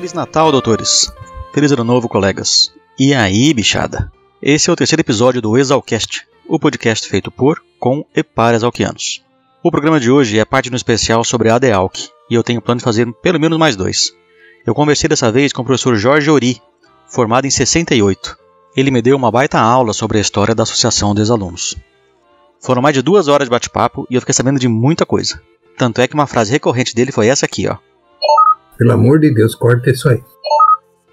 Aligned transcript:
Feliz 0.00 0.14
Natal, 0.14 0.50
doutores! 0.50 1.12
Feliz 1.52 1.70
Ano 1.72 1.84
Novo, 1.84 2.08
colegas! 2.08 2.72
E 2.98 3.12
aí, 3.12 3.52
bichada? 3.52 4.10
Esse 4.40 4.70
é 4.70 4.72
o 4.72 4.76
terceiro 4.76 5.02
episódio 5.02 5.42
do 5.42 5.58
Exalcast, 5.58 6.26
o 6.48 6.58
podcast 6.58 7.06
feito 7.06 7.30
por, 7.30 7.62
com 7.78 8.02
e 8.16 8.22
para 8.22 8.56
exalquianos. 8.56 9.22
O 9.62 9.70
programa 9.70 10.00
de 10.00 10.10
hoje 10.10 10.38
é 10.38 10.44
parte 10.46 10.70
de 10.70 10.74
um 10.74 10.76
especial 10.76 11.22
sobre 11.22 11.50
a 11.50 11.56
ADEALC, 11.56 12.08
e 12.30 12.34
eu 12.34 12.42
tenho 12.42 12.62
plano 12.62 12.78
de 12.78 12.84
fazer 12.84 13.12
pelo 13.20 13.38
menos 13.38 13.58
mais 13.58 13.76
dois. 13.76 14.10
Eu 14.66 14.74
conversei 14.74 15.06
dessa 15.06 15.30
vez 15.30 15.52
com 15.52 15.60
o 15.60 15.66
professor 15.66 15.94
Jorge 15.96 16.30
Ori, 16.30 16.62
formado 17.06 17.46
em 17.46 17.50
68. 17.50 18.38
Ele 18.74 18.90
me 18.90 19.02
deu 19.02 19.18
uma 19.18 19.30
baita 19.30 19.60
aula 19.60 19.92
sobre 19.92 20.16
a 20.16 20.22
história 20.22 20.54
da 20.54 20.62
Associação 20.62 21.14
dos 21.14 21.30
Alunos. 21.30 21.76
Foram 22.58 22.80
mais 22.80 22.94
de 22.94 23.02
duas 23.02 23.28
horas 23.28 23.48
de 23.48 23.50
bate-papo 23.50 24.06
e 24.08 24.14
eu 24.14 24.22
fiquei 24.22 24.32
sabendo 24.32 24.58
de 24.58 24.66
muita 24.66 25.04
coisa. 25.04 25.42
Tanto 25.76 26.00
é 26.00 26.08
que 26.08 26.14
uma 26.14 26.26
frase 26.26 26.52
recorrente 26.52 26.94
dele 26.94 27.12
foi 27.12 27.26
essa 27.26 27.44
aqui, 27.44 27.68
ó. 27.68 27.76
Pelo 28.80 28.92
amor 28.92 29.20
de 29.20 29.30
Deus, 29.30 29.54
corta 29.54 29.90
isso 29.90 30.08
aí. 30.08 30.22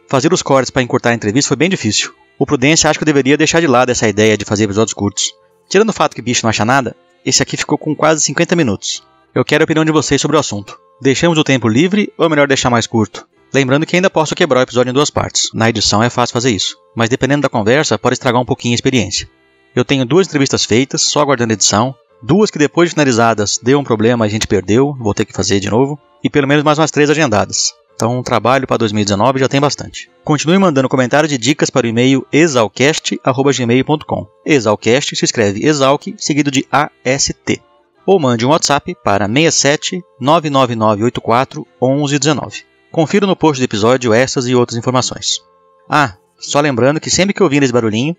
Fazer 0.08 0.32
os 0.32 0.42
cortes 0.42 0.72
para 0.72 0.82
encurtar 0.82 1.10
a 1.10 1.14
entrevista 1.14 1.50
foi 1.50 1.58
bem 1.58 1.70
difícil. 1.70 2.14
O 2.40 2.46
Prudência 2.46 2.90
acha 2.90 2.98
que 2.98 3.04
eu 3.04 3.06
deveria 3.06 3.36
deixar 3.36 3.60
de 3.60 3.68
lado 3.68 3.90
essa 3.90 4.08
ideia 4.08 4.38
de 4.38 4.46
fazer 4.46 4.64
episódios 4.64 4.94
curtos. 4.94 5.36
Tirando 5.68 5.90
o 5.90 5.94
fato 5.94 6.16
que 6.16 6.22
bicho 6.22 6.46
não 6.46 6.50
acha 6.50 6.64
nada, 6.64 6.96
esse 7.26 7.44
aqui 7.44 7.58
ficou 7.58 7.78
com 7.78 7.94
quase 7.94 8.22
50 8.22 8.56
minutos. 8.56 9.04
Eu 9.36 9.44
quero 9.44 9.64
a 9.64 9.66
opinião 9.66 9.84
de 9.84 9.92
vocês 9.92 10.22
sobre 10.22 10.38
o 10.38 10.40
assunto. 10.40 10.80
Deixamos 11.02 11.38
o 11.38 11.44
tempo 11.44 11.68
livre 11.68 12.10
ou 12.18 12.26
é 12.26 12.30
melhor 12.30 12.48
deixar 12.48 12.70
mais 12.70 12.88
curto? 12.88 13.28
Lembrando 13.54 13.86
que 13.86 13.98
ainda 13.98 14.10
posso 14.10 14.34
quebrar 14.34 14.62
o 14.62 14.64
episódio 14.64 14.92
em 14.92 14.94
duas 14.94 15.10
partes. 15.10 15.50
Na 15.54 15.68
edição 15.68 16.02
é 16.02 16.10
fácil 16.10 16.32
fazer 16.32 16.52
isso, 16.52 16.78
mas 16.96 17.10
dependendo 17.10 17.42
da 17.42 17.50
conversa 17.50 18.00
pode 18.00 18.14
estragar 18.14 18.42
um 18.42 18.46
pouquinho 18.46 18.76
a 18.76 18.76
experiência. 18.76 19.30
Eu 19.76 19.84
tenho 19.84 20.06
duas 20.06 20.26
entrevistas 20.26 20.64
feitas, 20.64 21.02
só 21.02 21.20
aguardando 21.20 21.52
edição, 21.52 21.94
duas 22.22 22.52
que 22.52 22.58
depois 22.60 22.90
de 22.90 22.94
finalizadas 22.94 23.60
deu 23.62 23.80
um 23.80 23.84
problema 23.84 24.26
a 24.26 24.28
gente 24.28 24.48
perdeu, 24.48 24.96
vou 25.00 25.14
ter 25.14 25.26
que 25.26 25.34
fazer 25.34 25.60
de 25.60 25.70
novo, 25.70 26.00
e 26.24 26.30
pelo 26.30 26.48
menos 26.48 26.64
mais 26.64 26.78
umas 26.78 26.92
três 26.92 27.10
agendadas. 27.10 27.74
Então, 27.98 28.22
trabalho 28.22 28.68
para 28.68 28.78
2019 28.78 29.40
já 29.40 29.50
tem 29.50 29.60
bastante. 29.60 30.08
Continue 30.24 30.60
mandando 30.60 30.88
comentários 30.88 31.34
e 31.34 31.38
dicas 31.38 31.72
para 31.72 31.88
o 31.88 31.90
e-mail 31.90 32.28
exalcast.gmail.com. 32.32 34.28
Exalcast 34.46 35.16
se 35.16 35.26
escreve 35.26 35.66
exalc, 35.66 36.14
seguido 36.16 36.52
de 36.52 36.64
AST. 36.72 37.60
Ou 38.06 38.20
mande 38.20 38.46
um 38.46 38.50
WhatsApp 38.50 38.96
para 39.04 39.26
67 39.28 40.04
99984 40.20 41.66
1119. 41.82 42.66
Confira 42.92 43.26
no 43.26 43.36
post 43.36 43.60
do 43.60 43.66
episódio 43.66 44.14
essas 44.14 44.48
e 44.48 44.54
outras 44.54 44.78
informações. 44.78 45.42
Ah, 45.90 46.18
só 46.38 46.60
lembrando 46.60 47.00
que 47.00 47.10
sempre 47.10 47.34
que 47.34 47.42
ouvir 47.42 47.64
esse 47.64 47.74
barulhinho, 47.74 48.16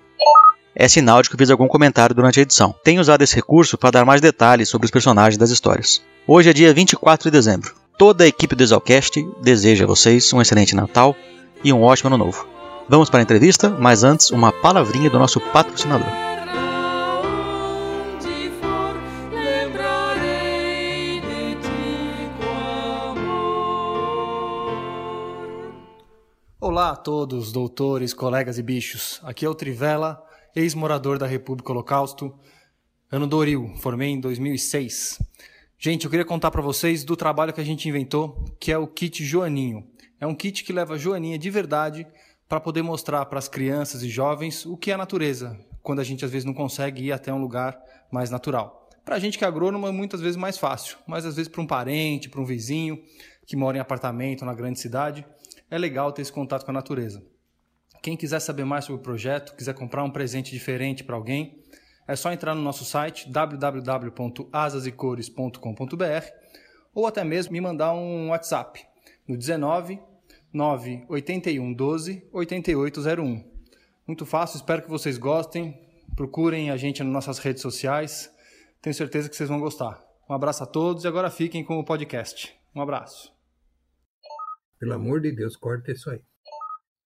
é 0.81 0.87
sinal 0.87 1.21
de 1.21 1.29
que 1.29 1.34
eu 1.34 1.39
fiz 1.39 1.51
algum 1.51 1.67
comentário 1.67 2.15
durante 2.15 2.39
a 2.39 2.43
edição. 2.43 2.73
Tenho 2.84 3.01
usado 3.01 3.21
esse 3.21 3.34
recurso 3.34 3.77
para 3.77 3.91
dar 3.91 4.05
mais 4.05 4.21
detalhes 4.21 4.69
sobre 4.69 4.85
os 4.85 4.93
personagens 4.93 5.37
das 5.37 5.51
histórias. 5.51 6.01
Hoje 6.25 6.51
é 6.51 6.53
dia 6.53 6.73
24 6.73 7.29
de 7.29 7.37
dezembro. 7.37 7.75
Toda 7.98 8.23
a 8.23 8.29
equipe 8.29 8.55
do 8.55 8.62
Exalcast 8.62 9.29
deseja 9.43 9.83
a 9.83 9.89
vocês 9.89 10.33
um 10.33 10.41
excelente 10.41 10.77
Natal 10.77 11.17
e 11.65 11.73
um 11.73 11.83
ótimo 11.83 12.07
Ano 12.07 12.25
Novo. 12.25 12.47
Vamos 12.89 13.11
para 13.11 13.19
a 13.19 13.23
entrevista, 13.23 13.69
mas 13.69 14.05
antes, 14.05 14.31
uma 14.31 14.53
palavrinha 14.53 15.11
do 15.11 15.19
nosso 15.19 15.41
patrocinador. 15.41 16.07
Olá 26.61 26.91
a 26.91 26.97
todos, 26.97 27.51
doutores, 27.51 28.15
colegas 28.15 28.59
e 28.59 28.63
bichos. 28.63 29.20
Aqui 29.25 29.45
é 29.45 29.48
o 29.48 29.55
Trivela, 29.55 30.28
ex-morador 30.55 31.19
da 31.19 31.27
República 31.27 31.73
Holocausto, 31.73 32.39
ano 33.11 33.27
Doril, 33.27 33.75
formei 33.79 34.11
em 34.11 34.21
2006. 34.21 35.19
Gente, 35.79 36.05
eu 36.05 36.11
queria 36.11 36.25
contar 36.25 36.51
para 36.51 36.61
vocês 36.61 37.05
do 37.05 37.17
trabalho 37.17 37.53
que 37.53 37.61
a 37.61 37.64
gente 37.64 37.89
inventou, 37.89 38.45
que 38.58 38.73
é 38.73 38.79
o 38.79 38.87
kit 38.87 39.25
Joaninho. 39.25 39.87
É 40.20 40.27
um 40.27 40.35
kit 40.35 40.64
que 40.64 40.73
leva 40.73 40.98
Joaninha 40.98 41.39
de 41.39 41.51
verdade 41.51 42.07
para 42.48 42.58
poder 42.58 42.83
mostrar 42.83 43.25
para 43.27 43.39
as 43.39 43.48
crianças 43.48 44.03
e 44.03 44.08
jovens 44.08 44.67
o 44.67 44.77
que 44.77 44.91
é 44.91 44.95
a 44.95 44.98
natureza, 44.98 45.58
quando 45.83 46.01
a 46.01 46.05
gente 46.05 46.25
às 46.25 46.31
vezes 46.31 46.45
não 46.45 46.55
consegue 46.55 47.05
ir 47.05 47.13
até 47.13 47.33
um 47.33 47.41
lugar 47.41 47.79
mais 48.11 48.31
natural. 48.31 48.89
Para 49.05 49.17
a 49.17 49.19
gente 49.19 49.39
que 49.39 49.45
é 49.45 49.47
agrônomo 49.47 49.87
é 49.87 49.92
muitas 49.92 50.20
vezes 50.20 50.37
mais 50.37 50.58
fácil, 50.58 50.98
mas 51.07 51.25
às 51.25 51.37
vezes 51.37 51.51
para 51.51 51.63
um 51.63 51.67
parente, 51.67 52.29
para 52.29 52.41
um 52.41 52.45
vizinho 52.45 53.03
que 53.47 53.57
mora 53.57 53.77
em 53.77 53.81
apartamento 53.81 54.45
na 54.45 54.53
grande 54.53 54.81
cidade, 54.81 55.25
é 55.70 55.79
legal 55.79 56.13
ter 56.13 56.23
esse 56.23 56.33
contato 56.33 56.64
com 56.64 56.70
a 56.70 56.75
natureza. 56.75 57.23
Quem 58.03 58.17
quiser 58.17 58.41
saber 58.41 58.64
mais 58.64 58.85
sobre 58.85 59.01
o 59.01 59.03
projeto, 59.03 59.55
quiser 59.55 59.75
comprar 59.75 60.05
um 60.05 60.11
presente 60.11 60.51
diferente 60.51 61.05
para 61.05 61.17
alguém, 61.17 61.63
é 62.07 62.17
só 62.17 62.33
entrar 62.33 62.55
no 62.55 62.63
nosso 62.63 62.85
site 62.85 63.31
www.asasecores.com.br 63.31 66.27
ou 66.95 67.07
até 67.07 67.23
mesmo 67.23 67.53
me 67.53 67.61
mandar 67.61 67.92
um 67.92 68.31
WhatsApp 68.31 68.83
no 69.27 69.37
19 69.37 70.01
981 70.53 71.75
12 71.75 72.27
8801. 72.33 73.45
Muito 74.07 74.25
fácil, 74.25 74.57
espero 74.57 74.83
que 74.83 74.89
vocês 74.89 75.19
gostem. 75.19 75.87
Procurem 76.17 76.70
a 76.70 76.77
gente 76.77 77.05
nas 77.05 77.13
nossas 77.13 77.39
redes 77.39 77.61
sociais. 77.61 78.33
Tenho 78.81 78.95
certeza 78.95 79.29
que 79.29 79.37
vocês 79.37 79.48
vão 79.48 79.61
gostar. 79.61 80.03
Um 80.29 80.35
abraço 80.35 80.63
a 80.63 80.67
todos 80.67 81.05
e 81.05 81.08
agora 81.08 81.31
fiquem 81.31 81.63
com 81.63 81.79
o 81.79 81.85
podcast. 81.85 82.55
Um 82.75 82.81
abraço. 82.81 83.33
Pelo 84.79 84.95
amor 84.95 85.20
de 85.20 85.33
Deus, 85.33 85.57
corta 85.57 85.92
isso 85.92 86.11
aí. 86.11 86.23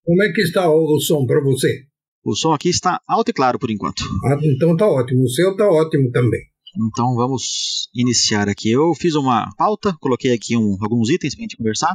Como 0.05 0.23
é 0.23 0.33
que 0.33 0.41
está 0.43 0.69
o, 0.71 0.99
som 1.01 1.25
para 1.27 1.43
você? 1.43 1.85
O 2.25 2.35
som 2.35 2.53
aqui 2.53 2.69
está 2.69 3.01
alto 3.09 3.31
e 3.31 3.33
claro 3.33 3.59
por 3.59 3.71
enquanto. 3.71 4.03
Ah, 4.25 4.39
então 4.43 4.77
tá 4.77 4.87
ótimo. 4.87 5.23
O 5.25 5.29
seu 5.29 5.57
tá 5.57 5.69
ótimo 5.69 6.11
também. 6.11 6.41
Então 6.77 7.15
vamos 7.15 7.89
iniciar 7.95 8.49
aqui. 8.49 8.71
Eu 8.71 8.95
fiz 8.95 9.15
uma 9.15 9.49
pauta, 9.57 9.95
coloquei 10.01 10.33
aqui 10.33 10.57
um- 10.57 10.77
alguns 10.81 11.11
itens 11.11 11.35
para 11.35 11.43
a 11.43 11.45
gente 11.45 11.57
conversar. 11.57 11.95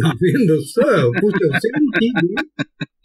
Tá 0.00 0.14
vendo 0.20 0.60
só? 0.62 1.10
Puxa, 1.20 1.46
você 1.52 1.68
é 1.68 1.78
antigo, 1.78 2.26
hein? 2.28 2.36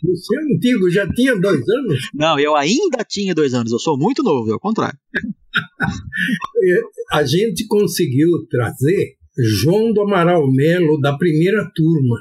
Você 0.04 0.38
é 0.38 0.56
antigo, 0.56 0.90
já 0.92 1.10
tinha 1.14 1.36
dois 1.36 1.62
anos? 1.68 2.10
Não, 2.14 2.40
eu 2.40 2.56
ainda 2.56 3.04
tinha 3.08 3.34
dois 3.34 3.54
anos. 3.54 3.72
Eu 3.72 3.80
sou 3.80 3.98
muito 3.98 4.24
novo, 4.24 4.52
ao 4.52 4.60
contrário. 4.60 4.98
A 7.12 7.24
gente 7.24 7.66
conseguiu 7.68 8.30
trazer 8.50 9.16
João 9.38 9.94
do 9.94 10.02
Amaral 10.02 10.50
Melo 10.52 11.00
da 11.00 11.18
primeira 11.18 11.70
turma. 11.76 12.18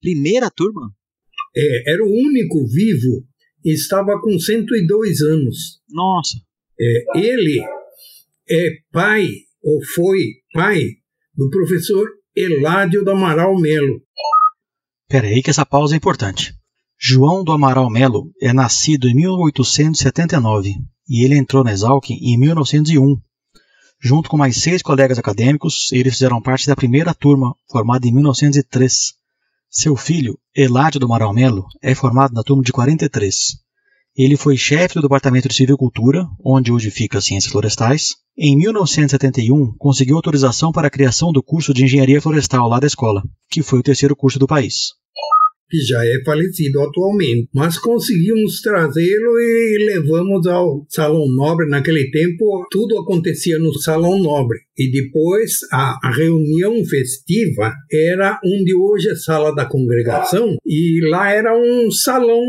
Primeira 0.00 0.50
turma? 0.50 0.92
É, 1.56 1.92
era 1.92 2.04
o 2.04 2.08
único 2.08 2.66
vivo 2.68 3.24
e 3.64 3.72
estava 3.72 4.20
com 4.20 4.38
102 4.38 5.20
anos. 5.22 5.80
Nossa. 5.90 6.38
É, 6.78 7.18
ele 7.18 7.60
é 8.48 8.70
pai, 8.92 9.28
ou 9.62 9.82
foi 9.84 10.18
pai, 10.52 10.82
do 11.36 11.48
professor 11.50 12.08
Eládio 12.40 13.04
do 13.04 13.10
Amaral 13.10 13.54
Melo. 13.58 14.00
Pera 15.06 15.26
aí 15.26 15.42
que 15.42 15.50
essa 15.50 15.66
pausa 15.66 15.94
é 15.94 15.98
importante. 15.98 16.54
João 16.98 17.44
do 17.44 17.52
Amaral 17.52 17.90
Melo 17.90 18.30
é 18.40 18.52
nascido 18.52 19.08
em 19.08 19.14
1879 19.14 20.74
e 21.08 21.24
ele 21.24 21.36
entrou 21.36 21.62
na 21.62 21.72
Exalc 21.72 22.10
em 22.10 22.38
1901. 22.38 23.20
Junto 24.02 24.30
com 24.30 24.38
mais 24.38 24.56
seis 24.56 24.80
colegas 24.80 25.18
acadêmicos, 25.18 25.92
eles 25.92 26.14
fizeram 26.14 26.40
parte 26.40 26.66
da 26.66 26.74
primeira 26.74 27.12
turma, 27.12 27.54
formada 27.70 28.06
em 28.06 28.12
1903. 28.12 29.12
Seu 29.68 29.94
filho, 29.94 30.38
Eládio 30.56 30.98
do 30.98 31.06
Amaral 31.06 31.34
Melo, 31.34 31.66
é 31.82 31.94
formado 31.94 32.32
na 32.32 32.42
turma 32.42 32.62
de 32.62 32.72
43. 32.72 33.58
Ele 34.16 34.36
foi 34.36 34.56
chefe 34.56 34.94
do 34.94 35.02
Departamento 35.02 35.48
de 35.48 35.54
Silvicultura, 35.54 36.26
onde 36.44 36.72
hoje 36.72 36.90
fica 36.90 37.18
as 37.18 37.24
Ciências 37.24 37.50
Florestais. 37.50 38.16
Em 38.36 38.56
1971, 38.56 39.74
conseguiu 39.78 40.16
autorização 40.16 40.72
para 40.72 40.88
a 40.88 40.90
criação 40.90 41.32
do 41.32 41.42
curso 41.42 41.72
de 41.72 41.84
Engenharia 41.84 42.20
Florestal 42.20 42.68
lá 42.68 42.80
da 42.80 42.86
escola, 42.86 43.22
que 43.48 43.62
foi 43.62 43.78
o 43.78 43.82
terceiro 43.82 44.16
curso 44.16 44.38
do 44.38 44.46
país. 44.46 44.94
Que 45.70 45.78
já 45.78 46.04
é 46.04 46.22
falecido 46.24 46.80
atualmente. 46.80 47.48
Mas 47.54 47.78
conseguimos 47.78 48.60
trazê-lo 48.60 49.38
e 49.38 49.86
levamos 49.86 50.46
ao 50.46 50.84
Salão 50.88 51.26
Nobre. 51.28 51.68
Naquele 51.68 52.10
tempo, 52.10 52.66
tudo 52.70 52.98
acontecia 52.98 53.58
no 53.58 53.72
Salão 53.74 54.18
Nobre. 54.18 54.58
E 54.76 54.90
depois, 54.90 55.58
a, 55.70 56.10
reunião 56.10 56.82
festiva 56.86 57.70
era 57.92 58.40
onde 58.42 58.74
hoje 58.74 59.10
é 59.10 59.14
sala 59.14 59.54
da 59.54 59.66
congregação, 59.66 60.56
e 60.64 61.00
lá 61.10 61.30
era 61.30 61.54
um 61.54 61.90
salão 61.90 62.42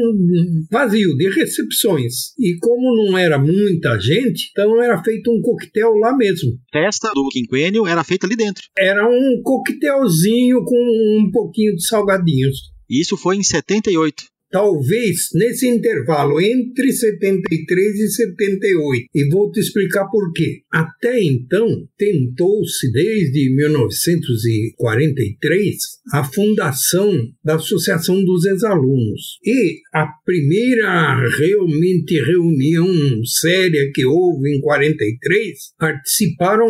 vazio, 0.72 1.16
de 1.18 1.30
recepções. 1.30 2.34
E 2.40 2.58
como 2.62 2.96
não 2.96 3.18
era 3.18 3.38
muita 3.38 4.00
gente, 4.00 4.50
então 4.52 4.82
era 4.82 5.04
feito 5.04 5.30
um 5.30 5.42
coquetel 5.42 5.92
lá 5.96 6.16
mesmo. 6.16 6.52
festa 6.72 7.12
do 7.14 7.28
quinquênio 7.30 7.86
era 7.86 8.04
feita 8.04 8.26
ali 8.26 8.38
dentro. 8.38 8.64
Era 8.78 9.06
um 9.06 9.42
coquetelzinho 9.44 10.64
com 10.64 11.20
um 11.20 11.30
pouquinho 11.32 11.76
de 11.76 11.86
salgadinhos. 11.86 12.72
E 12.92 13.00
isso 13.00 13.16
foi 13.16 13.38
em 13.38 13.44
78. 13.44 14.26
talvez 14.52 15.30
nesse 15.34 15.68
intervalo 15.68 16.40
entre 16.42 16.92
73 16.92 18.00
e 18.00 18.10
78. 18.10 19.06
E 19.16 19.30
vou 19.30 19.50
te 19.50 19.62
explicar 19.62 20.10
por 20.10 20.34
quê. 20.34 20.60
Até 20.70 21.24
então, 21.24 21.88
tentou-se 21.98 22.92
desde 22.92 23.50
1943 23.56 25.78
a 26.14 26.26
fundação 26.26 27.32
da 27.44 27.56
Associação 27.56 28.24
dos 28.24 28.46
Ex-Alunos. 28.46 29.40
E 29.44 29.80
a 29.94 30.06
primeira 30.26 31.28
realmente 31.38 32.22
reunião 32.22 32.88
séria 33.26 33.90
que 33.94 34.06
houve 34.06 34.54
em 34.54 34.60
43 34.60 35.58
participaram 35.80 36.70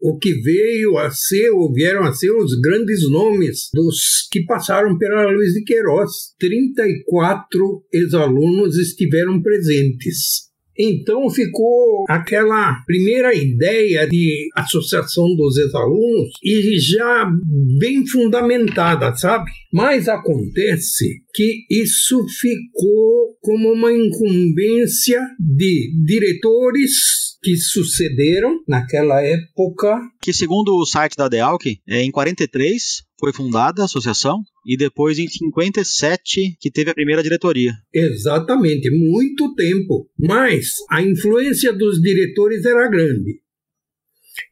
o 0.00 0.18
que 0.18 0.34
veio 0.34 0.96
a 0.98 1.10
ser, 1.10 1.50
ou 1.50 1.72
vieram 1.72 2.04
a 2.04 2.12
ser 2.12 2.30
os 2.30 2.58
grandes 2.60 3.08
nomes 3.08 3.68
dos 3.72 4.28
que 4.30 4.44
passaram 4.44 4.96
pela 4.96 5.30
Luiz 5.30 5.52
de 5.52 5.62
Queiroz. 5.62 6.34
34 6.38 7.84
ex-alunos 7.92 8.76
estiveram 8.76 9.42
presentes. 9.42 10.50
Então 10.82 11.28
ficou 11.28 12.06
aquela 12.08 12.82
primeira 12.86 13.34
ideia 13.34 14.08
de 14.08 14.48
associação 14.56 15.36
dos 15.36 15.58
ex-alunos 15.58 16.30
e 16.42 16.78
já 16.78 17.30
bem 17.78 18.06
fundamentada, 18.06 19.14
sabe? 19.14 19.50
Mas 19.70 20.08
acontece 20.08 21.22
que 21.34 21.66
isso 21.70 22.24
ficou 22.40 23.36
como 23.42 23.72
uma 23.72 23.92
incumbência 23.92 25.20
de 25.38 25.92
diretores 26.06 27.29
que 27.42 27.56
sucederam 27.56 28.62
naquela 28.68 29.22
época. 29.22 29.98
Que 30.20 30.32
segundo 30.32 30.76
o 30.76 30.86
site 30.86 31.16
da 31.16 31.28
DEALC, 31.28 31.80
é, 31.88 32.02
em 32.02 32.10
43 32.10 33.02
foi 33.18 33.32
fundada 33.32 33.82
a 33.82 33.84
associação 33.84 34.42
e 34.66 34.76
depois 34.76 35.18
em 35.18 35.28
57 35.28 36.56
que 36.60 36.70
teve 36.70 36.90
a 36.90 36.94
primeira 36.94 37.22
diretoria. 37.22 37.72
Exatamente, 37.92 38.90
muito 38.90 39.54
tempo. 39.54 40.08
Mas 40.18 40.68
a 40.90 41.02
influência 41.02 41.72
dos 41.72 42.00
diretores 42.00 42.64
era 42.64 42.88
grande. 42.88 43.40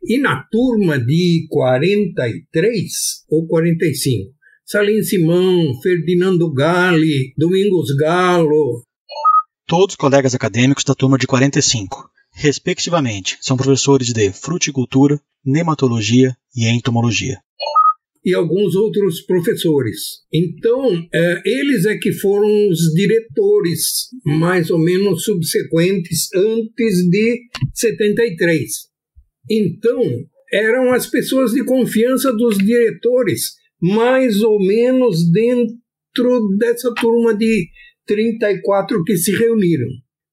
E 0.05 0.19
na 0.19 0.43
turma 0.51 0.99
de 0.99 1.47
43 1.51 2.93
ou 3.31 3.47
45, 3.47 4.33
Salim 4.65 5.03
Simão, 5.03 5.73
Ferdinando 5.83 6.53
Gale, 6.53 7.33
Domingos 7.37 7.95
Galo. 7.97 8.83
Todos 9.67 9.97
colegas 9.97 10.35
acadêmicos 10.35 10.85
da 10.85 10.95
turma 10.95 11.19
de 11.19 11.27
45 11.27 12.08
respectivamente, 12.39 13.37
são 13.41 13.57
professores 13.57 14.13
de 14.13 14.33
fruticultura, 14.33 15.21
nematologia 15.45 16.37
e 16.55 16.69
entomologia. 16.69 17.37
E 18.25 18.33
alguns 18.33 18.77
outros 18.77 19.23
professores. 19.23 19.99
Então, 20.33 21.05
é, 21.13 21.43
eles 21.45 21.85
é 21.85 21.97
que 21.97 22.13
foram 22.13 22.69
os 22.69 22.93
diretores, 22.95 24.09
mais 24.25 24.71
ou 24.71 24.79
menos 24.79 25.25
subsequentes, 25.25 26.29
antes 26.35 27.09
de 27.11 27.41
73. 27.75 28.71
Então, 29.51 30.01
eram 30.53 30.93
as 30.93 31.07
pessoas 31.07 31.53
de 31.53 31.65
confiança 31.65 32.33
dos 32.33 32.57
diretores, 32.59 33.55
mais 33.81 34.43
ou 34.43 34.59
menos 34.65 35.31
dentro 35.33 36.57
dessa 36.59 36.95
turma 36.95 37.35
de 37.35 37.67
34 38.07 39.03
que 39.05 39.17
se 39.17 39.33
reuniram. 39.33 39.89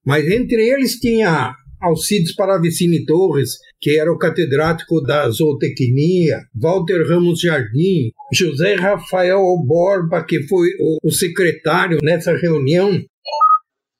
Mas 0.06 0.30
entre 0.30 0.70
eles 0.70 1.00
tinha 1.00 1.56
Alcides 1.86 2.34
Paravicini 2.36 3.06
Torres, 3.06 3.60
que 3.80 4.00
era 4.00 4.12
o 4.12 4.18
catedrático 4.18 5.02
da 5.02 5.30
zootecnia, 5.30 6.42
Walter 6.56 7.08
Ramos 7.08 7.40
Jardim, 7.40 8.12
José 8.34 8.76
Rafael 8.76 9.44
Borba, 9.66 10.24
que 10.24 10.42
foi 10.48 10.70
o 11.04 11.12
secretário 11.12 12.00
nessa 12.02 12.36
reunião. 12.36 13.04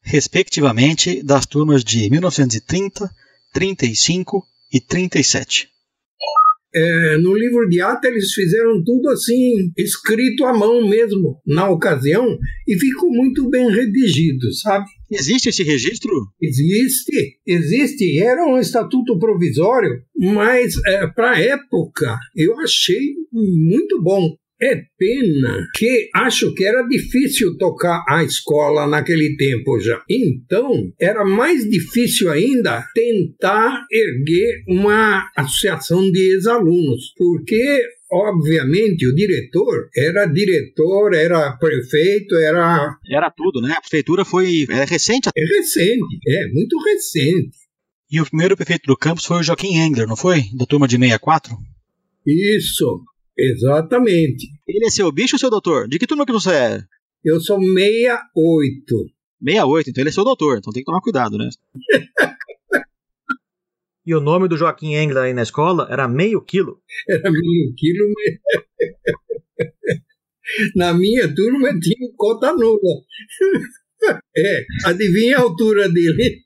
Respectivamente, 0.02 1.24
das 1.24 1.46
turmas 1.46 1.84
de 1.84 2.10
1930, 2.10 3.10
35 3.54 4.44
e 4.74 4.80
37 4.80 5.75
é, 6.76 7.18
no 7.18 7.34
livro 7.34 7.68
de 7.70 7.80
ata 7.80 8.08
eles 8.08 8.34
fizeram 8.34 8.84
tudo 8.84 9.10
assim, 9.10 9.72
escrito 9.78 10.44
à 10.44 10.54
mão 10.54 10.88
mesmo, 10.88 11.40
na 11.46 11.70
ocasião, 11.70 12.38
e 12.68 12.78
ficou 12.78 13.10
muito 13.10 13.50
bem 13.50 13.70
redigido, 13.72 14.54
sabe? 14.54 14.86
Existe 15.10 15.50
esse 15.50 15.64
registro? 15.64 16.12
Existe, 16.42 17.38
existe. 17.46 18.20
Era 18.20 18.46
um 18.46 18.58
estatuto 18.58 19.18
provisório, 19.18 20.02
mas 20.18 20.76
é, 20.86 21.08
para 21.08 21.32
a 21.32 21.40
época 21.40 22.18
eu 22.36 22.60
achei 22.60 23.14
muito 23.32 24.02
bom. 24.02 24.36
É 24.62 24.76
pena 24.98 25.68
que 25.76 26.10
acho 26.16 26.54
que 26.54 26.64
era 26.64 26.82
difícil 26.84 27.58
tocar 27.58 28.06
a 28.08 28.24
escola 28.24 28.88
naquele 28.88 29.36
tempo 29.36 29.80
já. 29.80 30.02
Então, 30.10 30.94
era 31.00 31.26
mais 31.26 31.70
difícil 31.70 32.32
ainda 32.32 32.86
tentar 32.94 33.86
erguer 33.92 34.64
uma 34.68 35.30
associação 35.36 36.10
de 36.10 36.34
ex-alunos, 36.34 37.14
porque 37.18 37.82
obviamente, 38.12 39.08
o 39.08 39.14
diretor 39.14 39.90
era 39.96 40.26
diretor, 40.26 41.14
era 41.14 41.58
prefeito, 41.58 42.36
era. 42.36 42.98
Era 43.12 43.32
tudo, 43.32 43.62
né? 43.62 43.74
A 43.74 43.82
prefeitura 43.82 44.24
foi. 44.24 44.66
É 44.70 44.86
recente. 44.86 45.30
É 45.36 45.46
recente, 45.58 46.20
é 46.28 46.48
muito 46.54 46.78
recente. 46.82 47.58
E 48.10 48.22
o 48.22 48.26
primeiro 48.26 48.56
prefeito 48.56 48.88
do 48.88 48.96
campus 48.96 49.26
foi 49.26 49.40
o 49.40 49.44
Joaquim 49.44 49.78
Engler, 49.78 50.08
não 50.08 50.16
foi? 50.16 50.44
Da 50.56 50.66
turma 50.66 50.88
de 50.88 50.98
64? 50.98 51.58
Isso. 52.26 53.02
Exatamente. 53.38 54.48
Ele 54.68 54.86
é 54.86 54.90
seu 54.90 55.12
bicho 55.12 55.36
ou 55.36 55.40
seu 55.40 55.50
doutor? 55.50 55.88
De 55.88 56.00
que 56.00 56.08
turma 56.08 56.26
que 56.26 56.32
você 56.32 56.52
é? 56.52 56.84
Eu 57.24 57.40
sou 57.40 57.60
68. 57.60 59.12
68, 59.42 59.90
então 59.90 60.02
ele 60.02 60.10
é 60.10 60.14
seu 60.14 60.24
doutor, 60.24 60.58
então 60.58 60.72
tem 60.72 60.82
que 60.82 60.86
tomar 60.86 61.02
cuidado, 61.02 61.38
né? 61.38 61.50
e 64.06 64.16
o 64.16 64.22
nome 64.22 64.48
do 64.48 64.58
Joaquim 64.58 64.94
Engler 64.94 65.24
aí 65.24 65.34
na 65.34 65.44
escola 65.44 65.88
era 65.90 66.08
meio 66.08 66.42
quilo? 66.42 66.82
Era 67.10 67.32
meio 67.32 67.74
quilo, 67.76 68.14
mas... 68.16 68.36
Na 70.76 70.94
minha 70.94 71.34
turma 71.34 71.70
tinha 71.80 72.12
cota 72.16 72.54
nula. 72.54 72.78
É, 74.38 74.66
adivinha 74.86 75.38
a 75.38 75.42
altura 75.42 75.90
dele? 75.90 76.44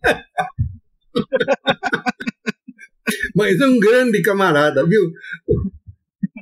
Mas 3.35 3.59
é 3.59 3.66
um 3.66 3.80
grande 3.80 4.21
camarada, 4.21 4.85
viu? 4.85 5.11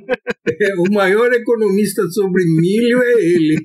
o 0.88 0.92
maior 0.92 1.32
economista 1.32 2.08
sobre 2.10 2.44
milho 2.44 3.02
é 3.02 3.12
ele. 3.20 3.56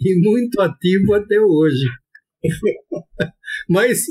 e 0.00 0.20
muito 0.20 0.60
ativo 0.60 1.14
até 1.14 1.40
hoje. 1.40 1.86
Mas 3.68 4.02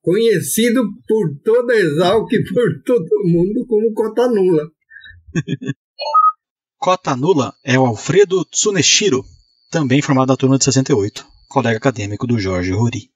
conhecido 0.00 0.82
por 1.06 1.38
toda 1.44 1.76
Exalc 1.76 2.32
e 2.32 2.44
por 2.52 2.82
todo 2.84 3.24
mundo 3.24 3.66
como 3.66 3.92
Cota 3.92 4.28
Nula. 4.28 4.70
Cota 6.78 7.16
Nula 7.16 7.54
é 7.64 7.78
o 7.78 7.84
Alfredo 7.84 8.44
Tsuneshiro, 8.44 9.24
também 9.70 10.00
formado 10.00 10.28
na 10.28 10.36
turma 10.36 10.58
de 10.58 10.64
68, 10.64 11.26
colega 11.48 11.76
acadêmico 11.76 12.26
do 12.26 12.38
Jorge 12.38 12.72
Rori. 12.72 13.10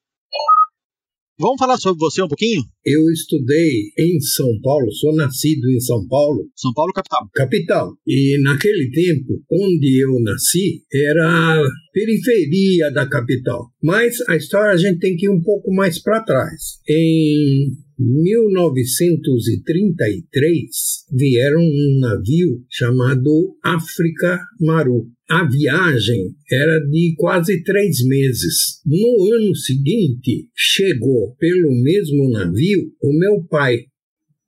Vamos 1.42 1.58
falar 1.58 1.76
sobre 1.76 1.98
você 1.98 2.22
um 2.22 2.28
pouquinho? 2.28 2.62
Eu 2.86 3.10
estudei 3.10 3.90
em 3.98 4.20
São 4.20 4.48
Paulo, 4.62 4.92
sou 4.92 5.12
nascido 5.16 5.68
em 5.70 5.80
São 5.80 6.06
Paulo. 6.06 6.48
São 6.54 6.72
Paulo, 6.72 6.92
capital. 6.92 7.28
Capital. 7.34 7.96
E 8.06 8.38
naquele 8.44 8.92
tempo, 8.92 9.42
onde 9.50 10.00
eu 10.00 10.22
nasci, 10.22 10.84
era 10.94 11.60
periferia 11.92 12.92
da 12.92 13.08
capital. 13.08 13.72
Mas 13.82 14.20
a 14.28 14.36
história 14.36 14.72
a 14.72 14.76
gente 14.76 15.00
tem 15.00 15.16
que 15.16 15.26
ir 15.26 15.30
um 15.30 15.42
pouco 15.42 15.74
mais 15.74 16.00
para 16.00 16.22
trás. 16.22 16.78
Em 16.88 17.72
1933 17.98 20.70
vieram 21.12 21.60
um 21.60 21.98
navio 22.00 22.64
chamado 22.70 23.56
África 23.64 24.38
Maru. 24.60 25.08
A 25.32 25.48
viagem 25.48 26.36
era 26.50 26.78
de 26.80 27.14
quase 27.16 27.62
três 27.62 28.04
meses. 28.04 28.82
No 28.84 29.32
ano 29.32 29.56
seguinte, 29.56 30.46
chegou 30.54 31.34
pelo 31.38 31.74
mesmo 31.82 32.30
navio 32.30 32.92
o 33.02 33.18
meu 33.18 33.42
pai, 33.48 33.86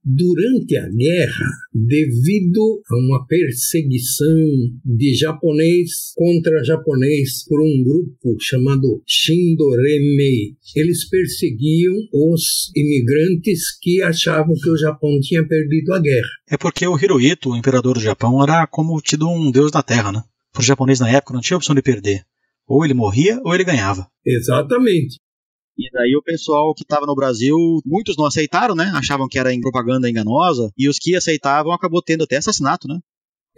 Durante 0.07 0.77
a 0.77 0.87
guerra, 0.87 1.49
devido 1.73 2.83
a 2.91 2.95
uma 2.95 3.27
perseguição 3.27 4.37
de 4.85 5.15
japonês 5.15 6.13
contra 6.15 6.63
japonês 6.63 7.43
por 7.49 7.59
um 7.63 7.83
grupo 7.83 8.37
chamado 8.39 9.03
Shindoremei, 9.07 10.57
eles 10.77 11.09
perseguiam 11.09 11.95
os 12.13 12.71
imigrantes 12.77 13.79
que 13.81 14.03
achavam 14.03 14.55
que 14.63 14.69
o 14.69 14.77
Japão 14.77 15.19
tinha 15.23 15.43
perdido 15.49 15.95
a 15.95 15.99
guerra. 15.99 16.29
É 16.51 16.59
porque 16.59 16.87
o 16.87 16.99
Hirohito, 16.99 17.53
o 17.53 17.57
imperador 17.57 17.95
do 17.95 18.01
Japão, 18.01 18.43
era 18.43 18.67
como 18.67 19.01
tido 19.01 19.27
um 19.27 19.51
deus 19.51 19.73
na 19.73 19.83
terra, 19.83 20.13
né? 20.13 20.23
Para 20.55 20.61
o 20.61 20.65
japonês 20.65 21.01
na 21.01 21.11
época 21.11 21.35
não 21.35 21.41
tinha 21.41 21.57
opção 21.57 21.75
de 21.75 21.83
perder. 21.83 22.25
Ou 22.65 22.85
ele 22.85 22.95
morria 22.95 23.41
ou 23.45 23.53
ele 23.53 23.65
ganhava. 23.65 24.07
Exatamente. 24.25 25.19
E 25.77 25.91
daí 25.91 26.15
o 26.17 26.23
pessoal 26.23 26.73
que 26.73 26.85
estava 26.85 27.05
no 27.05 27.15
Brasil, 27.17 27.57
muitos 27.85 28.17
não 28.17 28.25
aceitaram, 28.25 28.77
né? 28.77 28.93
Achavam 28.95 29.27
que 29.27 29.37
era 29.37 29.53
em 29.53 29.61
propaganda 29.61 30.09
enganosa, 30.09 30.71
e 30.79 30.89
os 30.89 30.97
que 30.97 31.17
aceitavam 31.17 31.73
acabou 31.73 32.01
tendo 32.01 32.23
até 32.23 32.37
assassinato, 32.37 32.87
né? 32.87 33.01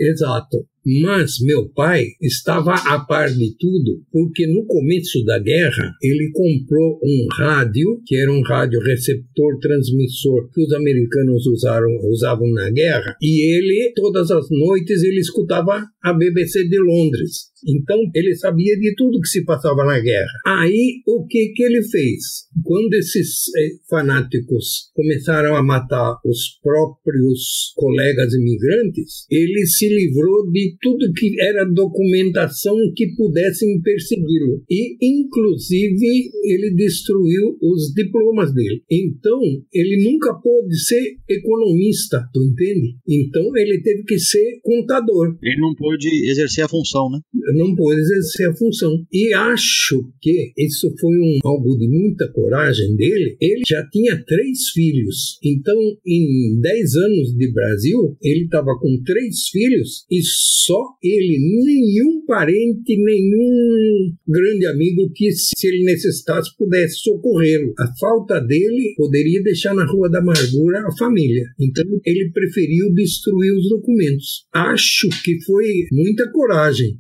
Exato. 0.01 0.57
Mas 1.03 1.41
meu 1.41 1.69
pai 1.71 2.05
estava 2.23 2.73
a 2.73 3.01
par 3.01 3.29
de 3.29 3.57
tudo, 3.59 4.05
porque 4.13 4.47
no 4.47 4.65
começo 4.67 5.25
da 5.25 5.37
guerra 5.37 5.93
ele 6.01 6.31
comprou 6.33 7.01
um 7.03 7.27
rádio, 7.37 8.01
que 8.07 8.15
era 8.15 8.31
um 8.31 8.43
rádio 8.43 8.79
receptor 8.81 9.59
transmissor 9.61 10.49
que 10.53 10.63
os 10.63 10.73
americanos 10.73 11.45
usaram, 11.47 11.91
usavam 12.05 12.49
na 12.53 12.71
guerra, 12.71 13.17
e 13.21 13.57
ele 13.57 13.93
todas 13.97 14.31
as 14.31 14.47
noites 14.49 15.03
ele 15.03 15.19
escutava 15.19 15.85
a 16.05 16.13
BBC 16.13 16.69
de 16.69 16.79
Londres. 16.79 17.51
Então 17.67 17.99
ele 18.15 18.35
sabia 18.35 18.77
de 18.79 18.95
tudo 18.97 19.21
que 19.21 19.29
se 19.29 19.45
passava 19.45 19.85
na 19.85 19.99
guerra. 20.01 20.33
Aí 20.47 21.03
o 21.07 21.27
que 21.27 21.49
que 21.49 21.63
ele 21.63 21.83
fez? 21.83 22.47
Quando 22.63 22.95
esses 22.95 23.49
eh, 23.57 23.71
fanáticos 23.89 24.91
começaram 24.95 25.55
a 25.57 25.63
matar 25.63 26.17
os 26.25 26.59
próprios 26.63 27.73
colegas 27.77 28.33
imigrantes, 28.35 29.27
ele 29.31 29.67
se 29.67 29.89
livrou 29.89 30.51
de 30.51 30.77
tudo 30.81 31.13
que 31.13 31.41
era 31.41 31.65
documentação 31.65 32.77
que 32.95 33.15
pudessem 33.17 33.81
persegui-lo 33.83 34.63
e 34.71 34.97
inclusive 35.01 36.31
ele 36.45 36.75
destruiu 36.75 37.57
os 37.61 37.93
diplomas 37.95 38.53
dele. 38.53 38.83
Então 38.91 39.41
ele 39.73 40.05
nunca 40.05 40.35
pôde 40.35 40.77
ser 40.79 41.17
economista, 41.29 42.29
tu 42.33 42.43
entende? 42.43 42.97
Então 43.09 43.45
ele 43.57 43.81
teve 43.83 44.03
que 44.05 44.19
ser 44.19 44.61
contador 44.63 45.37
Ele 45.43 45.61
não 45.61 45.75
pôde 45.75 46.09
exercer 46.29 46.65
a 46.65 46.69
função, 46.69 47.11
né? 47.11 47.19
Não 47.57 47.75
pôde 47.75 48.01
exercer 48.01 48.49
a 48.49 48.57
função. 48.57 49.05
E 49.13 49.33
acho 49.33 50.09
que 50.21 50.53
isso 50.57 50.93
foi 51.01 51.17
um, 51.19 51.39
algo 51.45 51.77
de 51.79 51.89
muita 51.89 52.31
coragem 52.33 52.97
dele. 52.97 53.37
Ele 53.41 53.63
já 53.67 53.87
tinha 53.91 54.23
três 54.25 54.69
filhos. 54.73 55.39
Então, 55.45 55.77
em 56.07 56.61
10 56.61 56.97
anos 56.97 57.35
de 57.37 57.53
Brasil, 57.53 58.17
ele 58.23 58.45
estava 58.45 58.79
com 58.81 59.03
três 59.05 59.49
filhos 59.49 60.05
e 60.11 60.21
só 60.23 60.83
ele, 61.03 61.39
nenhum 61.65 62.25
parente, 62.27 62.97
nenhum 62.97 64.13
grande 64.27 64.67
amigo 64.67 65.11
que, 65.15 65.31
se 65.33 65.67
ele 65.67 65.85
necessitasse, 65.85 66.51
pudesse 66.57 66.97
socorrê-lo. 66.99 67.73
A 67.79 67.87
falta 67.99 68.41
dele 68.41 68.95
poderia 68.97 69.43
deixar 69.43 69.75
na 69.75 69.87
Rua 69.87 70.11
da 70.11 70.19
Amargura 70.19 70.81
a 70.87 70.97
família. 70.97 71.45
Então, 71.61 71.85
ele 72.05 72.31
preferiu 72.33 72.93
destruir 72.93 73.53
os 73.53 73.69
documentos. 73.69 74.47
Acho 74.53 75.09
que 75.25 75.41
foi 75.45 75.87
muita 75.93 76.31
coragem. 76.31 76.99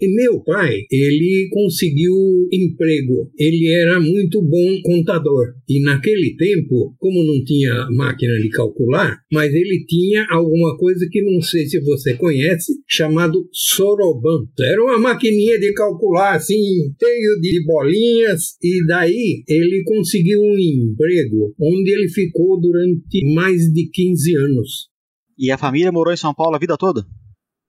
E 0.00 0.08
meu 0.14 0.42
pai, 0.42 0.86
ele 0.90 1.48
conseguiu 1.52 2.14
emprego. 2.52 3.30
Ele 3.38 3.68
era 3.68 4.00
muito 4.00 4.40
bom 4.42 4.80
contador. 4.82 5.54
E 5.68 5.82
naquele 5.82 6.36
tempo, 6.36 6.94
como 6.98 7.24
não 7.24 7.44
tinha 7.44 7.88
máquina 7.90 8.38
de 8.40 8.48
calcular, 8.50 9.18
mas 9.32 9.52
ele 9.52 9.84
tinha 9.86 10.26
alguma 10.30 10.76
coisa 10.76 11.06
que 11.10 11.22
não 11.22 11.40
sei 11.40 11.66
se 11.66 11.80
você 11.80 12.14
conhece, 12.14 12.72
chamado 12.88 13.48
Soroban. 13.52 14.46
Era 14.60 14.82
uma 14.82 14.98
maquininha 14.98 15.58
de 15.58 15.72
calcular 15.74 16.36
assim, 16.36 16.62
cheio 17.00 17.40
de 17.40 17.64
bolinhas. 17.64 18.56
E 18.62 18.86
daí 18.86 19.42
ele 19.48 19.82
conseguiu 19.84 20.40
um 20.40 20.58
emprego 20.58 21.54
onde 21.60 21.90
ele 21.90 22.08
ficou 22.08 22.60
durante 22.60 23.34
mais 23.34 23.62
de 23.72 23.88
15 23.92 24.36
anos. 24.36 24.88
E 25.38 25.50
a 25.50 25.58
família 25.58 25.92
morou 25.92 26.12
em 26.12 26.16
São 26.16 26.34
Paulo 26.34 26.56
a 26.56 26.58
vida 26.58 26.76
toda? 26.76 27.04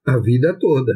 a 0.06 0.20
vida 0.20 0.58
toda. 0.60 0.92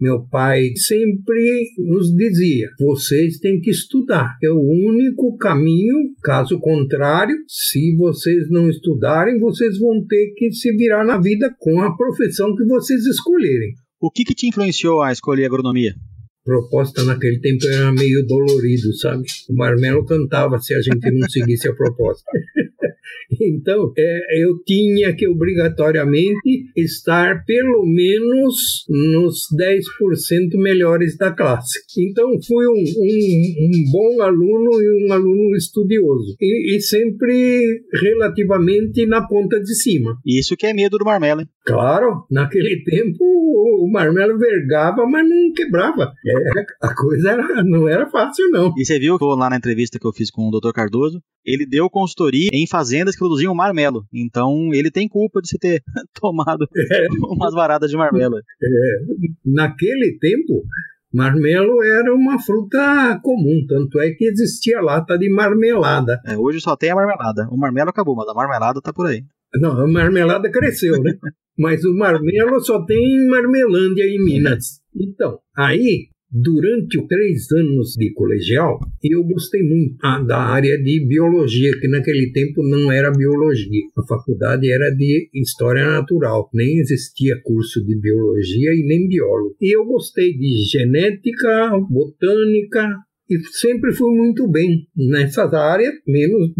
Meu 0.00 0.26
pai 0.26 0.70
sempre 0.76 1.72
nos 1.76 2.14
dizia: 2.16 2.68
vocês 2.78 3.38
têm 3.38 3.60
que 3.60 3.70
estudar. 3.70 4.38
É 4.42 4.48
o 4.48 4.58
único 4.58 5.36
caminho. 5.36 6.14
Caso 6.22 6.58
contrário, 6.58 7.36
se 7.46 7.94
vocês 7.96 8.48
não 8.48 8.70
estudarem, 8.70 9.38
vocês 9.38 9.78
vão 9.78 10.02
ter 10.06 10.32
que 10.36 10.50
se 10.52 10.74
virar 10.74 11.04
na 11.04 11.20
vida 11.20 11.54
com 11.58 11.82
a 11.82 11.94
profissão 11.94 12.56
que 12.56 12.64
vocês 12.64 13.04
escolherem. 13.04 13.74
O 14.00 14.10
que, 14.10 14.24
que 14.24 14.34
te 14.34 14.48
influenciou 14.48 15.02
a 15.02 15.12
escolher 15.12 15.44
agronomia? 15.44 15.94
Proposta 16.42 17.04
naquele 17.04 17.38
tempo 17.38 17.66
era 17.66 17.92
meio 17.92 18.26
dolorido, 18.26 18.96
sabe? 18.96 19.24
O 19.50 19.54
Marmelo 19.54 20.06
cantava 20.06 20.58
se 20.58 20.74
a 20.74 20.80
gente 20.80 21.10
não 21.10 21.28
seguisse 21.28 21.68
a 21.68 21.74
proposta. 21.74 22.24
Então, 23.40 23.92
é, 23.96 24.42
eu 24.42 24.58
tinha 24.66 25.14
que 25.14 25.28
obrigatoriamente 25.28 26.66
estar 26.76 27.44
pelo 27.44 27.86
menos 27.86 28.84
nos 28.88 29.46
10% 29.56 30.60
melhores 30.60 31.16
da 31.16 31.30
classe. 31.30 31.78
Então, 31.98 32.28
fui 32.46 32.66
um, 32.66 32.72
um, 32.72 33.66
um 33.66 33.92
bom 33.92 34.22
aluno 34.22 34.82
e 34.82 35.06
um 35.06 35.12
aluno 35.12 35.56
estudioso. 35.56 36.34
E, 36.40 36.76
e 36.76 36.80
sempre 36.80 37.82
relativamente 37.92 39.06
na 39.06 39.26
ponta 39.26 39.60
de 39.60 39.74
cima. 39.74 40.16
Isso 40.26 40.56
que 40.56 40.66
é 40.66 40.72
medo 40.74 40.98
do 40.98 41.04
marmelo, 41.04 41.42
hein? 41.42 41.48
Claro, 41.64 42.26
naquele 42.30 42.82
tempo 42.84 43.24
o 43.80 43.90
Marmelo 43.90 44.38
vergava, 44.38 45.06
mas 45.06 45.28
não 45.28 45.52
quebrava. 45.52 46.12
É, 46.26 46.86
a 46.86 46.94
coisa 46.94 47.30
era, 47.30 47.64
não 47.64 47.88
era 47.88 48.08
fácil, 48.08 48.50
não. 48.50 48.72
E 48.76 48.84
você 48.84 48.98
viu 48.98 49.16
lá 49.20 49.50
na 49.50 49.56
entrevista 49.56 49.98
que 49.98 50.06
eu 50.06 50.12
fiz 50.12 50.30
com 50.30 50.48
o 50.48 50.50
Dr. 50.50 50.72
Cardoso, 50.72 51.22
ele 51.44 51.66
deu 51.66 51.88
consultoria 51.88 52.50
em 52.52 52.66
fazendas 52.66 52.99
que 53.12 53.18
produziam 53.18 53.54
marmelo. 53.54 54.04
Então 54.12 54.70
ele 54.72 54.90
tem 54.90 55.08
culpa 55.08 55.40
de 55.40 55.48
você 55.48 55.58
ter 55.58 55.82
tomado 56.20 56.66
umas 57.30 57.54
varadas 57.54 57.90
de 57.90 57.96
marmelo. 57.96 58.36
Naquele 59.44 60.18
tempo, 60.18 60.62
marmelo 61.12 61.82
era 61.82 62.14
uma 62.14 62.38
fruta 62.38 63.20
comum, 63.22 63.64
tanto 63.68 64.00
é 64.00 64.10
que 64.10 64.24
existia 64.24 64.80
lata 64.80 65.18
de 65.18 65.30
marmelada. 65.30 66.20
É, 66.26 66.36
hoje 66.36 66.60
só 66.60 66.76
tem 66.76 66.90
a 66.90 66.94
marmelada. 66.94 67.48
O 67.50 67.56
marmelo 67.56 67.90
acabou, 67.90 68.14
mas 68.14 68.28
a 68.28 68.34
marmelada 68.34 68.80
tá 68.80 68.92
por 68.92 69.06
aí. 69.06 69.24
Não, 69.54 69.80
a 69.80 69.86
marmelada 69.86 70.50
cresceu, 70.50 71.00
né? 71.02 71.12
Mas 71.58 71.84
o 71.84 71.94
marmelo 71.94 72.58
só 72.60 72.82
tem 72.86 72.96
em 72.96 73.28
Marmelândia, 73.28 74.04
em 74.04 74.24
Minas. 74.24 74.80
Então, 74.92 75.38
aí, 75.56 76.08
durante 76.30 76.98
os 76.98 77.06
três 77.06 77.50
anos 77.52 77.94
de 77.96 78.12
colegial, 78.12 78.78
eu 79.02 79.22
gostei 79.24 79.62
muito 79.62 79.96
da 80.26 80.38
área 80.38 80.78
de 80.78 81.04
biologia, 81.06 81.72
que 81.80 81.88
naquele 81.88 82.30
tempo 82.32 82.62
não 82.62 82.90
era 82.90 83.10
biologia. 83.10 83.82
A 83.96 84.06
faculdade 84.06 84.70
era 84.70 84.90
de 84.90 85.28
história 85.34 85.84
natural. 85.84 86.48
Nem 86.54 86.78
existia 86.78 87.40
curso 87.42 87.84
de 87.84 87.98
biologia 87.98 88.72
e 88.72 88.84
nem 88.86 89.08
biólogo. 89.08 89.56
E 89.60 89.74
eu 89.74 89.84
gostei 89.84 90.32
de 90.32 90.64
genética, 90.70 91.70
botânica, 91.90 92.88
e 93.30 93.38
sempre 93.52 93.92
fui 93.92 94.10
muito 94.16 94.48
bem 94.48 94.86
nessas 94.96 95.54
áreas, 95.54 95.94
menos 96.06 96.50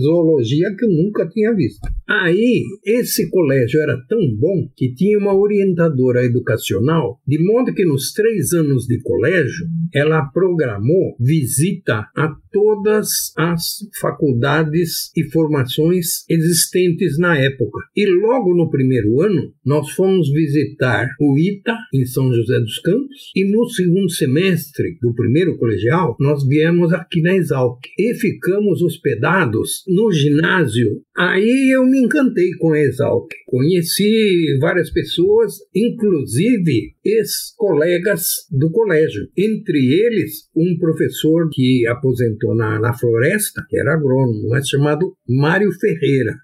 zoologia 0.00 0.74
que 0.76 0.84
eu 0.84 0.90
nunca 0.90 1.26
tinha 1.28 1.54
visto. 1.54 1.80
Aí, 2.06 2.62
esse 2.84 3.30
colégio 3.30 3.80
era 3.80 3.96
tão 4.08 4.18
bom 4.36 4.68
que 4.76 4.92
tinha 4.94 5.18
uma 5.18 5.34
orientadora 5.34 6.24
educacional, 6.24 7.20
de 7.26 7.42
modo 7.42 7.72
que 7.72 7.84
nos 7.84 8.12
três 8.12 8.52
anos 8.52 8.86
de 8.86 9.00
colégio, 9.02 9.66
ela 9.94 10.26
programou 10.26 11.16
visita 11.18 12.06
a 12.16 12.34
todas 12.52 13.08
as 13.36 13.78
faculdades 14.00 15.10
e 15.16 15.24
formações 15.30 16.24
existentes 16.28 17.18
na 17.18 17.38
época. 17.38 17.80
E 17.96 18.06
logo 18.06 18.54
no 18.54 18.70
primeiro 18.70 19.20
ano, 19.20 19.52
nós 19.64 19.90
fomos 19.90 20.30
visitar 20.30 21.08
o 21.20 21.38
ITA, 21.38 21.76
em 21.94 22.04
São 22.04 22.32
José 22.32 22.58
dos 22.60 22.78
Campos, 22.80 23.30
e 23.34 23.50
no 23.50 23.68
segundo 23.68 24.10
semestre 24.10 24.98
do 25.00 25.14
primeiro 25.14 25.56
colegial, 25.56 26.16
nós 26.18 26.44
viemos 26.46 26.92
aqui 26.92 27.22
na 27.22 27.36
Exalc 27.36 27.78
e 27.96 28.12
ficamos 28.14 28.82
hospedados 28.82 29.84
no 29.86 30.10
ginásio. 30.10 31.00
Aí 31.16 31.72
eu 31.72 31.86
me 31.86 32.00
encantei 32.00 32.50
com 32.58 32.72
a 32.72 32.80
Exalc. 32.80 33.30
Conheci 33.46 34.58
várias 34.60 34.90
pessoas, 34.90 35.54
inclusive 35.74 36.94
ex-colegas 37.04 38.24
do 38.50 38.70
colégio. 38.70 39.28
Entre 39.36 39.78
eles, 39.78 40.48
um 40.56 40.76
professor 40.78 41.48
que 41.52 41.86
aposentou 41.86 42.54
na, 42.56 42.80
na 42.80 42.92
floresta, 42.92 43.64
que 43.68 43.78
era 43.78 43.94
agrônomo, 43.94 44.48
mas 44.48 44.68
chamado 44.68 45.14
Mário 45.28 45.70
Ferreira. 45.72 46.34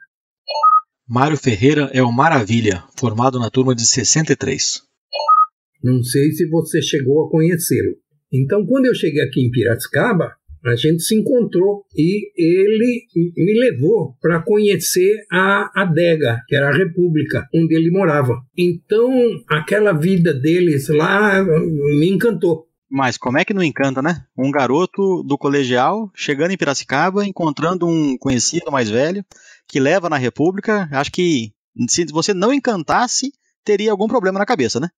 Mário 1.09 1.37
Ferreira 1.37 1.90
é 1.93 2.02
o 2.02 2.12
Maravilha, 2.12 2.85
formado 2.97 3.38
na 3.38 3.50
turma 3.50 3.75
de 3.75 3.87
63. 3.87 4.83
Não 5.83 6.02
sei 6.02 6.33
se 6.33 6.49
você 6.49 6.81
chegou 6.81 7.26
a 7.26 7.31
conhecê-lo. 7.31 8.03
Então, 8.33 8.66
quando 8.66 8.87
eu 8.87 8.95
cheguei 8.95 9.23
aqui 9.23 9.40
em 9.40 9.50
Piracicaba, 9.50 10.33
a 10.66 10.76
gente 10.76 11.02
se 11.02 11.14
encontrou 11.14 11.85
e 11.95 12.33
ele 12.37 13.02
me 13.37 13.61
levou 13.61 14.16
para 14.21 14.43
conhecer 14.43 15.25
a 15.31 15.71
adega, 15.83 16.40
que 16.49 16.57
era 16.57 16.71
a 16.71 16.76
República, 16.76 17.47
onde 17.54 17.75
ele 17.75 17.90
morava. 17.90 18.40
Então, 18.57 19.12
aquela 19.49 19.93
vida 19.93 20.33
deles 20.33 20.88
lá 20.88 21.45
me 21.45 22.09
encantou. 22.09 22.66
Mas 22.90 23.19
como 23.19 23.38
é 23.38 23.45
que 23.45 23.52
não 23.52 23.62
encanta, 23.62 24.00
né? 24.00 24.25
Um 24.38 24.50
garoto 24.50 25.23
do 25.25 25.37
colegial 25.37 26.11
chegando 26.14 26.52
em 26.52 26.57
Piracicaba, 26.57 27.26
encontrando 27.26 27.87
um 27.87 28.16
conhecido 28.16 28.71
mais 28.71 28.88
velho 28.88 29.25
que 29.69 29.81
leva 29.81 30.09
na 30.09 30.16
República. 30.16 30.88
Acho 30.93 31.11
que 31.11 31.52
se 31.88 32.07
você 32.07 32.33
não 32.33 32.52
encantasse, 32.52 33.33
teria 33.64 33.90
algum 33.90 34.07
problema 34.07 34.38
na 34.38 34.47
cabeça, 34.47 34.78
né? 34.78 34.88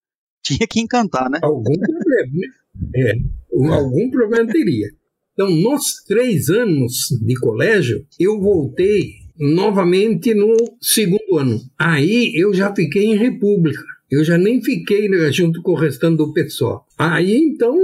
Tinha 0.43 0.67
que 0.69 0.79
encantar, 0.79 1.29
né? 1.29 1.39
Algum 1.41 1.73
problema, 1.73 2.31
né? 2.33 2.47
É, 2.95 3.13
um- 3.53 3.73
algum 3.73 4.09
problema 4.09 4.51
teria. 4.51 4.87
Então, 5.33 5.49
nos 5.49 6.03
três 6.07 6.49
anos 6.49 7.07
de 7.21 7.35
colégio, 7.39 8.05
eu 8.19 8.39
voltei 8.39 9.11
novamente 9.39 10.33
no 10.33 10.55
segundo 10.81 11.37
ano. 11.37 11.59
Aí 11.77 12.31
eu 12.35 12.53
já 12.53 12.73
fiquei 12.73 13.05
em 13.05 13.15
República. 13.15 13.83
Eu 14.09 14.23
já 14.23 14.37
nem 14.37 14.61
fiquei 14.63 15.07
né, 15.09 15.31
junto 15.31 15.61
com 15.61 15.73
o 15.73 15.75
restante 15.75 16.17
do 16.17 16.33
pessoal. 16.33 16.85
Aí 16.97 17.35
então 17.35 17.77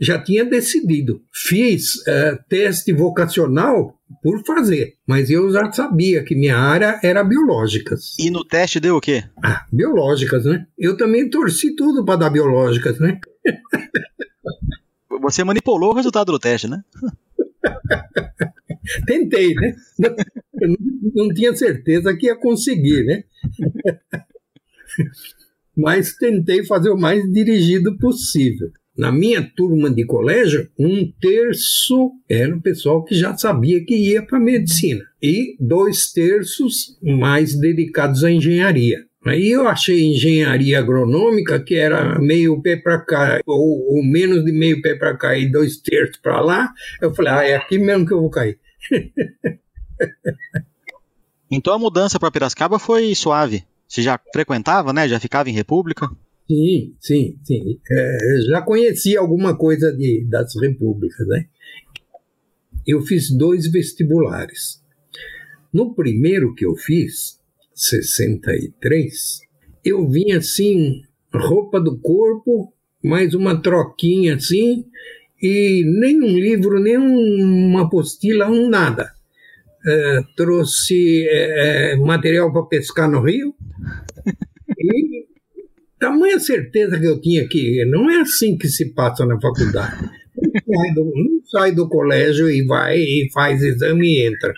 já 0.00 0.18
tinha 0.18 0.44
decidido. 0.44 1.22
Fiz 1.32 1.96
uh, 1.96 2.38
teste 2.48 2.92
vocacional 2.92 3.94
por 4.22 4.44
fazer, 4.44 4.96
mas 5.06 5.30
eu 5.30 5.50
já 5.52 5.70
sabia 5.70 6.24
que 6.24 6.34
minha 6.34 6.56
área 6.56 6.98
era 7.02 7.22
biológicas. 7.22 8.16
E 8.18 8.30
no 8.30 8.44
teste 8.44 8.80
deu 8.80 8.96
o 8.96 9.00
quê? 9.00 9.24
Ah, 9.42 9.64
biológicas, 9.72 10.44
né? 10.44 10.66
Eu 10.76 10.96
também 10.96 11.30
torci 11.30 11.74
tudo 11.74 12.04
para 12.04 12.16
dar 12.16 12.30
biológicas, 12.30 12.98
né? 12.98 13.20
Você 15.22 15.44
manipulou 15.44 15.92
o 15.92 15.94
resultado 15.94 16.32
do 16.32 16.38
teste, 16.38 16.66
né? 16.66 16.82
Tentei, 19.06 19.54
né? 19.54 19.76
Eu 20.60 20.68
não, 20.68 20.76
não 21.26 21.34
tinha 21.34 21.54
certeza 21.54 22.16
que 22.16 22.26
ia 22.26 22.36
conseguir, 22.36 23.04
né? 23.04 23.24
Mas 25.76 26.14
tentei 26.14 26.64
fazer 26.64 26.90
o 26.90 26.98
mais 26.98 27.22
dirigido 27.30 27.96
possível. 27.98 28.70
Na 29.00 29.10
minha 29.10 29.42
turma 29.56 29.88
de 29.88 30.04
colégio, 30.04 30.68
um 30.78 31.10
terço 31.10 32.12
era 32.28 32.54
o 32.54 32.60
pessoal 32.60 33.02
que 33.02 33.14
já 33.14 33.34
sabia 33.34 33.82
que 33.82 33.96
ia 33.96 34.22
para 34.22 34.38
medicina, 34.38 35.02
e 35.22 35.56
dois 35.58 36.12
terços 36.12 36.98
mais 37.02 37.58
dedicados 37.58 38.22
à 38.24 38.30
engenharia. 38.30 38.98
Aí 39.24 39.52
eu 39.52 39.66
achei 39.66 40.04
engenharia 40.04 40.78
agronômica, 40.78 41.58
que 41.58 41.76
era 41.76 42.18
meio 42.18 42.60
pé 42.60 42.76
para 42.76 43.00
cá, 43.00 43.40
ou, 43.46 43.96
ou, 43.96 44.04
menos 44.04 44.44
de 44.44 44.52
meio 44.52 44.82
pé 44.82 44.94
para 44.94 45.16
cá 45.16 45.34
e 45.34 45.50
dois 45.50 45.78
terços 45.78 46.18
para 46.18 46.38
lá. 46.42 46.70
Eu 47.00 47.14
falei, 47.14 47.32
ah, 47.32 47.42
é 47.42 47.56
aqui 47.56 47.78
mesmo 47.78 48.04
que 48.04 48.12
eu 48.12 48.20
vou 48.20 48.28
cair. 48.28 48.58
então 51.50 51.72
a 51.72 51.78
mudança 51.78 52.20
para 52.20 52.30
Piracicaba 52.30 52.78
foi 52.78 53.14
suave. 53.14 53.64
Você 53.88 54.02
já 54.02 54.20
frequentava, 54.30 54.92
né? 54.92 55.08
Já 55.08 55.18
ficava 55.18 55.48
em 55.48 55.54
República? 55.54 56.06
Sim, 56.50 56.96
sim, 56.98 57.38
sim. 57.44 57.78
É, 57.88 58.18
já 58.48 58.60
conhecia 58.60 59.20
alguma 59.20 59.56
coisa 59.56 59.92
de, 59.92 60.26
das 60.28 60.52
repúblicas, 60.60 61.24
né? 61.28 61.46
Eu 62.84 63.02
fiz 63.02 63.30
dois 63.30 63.70
vestibulares. 63.70 64.82
No 65.72 65.94
primeiro 65.94 66.52
que 66.56 66.66
eu 66.66 66.74
fiz, 66.74 67.38
63, 67.72 69.42
eu 69.84 70.08
vim 70.10 70.32
assim, 70.32 71.02
roupa 71.32 71.80
do 71.80 71.96
corpo, 72.00 72.74
mais 73.00 73.32
uma 73.32 73.62
troquinha 73.62 74.34
assim, 74.34 74.84
e 75.40 75.84
nem 76.00 76.20
um 76.20 76.36
livro, 76.36 76.80
nem 76.80 76.96
uma 76.96 77.82
apostila, 77.82 78.50
um 78.50 78.68
nada. 78.68 79.12
É, 79.86 80.20
trouxe 80.36 81.28
é, 81.28 81.92
é 81.92 81.96
material 81.96 82.52
para 82.52 82.64
pescar 82.64 83.08
no 83.08 83.22
rio 83.22 83.54
tamanha 86.00 86.40
certeza 86.40 86.98
que 86.98 87.04
eu 87.04 87.20
tinha 87.20 87.46
que 87.46 87.84
não 87.84 88.10
é 88.10 88.20
assim 88.22 88.56
que 88.56 88.68
se 88.68 88.92
passa 88.92 89.24
na 89.26 89.38
faculdade. 89.40 90.10
Não 90.34 90.74
sai 90.74 90.94
do, 90.94 91.04
não 91.04 91.44
sai 91.44 91.72
do 91.72 91.88
colégio 91.88 92.50
e 92.50 92.64
vai 92.64 92.96
e 92.98 93.28
faz 93.32 93.62
exame 93.62 94.08
e 94.08 94.26
entra. 94.26 94.52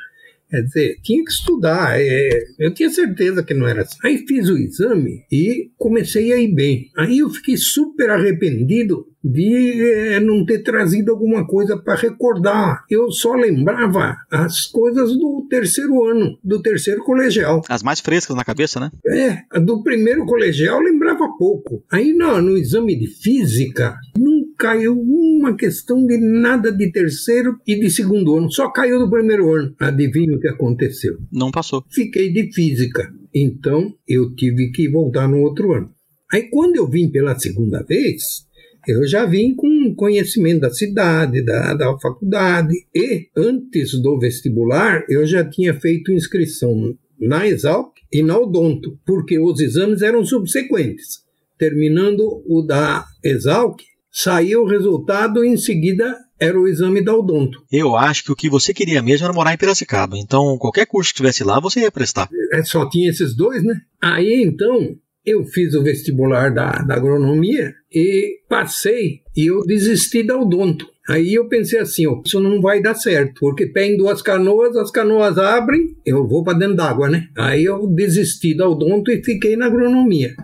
Quer 0.52 0.64
dizer, 0.64 0.96
tinha 1.02 1.24
que 1.24 1.30
estudar. 1.30 1.98
É, 1.98 2.44
eu 2.58 2.74
tinha 2.74 2.90
certeza 2.90 3.42
que 3.42 3.54
não 3.54 3.66
era 3.66 3.80
assim. 3.80 3.96
Aí 4.04 4.18
fiz 4.28 4.50
o 4.50 4.58
exame 4.58 5.24
e 5.32 5.70
comecei 5.78 6.30
a 6.30 6.36
ir 6.36 6.54
bem. 6.54 6.90
Aí 6.94 7.20
eu 7.20 7.30
fiquei 7.30 7.56
super 7.56 8.10
arrependido 8.10 9.06
de 9.24 9.80
é, 9.80 10.20
não 10.20 10.44
ter 10.44 10.62
trazido 10.62 11.12
alguma 11.12 11.46
coisa 11.46 11.76
para 11.76 11.94
recordar. 11.94 12.84
Eu 12.90 13.10
só 13.10 13.34
lembrava 13.34 14.16
as 14.30 14.66
coisas 14.66 15.12
do 15.16 15.46
terceiro 15.48 16.04
ano, 16.04 16.38
do 16.42 16.60
terceiro 16.60 17.02
colegial. 17.04 17.62
As 17.68 17.82
mais 17.82 18.00
frescas 18.00 18.36
na 18.36 18.44
cabeça, 18.44 18.80
né? 18.80 18.90
É, 19.06 19.60
do 19.60 19.82
primeiro 19.82 20.26
colegial 20.26 20.78
eu 20.78 20.92
lembrava 20.92 21.28
pouco. 21.38 21.82
Aí 21.90 22.12
no, 22.12 22.42
no 22.42 22.58
exame 22.58 22.98
de 22.98 23.06
física, 23.06 23.96
não 24.18 24.31
caiu 24.62 24.96
uma 24.96 25.56
questão 25.56 26.06
de 26.06 26.16
nada 26.18 26.70
de 26.70 26.92
terceiro 26.92 27.58
e 27.66 27.74
de 27.74 27.90
segundo 27.90 28.36
ano, 28.36 28.48
só 28.48 28.70
caiu 28.70 28.96
do 29.00 29.10
primeiro 29.10 29.52
ano. 29.52 29.74
Adivinha 29.76 30.36
o 30.36 30.38
que 30.38 30.46
aconteceu? 30.46 31.18
Não 31.32 31.50
passou. 31.50 31.84
Fiquei 31.90 32.32
de 32.32 32.52
física. 32.52 33.12
Então 33.34 33.92
eu 34.06 34.32
tive 34.36 34.70
que 34.70 34.88
voltar 34.88 35.26
no 35.26 35.40
outro 35.40 35.72
ano. 35.72 35.90
Aí 36.32 36.48
quando 36.48 36.76
eu 36.76 36.88
vim 36.88 37.10
pela 37.10 37.36
segunda 37.36 37.82
vez, 37.82 38.46
eu 38.86 39.04
já 39.04 39.26
vim 39.26 39.52
com 39.56 39.96
conhecimento 39.96 40.60
da 40.60 40.70
cidade, 40.70 41.44
da, 41.44 41.74
da 41.74 41.98
faculdade, 41.98 42.72
e 42.94 43.26
antes 43.36 44.00
do 44.00 44.16
vestibular 44.16 45.04
eu 45.08 45.26
já 45.26 45.44
tinha 45.44 45.74
feito 45.74 46.12
inscrição 46.12 46.94
na 47.18 47.48
Exalc 47.48 47.96
e 48.12 48.22
na 48.22 48.38
Odonto, 48.38 48.96
porque 49.04 49.40
os 49.40 49.58
exames 49.58 50.02
eram 50.02 50.24
subsequentes. 50.24 51.22
Terminando 51.58 52.44
o 52.46 52.62
da 52.62 53.04
Exalc, 53.24 53.82
saiu 54.12 54.62
o 54.62 54.68
resultado 54.68 55.44
e 55.44 55.48
em 55.48 55.56
seguida 55.56 56.16
era 56.38 56.60
o 56.60 56.68
exame 56.68 57.02
da 57.02 57.16
Odonto. 57.16 57.62
Eu 57.72 57.96
acho 57.96 58.24
que 58.24 58.32
o 58.32 58.36
que 58.36 58.50
você 58.50 58.74
queria 58.74 59.00
mesmo 59.00 59.24
era 59.24 59.32
morar 59.32 59.54
em 59.54 59.56
Piracicaba, 59.56 60.18
então 60.18 60.58
qualquer 60.58 60.86
curso 60.86 61.10
que 61.10 61.16
tivesse 61.16 61.42
lá 61.42 61.58
você 61.58 61.80
ia 61.80 61.90
prestar. 61.90 62.28
É, 62.52 62.62
só 62.62 62.88
tinha 62.88 63.08
esses 63.08 63.34
dois, 63.34 63.62
né? 63.64 63.74
Aí 64.00 64.42
então 64.44 64.96
eu 65.24 65.44
fiz 65.44 65.74
o 65.74 65.82
vestibular 65.82 66.52
da, 66.52 66.70
da 66.70 66.94
agronomia 66.94 67.72
e 67.90 68.40
passei 68.48 69.20
e 69.36 69.46
eu 69.46 69.64
desisti 69.64 70.22
da 70.22 70.36
odonto. 70.36 70.90
Aí 71.08 71.34
eu 71.34 71.48
pensei 71.48 71.80
assim, 71.80 72.06
ó, 72.06 72.20
isso 72.24 72.40
não 72.40 72.60
vai 72.60 72.80
dar 72.80 72.94
certo, 72.94 73.40
porque 73.40 73.66
pé 73.66 73.86
em 73.86 73.96
duas 73.96 74.22
canoas, 74.22 74.76
as 74.76 74.90
canoas 74.90 75.36
abrem, 75.36 75.96
eu 76.06 76.26
vou 76.28 76.44
para 76.44 76.58
dentro 76.58 76.76
d'água, 76.76 77.08
né? 77.08 77.28
Aí 77.36 77.64
eu 77.64 77.86
desisti 77.88 78.56
da 78.56 78.68
odonto 78.68 79.10
e 79.10 79.22
fiquei 79.22 79.56
na 79.56 79.66
agronomia. 79.66 80.34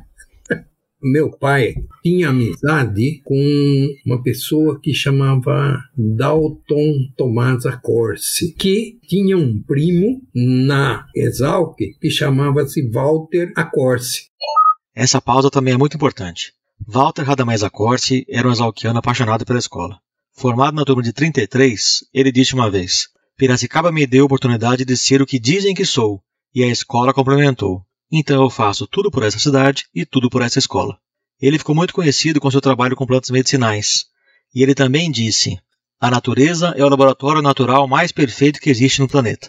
Meu 1.01 1.31
pai 1.31 1.75
tinha 2.03 2.31
amizade 2.31 3.23
com 3.25 3.89
uma 4.05 4.21
pessoa 4.21 4.81
que 4.81 4.93
chamava 4.93 5.79
Dalton 5.97 6.95
Tomasa 7.17 7.77
Corsi, 7.77 8.53
que 8.55 8.99
tinha 9.07 9.37
um 9.37 9.63
primo 9.63 10.21
na 10.35 11.07
Exalc 11.15 11.77
que 12.01 12.11
chamava-se 12.11 12.91
Walter 12.91 13.53
Acorsi. 13.57 14.29
Essa 14.93 15.21
pausa 15.21 15.51
também 15.51 15.75
é 15.75 15.79
muito 15.79 15.97
importante. 15.97 16.53
Walter 16.85 17.23
Radamés 17.23 17.63
Acorsi 17.63 18.27
era 18.29 18.49
um 18.49 18.53
exalquiano 18.53 18.99
apaixonado 18.99 19.47
pela 19.47 19.59
escola. 19.61 20.01
Formado 20.37 20.75
na 20.75 20.85
turma 20.85 21.03
de 21.03 21.13
33, 21.13 22.07
ele 22.13 22.33
disse 22.33 22.55
uma 22.55 22.69
vez: 22.69 23.09
Piracicaba 23.37 23.93
me 23.93 24.05
deu 24.05 24.25
a 24.25 24.27
oportunidade 24.27 24.85
de 24.85 24.97
ser 24.97 25.23
o 25.23 25.27
que 25.27 25.39
dizem 25.39 25.75
que 25.75 25.85
sou, 25.85 26.21
e 26.53 26.65
a 26.65 26.69
escola 26.69 27.15
complementou. 27.15 27.85
Então 28.11 28.43
eu 28.43 28.51
faço 28.51 28.87
tudo 28.87 29.11
por 29.11 29.23
essa 29.23 29.39
cidade 29.39 29.85
e 29.95 30.07
tudo 30.07 30.31
por 30.31 30.43
essa 30.43 30.59
escola. 30.59 30.99
Ele 31.41 31.59
ficou 31.59 31.75
muito 31.75 31.95
conhecido 31.95 32.41
com 32.41 32.51
seu 32.51 32.61
trabalho 32.61 32.97
com 32.97 33.07
plantas 33.07 33.31
medicinais. 33.31 34.07
E 34.55 34.63
ele 34.63 34.75
também 34.75 35.11
disse: 35.11 35.59
A 36.01 36.11
natureza 36.11 36.75
é 36.77 36.85
o 36.85 36.89
laboratório 36.89 37.43
natural 37.43 37.87
mais 37.87 38.11
perfeito 38.11 38.61
que 38.61 38.71
existe 38.71 39.01
no 39.01 39.09
planeta. 39.09 39.49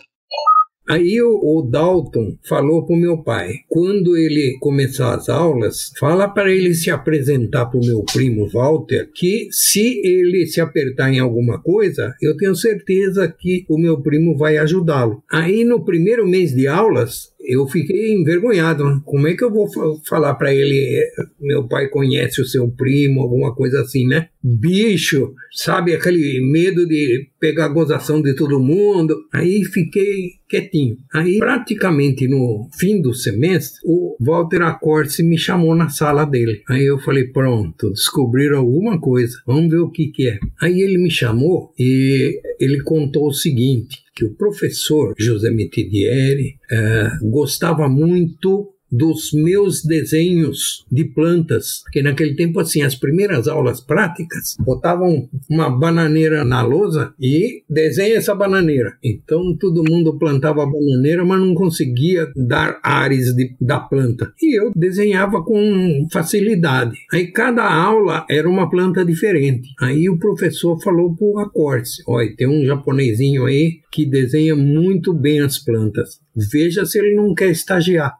Aí 0.89 1.22
o, 1.22 1.62
Dalton 1.62 2.36
falou 2.48 2.84
para 2.84 2.95
o 2.95 3.00
meu 3.00 3.22
pai, 3.22 3.58
quando 3.67 4.17
ele 4.17 4.58
começar 4.60 5.13
as 5.13 5.30
aulas, 5.30 5.91
fala 6.00 6.28
para 6.28 6.52
ele 6.52 6.74
se 6.74 6.89
apresentar 6.89 7.67
para 7.67 7.80
o 7.80 7.86
meu 7.86 8.04
primo 8.12 8.50
Walter, 8.50 9.08
que 9.13 9.50
se 9.52 10.02
ele 10.04 10.48
se 10.48 10.60
apertar 10.60 11.13
em 11.13 11.19
alguma 11.19 11.62
coisa, 11.62 12.15
eu 12.19 12.36
tenho 12.36 12.56
certeza 12.56 13.28
que 13.28 13.65
o 13.69 13.78
meu 13.78 14.02
primo 14.02 14.36
vai 14.36 14.58
ajudá-lo. 14.58 15.22
Aí 15.32 15.63
no 15.63 15.86
primeiro 15.86 16.28
mês 16.28 16.56
de 16.56 16.67
aulas, 16.67 17.30
eu 17.39 17.67
fiquei 17.67 18.13
envergonhado. 18.13 19.02
Como 19.06 19.28
é 19.28 19.34
que 19.34 19.43
eu 19.43 19.52
vou 19.52 19.67
falar 20.08 20.36
para 20.36 20.54
ele? 20.54 21.02
Meu 21.39 21.67
pai 21.67 21.88
conhece 21.88 22.41
o 22.41 22.45
seu 22.45 22.69
primo, 22.69 23.21
alguma 23.21 23.56
coisa 23.56 23.82
assim, 23.82 24.06
né? 24.06 24.30
Bicho, 24.43 25.34
sabe 25.52 25.93
aquele 25.93 26.39
medo 26.52 26.88
de 26.88 27.28
pegar 27.39 27.65
a 27.65 27.69
gozação 27.69 28.21
de 28.21 28.36
todo 28.36 28.60
mundo? 28.60 29.15
Aí 29.34 29.63
fiquei 29.65 30.39
quietinho. 30.49 30.97
Aí, 31.13 31.38
praticamente 31.38 32.28
no 32.28 32.67
fim 32.78 33.02
do 33.02 33.13
semestre, 33.13 33.80
o 33.86 34.17
Walter 34.19 34.63
Acorce 34.63 35.23
me 35.23 35.38
chamou 35.38 35.75
na 35.75 35.89
sala 35.89 36.25
dele. 36.25 36.62
Aí 36.69 36.86
eu 36.86 36.99
falei: 36.99 37.25
pronto, 37.25 37.91
descobriram 37.91 38.58
alguma 38.60 38.99
coisa, 38.99 39.38
vamos 39.45 39.69
ver 39.69 39.80
o 39.80 39.91
que, 39.91 40.08
que 40.08 40.28
é. 40.28 40.39
Aí 40.62 40.82
ele 40.82 40.97
me 40.97 41.12
chamou 41.12 41.73
e 41.78 42.41
ele 42.60 42.82
contou 42.82 43.28
o 43.28 43.34
seguinte: 43.34 43.99
que 44.19 44.25
o 44.25 44.36
professor 44.36 45.13
José 45.17 45.49
Mitidieri 45.49 46.60
eh, 46.69 47.10
gostava 47.21 47.88
muito 47.88 48.75
dos 48.91 49.32
meus 49.34 49.84
desenhos 49.84 50.86
de 50.91 51.06
plantas, 51.06 51.82
porque 51.84 52.02
naquele 52.02 52.36
tempo 52.36 52.60
assim 52.60 52.82
as 52.82 52.95
primeiras 52.95 53.47
aulas 53.47 53.82
práticas 53.82 54.56
botavam 54.60 55.30
uma 55.49 55.69
bananeira 55.69 56.43
na 56.43 56.62
lousa 56.62 57.13
e 57.19 57.63
desenha 57.69 58.17
essa 58.17 58.36
bananeira. 58.36 58.97
Então 59.04 59.56
todo 59.58 59.84
mundo 59.89 60.17
plantava 60.17 60.65
bananeira, 60.65 61.25
mas 61.25 61.39
não 61.39 61.54
conseguia 61.54 62.32
dar 62.36 62.80
ares 62.84 63.34
de, 63.34 63.56
da 63.60 63.80
planta. 63.80 64.34
E 64.41 64.60
eu 64.60 64.71
desenhava 64.75 65.43
com 65.43 66.08
facilidade. 66.12 66.97
Aí 67.12 67.28
cada 67.32 67.63
aula 67.63 68.25
era 68.30 68.49
uma 68.49 68.69
planta 68.69 69.06
diferente. 69.06 69.69
Aí 69.80 70.10
o 70.10 70.17
professor 70.17 70.82
falou 70.82 71.15
pro 71.15 71.39
Acorce, 71.39 72.04
olha, 72.08 72.34
tem 72.36 72.47
um 72.47 72.65
japonesinho 72.65 73.45
aí 73.45 73.80
que 73.91 74.06
desenha 74.06 74.56
muito 74.56 75.13
bem 75.13 75.41
as 75.41 75.58
plantas. 75.58 76.19
Veja 76.36 76.86
se 76.86 76.99
ele 76.99 77.15
não 77.15 77.34
quer 77.34 77.49
estagiar. 77.49 78.13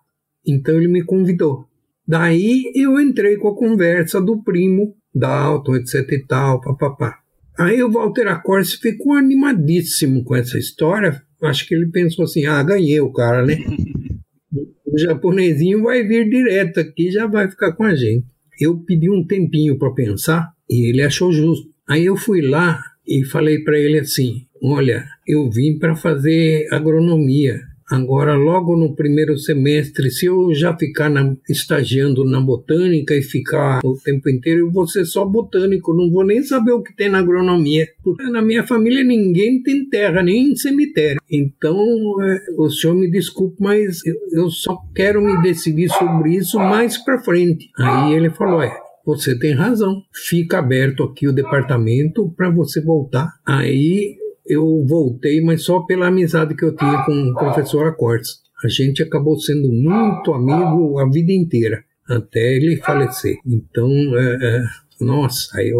Então 0.49 0.75
ele 0.75 0.88
me 0.88 1.03
convidou. 1.03 1.65
Daí 2.07 2.71
eu 2.75 2.99
entrei 2.99 3.38
com 3.38 3.49
a 3.49 3.55
conversa 3.55 4.19
do 4.19 4.41
primo 4.41 4.95
Dalton, 5.13 5.75
etc 5.75 6.12
e 6.12 6.25
tal, 6.25 6.62
papapá. 6.62 7.19
Aí 7.57 7.83
o 7.83 7.91
Walter 7.91 8.27
Acorce 8.27 8.77
ficou 8.77 9.13
animadíssimo 9.13 10.23
com 10.23 10.35
essa 10.35 10.57
história. 10.57 11.21
Acho 11.43 11.67
que 11.67 11.75
ele 11.75 11.88
pensou 11.88 12.25
assim: 12.25 12.45
ah, 12.45 12.63
ganhei 12.63 12.99
o 12.99 13.12
cara, 13.12 13.45
né? 13.45 13.57
o 14.85 14.97
japonesinho 14.97 15.83
vai 15.83 16.03
vir 16.03 16.29
direto 16.29 16.79
aqui, 16.79 17.12
já 17.12 17.27
vai 17.27 17.49
ficar 17.49 17.73
com 17.73 17.83
a 17.83 17.93
gente. 17.93 18.25
Eu 18.59 18.77
pedi 18.79 19.09
um 19.09 19.25
tempinho 19.25 19.77
para 19.77 19.93
pensar 19.93 20.51
e 20.69 20.89
ele 20.89 21.01
achou 21.01 21.31
justo. 21.31 21.69
Aí 21.88 22.05
eu 22.05 22.15
fui 22.15 22.41
lá 22.41 22.81
e 23.05 23.23
falei 23.25 23.63
para 23.63 23.77
ele 23.77 23.99
assim: 23.99 24.45
Olha, 24.62 25.05
eu 25.27 25.49
vim 25.49 25.77
para 25.77 25.95
fazer 25.95 26.67
agronomia. 26.71 27.59
Agora, 27.89 28.36
logo 28.36 28.78
no 28.78 28.95
primeiro 28.95 29.38
semestre, 29.38 30.12
se 30.12 30.28
eu 30.28 30.54
já 30.54 30.75
ficar 30.78 31.10
na, 31.10 31.36
estagiando 31.49 32.23
na 32.23 32.39
botânica 32.39 33.15
e 33.15 33.21
ficar 33.21 33.80
o 33.84 33.95
tempo 33.95 34.30
inteiro, 34.30 34.60
eu 34.60 34.71
vou 34.71 34.88
ser 34.88 35.06
só 35.06 35.25
botânico, 35.25 35.93
não 35.93 36.10
vou 36.12 36.23
nem 36.23 36.43
saber 36.43 36.71
o 36.71 36.84
que 36.84 36.95
tem 36.95 37.10
na 37.10 37.19
agronomia. 37.19 37.88
Porque 38.04 38.23
na 38.30 38.41
minha 38.41 38.65
família 38.65 39.04
ninguém 39.04 39.62
tem 39.63 39.89
terra, 39.89 40.21
nem 40.21 40.56
cemitério. 40.56 41.19
Então, 41.32 41.78
é, 42.21 42.39
o 42.58 42.69
senhor 42.69 42.95
me 42.95 43.10
desculpe, 43.10 43.58
mas 43.60 44.06
eu, 44.06 44.15
eu 44.34 44.49
só 44.49 44.78
quero 44.93 45.21
me 45.21 45.41
decidir 45.41 45.89
sobre 45.89 46.36
isso 46.36 46.60
mais 46.60 46.97
para 46.97 47.23
frente. 47.23 47.69
Aí 47.78 48.13
ele 48.13 48.30
falou: 48.30 48.62
é, 48.62 48.71
você 49.06 49.38
tem 49.38 49.54
razão. 49.54 50.04
Fica 50.13 50.60
aberto 50.60 51.04
aqui 51.04 51.28
o 51.28 51.34
departamento 51.34 52.32
para 52.38 52.49
você 52.49 52.80
voltar. 52.82 53.28
Aí 53.45 54.15
eu 54.49 54.83
voltei, 54.88 55.39
mas 55.41 55.63
só 55.63 55.81
pela 55.81 56.07
amizade 56.07 56.55
que 56.55 56.65
eu 56.65 56.75
tinha 56.75 57.03
com 57.05 57.13
o 57.13 57.35
professor 57.35 57.88
Acortes. 57.88 58.39
A 58.63 58.67
gente 58.67 59.01
acabou 59.01 59.39
sendo 59.39 59.71
muito 59.71 60.33
amigo 60.33 60.99
a 60.99 61.07
vida 61.07 61.31
inteira, 61.31 61.83
até 62.09 62.55
ele 62.55 62.77
falecer. 62.77 63.38
Então, 63.45 63.89
é, 64.17 64.38
é, 64.41 64.63
nossa, 64.99 65.62
eu 65.62 65.77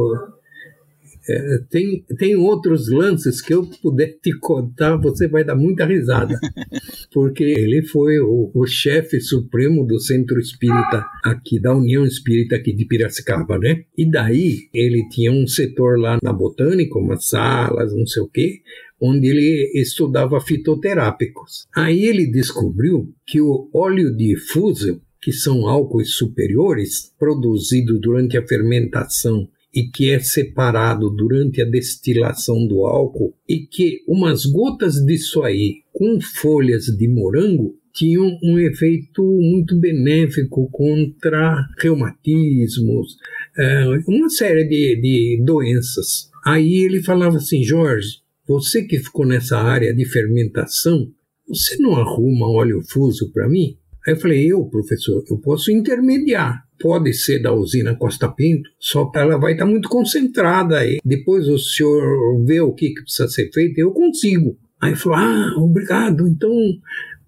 é, 1.30 1.60
tem, 1.70 2.04
tem 2.18 2.36
outros 2.36 2.90
lances 2.90 3.40
que 3.40 3.54
eu 3.54 3.70
puder 3.82 4.18
te 4.20 4.32
contar, 4.40 4.98
você 4.98 5.28
vai 5.28 5.44
dar 5.44 5.56
muita 5.56 5.86
risada. 5.86 6.40
Porque 7.14 7.44
ele 7.44 7.84
foi 7.84 8.20
o, 8.20 8.52
o 8.54 8.66
chefe 8.66 9.22
supremo 9.22 9.86
do 9.86 10.00
Centro 10.00 10.40
Espírita 10.40 11.06
aqui, 11.24 11.60
da 11.60 11.76
União 11.76 12.04
Espírita 12.06 12.56
aqui 12.56 12.74
de 12.74 12.86
Piracicaba, 12.86 13.60
né? 13.60 13.84
E 13.96 14.10
daí 14.10 14.70
ele 14.74 15.08
tinha 15.10 15.32
um 15.32 15.46
setor 15.46 16.00
lá 16.00 16.18
na 16.24 16.34
Botânica, 16.34 16.98
umas 16.98 17.28
salas, 17.28 17.96
não 17.96 18.08
sei 18.08 18.24
o 18.24 18.28
quê, 18.28 18.62
onde 19.00 19.28
ele 19.28 19.72
estudava 19.76 20.42
fitoterápicos. 20.42 21.68
Aí 21.76 22.06
ele 22.06 22.26
descobriu 22.26 23.14
que 23.26 23.40
o 23.40 23.70
óleo 23.74 24.16
de 24.16 24.36
fúsio, 24.36 25.02
que 25.22 25.32
são 25.32 25.68
álcoois 25.68 26.12
superiores, 26.12 27.14
produzido 27.20 28.00
durante 28.00 28.38
a 28.38 28.46
fermentação 28.46 29.48
e 29.74 29.84
que 29.84 30.10
é 30.10 30.20
separado 30.20 31.10
durante 31.10 31.62
a 31.62 31.66
destilação 31.66 32.68
do 32.68 32.86
álcool 32.86 33.34
e 33.48 33.60
que 33.60 34.04
umas 34.08 34.46
gotas 34.46 34.96
disso 35.06 35.44
aí 35.44 35.84
com 35.94 36.20
folhas 36.22 36.86
de 36.86 37.08
morango 37.08 37.78
tinham 37.94 38.38
um 38.44 38.58
efeito 38.58 39.24
muito 39.24 39.78
benéfico 39.78 40.70
contra 40.72 41.68
reumatismos, 41.78 43.18
é, 43.58 43.86
uma 44.08 44.30
série 44.30 44.64
de, 44.64 45.02
de 45.02 45.44
doenças. 45.44 46.30
Aí 46.46 46.84
ele 46.86 47.04
falava 47.04 47.38
assim, 47.38 47.64
Jorge, 47.64 48.20
você 48.48 48.84
que 48.84 49.00
ficou 49.00 49.26
nessa 49.26 49.58
área 49.58 49.94
de 49.94 50.06
fermentação, 50.06 51.12
você 51.48 51.78
não 51.78 51.96
arruma 51.96 52.50
óleo 52.50 52.82
fuso 52.88 53.32
para 53.32 53.50
mim? 53.50 53.78
Aí 54.08 54.14
eu 54.14 54.18
falei, 54.18 54.52
eu, 54.52 54.64
professor, 54.66 55.24
eu 55.30 55.38
posso 55.38 55.72
intermediar 55.72 56.64
pode 56.80 57.14
ser 57.14 57.40
da 57.40 57.54
usina 57.54 57.96
Costa 57.96 58.28
Pinto, 58.30 58.70
só 58.80 59.06
que 59.06 59.20
ela 59.20 59.38
vai 59.38 59.54
estar 59.54 59.66
muito 59.66 59.90
concentrada 59.90 60.80
aí. 60.80 61.00
Depois 61.04 61.48
o 61.48 61.58
senhor 61.58 62.44
vê 62.46 62.62
o 62.62 62.74
que, 62.74 62.94
precisa 62.94 63.28
ser 63.28 63.52
feito, 63.52 63.78
eu 63.80 63.92
consigo. 63.92 64.58
Aí 64.82 64.96
falou: 64.96 65.18
Ah, 65.18 65.54
obrigado. 65.58 66.28
Então, 66.28 66.52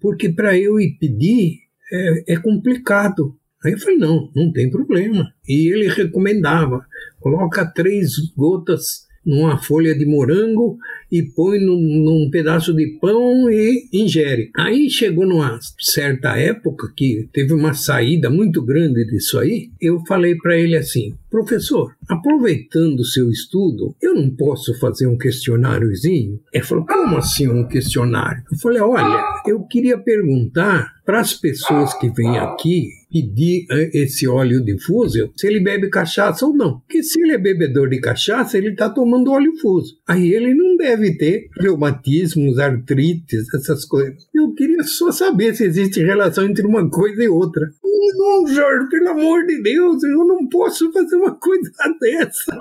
porque 0.00 0.28
para 0.30 0.58
eu 0.58 0.80
ir 0.80 0.96
pedir 0.98 1.58
é, 1.92 2.34
é 2.34 2.36
complicado. 2.38 3.36
Aí 3.64 3.72
eu 3.72 3.78
falei: 3.78 3.98
Não, 3.98 4.30
não 4.34 4.52
tem 4.52 4.70
problema. 4.70 5.32
E 5.46 5.72
ele 5.72 5.88
recomendava: 5.88 6.84
coloca 7.20 7.66
três 7.66 8.12
gotas 8.36 9.06
numa 9.24 9.58
folha 9.58 9.94
de 9.94 10.04
morango 10.04 10.78
e 11.10 11.22
põe 11.22 11.58
num, 11.60 11.76
num, 11.76 12.30
pedaço 12.30 12.74
de 12.74 12.98
pão 13.00 13.50
e 13.50 13.88
ingere. 13.92 14.50
Aí 14.56 14.90
chegou 14.90 15.26
numa 15.26 15.58
certa 15.78 16.36
época 16.36 16.92
que 16.96 17.28
teve 17.32 17.52
uma 17.52 17.74
saída 17.74 18.28
muito 18.28 18.62
grande 18.62 19.04
disso 19.04 19.38
aí, 19.38 19.70
eu 19.80 20.00
falei 20.06 20.34
para 20.36 20.58
ele 20.58 20.76
assim: 20.76 21.14
professor, 21.32 21.96
aproveitando 22.06 23.04
seu 23.06 23.30
estudo, 23.30 23.96
eu 24.02 24.14
não 24.14 24.30
posso 24.36 24.78
fazer 24.78 25.06
um 25.06 25.16
questionáriozinho? 25.16 26.38
Ele 26.52 26.62
falou: 26.62 26.84
como 26.86 27.16
assim 27.16 27.48
um 27.48 27.66
questionário? 27.66 28.42
Eu 28.52 28.58
falei: 28.58 28.82
olha, 28.82 29.24
eu 29.46 29.64
queria 29.66 29.96
perguntar 29.98 30.92
para 31.04 31.20
as 31.20 31.32
pessoas 31.32 31.94
que 31.94 32.10
vêm 32.10 32.38
aqui 32.38 32.88
pedir 33.10 33.66
eh, 33.70 33.90
esse 33.92 34.26
óleo 34.26 34.64
difuso 34.64 35.30
se 35.36 35.46
ele 35.46 35.60
bebe 35.60 35.90
cachaça 35.90 36.46
ou 36.46 36.54
não. 36.54 36.80
Porque 36.80 37.02
se 37.02 37.20
ele 37.20 37.32
é 37.32 37.38
bebedor 37.38 37.88
de 37.90 38.00
cachaça, 38.00 38.56
ele 38.56 38.70
está 38.70 38.88
tomando 38.88 39.32
óleo 39.32 39.52
fuso. 39.60 39.96
Aí 40.08 40.32
ele 40.32 40.54
não 40.54 40.76
deve 40.76 41.16
ter 41.16 41.48
reumatismos, 41.60 42.58
artrites, 42.58 43.52
essas 43.54 43.84
coisas. 43.84 44.26
Eu 44.34 44.54
queria 44.54 44.82
só 44.84 45.12
saber 45.12 45.54
se 45.54 45.64
existe 45.64 46.02
relação 46.02 46.44
entre 46.44 46.66
uma 46.66 46.88
coisa 46.88 47.22
e 47.22 47.28
outra. 47.28 47.68
Não, 48.16 48.46
Jorge, 48.46 48.88
pelo 48.88 49.10
amor 49.10 49.46
de 49.46 49.62
Deus, 49.62 50.02
eu 50.02 50.24
não 50.26 50.48
posso 50.48 50.90
fazer 50.92 51.16
uma 51.16 51.34
coisa 51.34 51.70
dessa. 52.00 52.58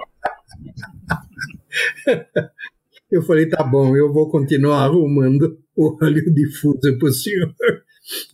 Eu 3.10 3.22
falei, 3.24 3.48
tá 3.48 3.64
bom, 3.64 3.96
eu 3.96 4.12
vou 4.12 4.30
continuar 4.30 4.84
arrumando 4.84 5.58
o 5.76 5.98
óleo 6.04 6.34
difuso 6.34 6.98
o 7.02 7.12
senhor 7.12 7.56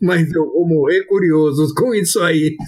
mas 0.02 0.32
eu 0.32 0.46
vou 0.46 0.68
morrer 0.68 1.04
curioso 1.04 1.74
com 1.76 1.94
isso 1.94 2.20
aí. 2.22 2.56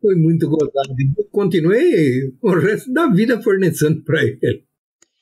Foi 0.00 0.14
muito 0.16 0.48
gozado. 0.48 0.94
Continuei 1.30 2.34
o 2.42 2.58
resto 2.58 2.92
da 2.92 3.06
vida 3.06 3.40
fornecendo 3.40 4.02
para 4.02 4.20
ele. 4.22 4.64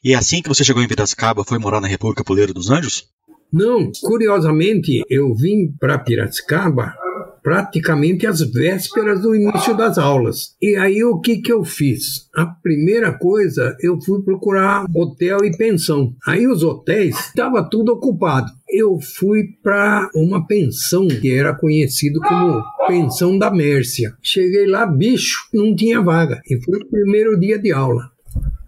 E 0.03 0.14
é 0.14 0.16
assim 0.16 0.40
que 0.40 0.49
você 0.49 0.64
chegou 0.64 0.83
em 0.83 0.88
Piracicaba, 0.88 1.44
foi 1.44 1.59
morar 1.59 1.83
na 1.83 1.87
República 1.87 2.25
Poleiro 2.25 2.55
dos 2.55 2.70
Anjos? 2.70 3.11
Não, 3.53 3.91
curiosamente, 4.03 5.03
eu 5.09 5.35
vim 5.35 5.73
para 5.79 5.99
Piracicaba 5.99 6.95
praticamente 7.43 8.27
às 8.27 8.41
vésperas 8.41 9.21
do 9.21 9.35
início 9.35 9.77
das 9.77 9.99
aulas. 9.99 10.55
E 10.61 10.77
aí 10.77 11.03
o 11.03 11.19
que, 11.21 11.39
que 11.39 11.53
eu 11.53 11.65
fiz? 11.65 12.29
A 12.35 12.47
primeira 12.47 13.13
coisa, 13.13 13.77
eu 13.81 14.01
fui 14.01 14.23
procurar 14.23 14.87
hotel 14.95 15.45
e 15.45 15.57
pensão. 15.57 16.15
Aí 16.27 16.47
os 16.47 16.63
hotéis 16.63 17.19
estava 17.19 17.63
tudo 17.69 17.93
ocupado. 17.93 18.51
Eu 18.69 18.99
fui 19.01 19.49
para 19.63 20.09
uma 20.15 20.47
pensão 20.47 21.09
que 21.09 21.33
era 21.33 21.55
conhecido 21.55 22.21
como 22.21 22.63
Pensão 22.87 23.39
da 23.39 23.51
Mércia. 23.51 24.13
Cheguei 24.23 24.67
lá, 24.67 24.87
bicho, 24.87 25.49
não 25.53 25.75
tinha 25.75 26.01
vaga. 26.01 26.41
E 26.49 26.61
foi 26.63 26.79
o 26.79 26.89
primeiro 26.89 27.39
dia 27.39 27.59
de 27.59 27.73
aula. 27.73 28.10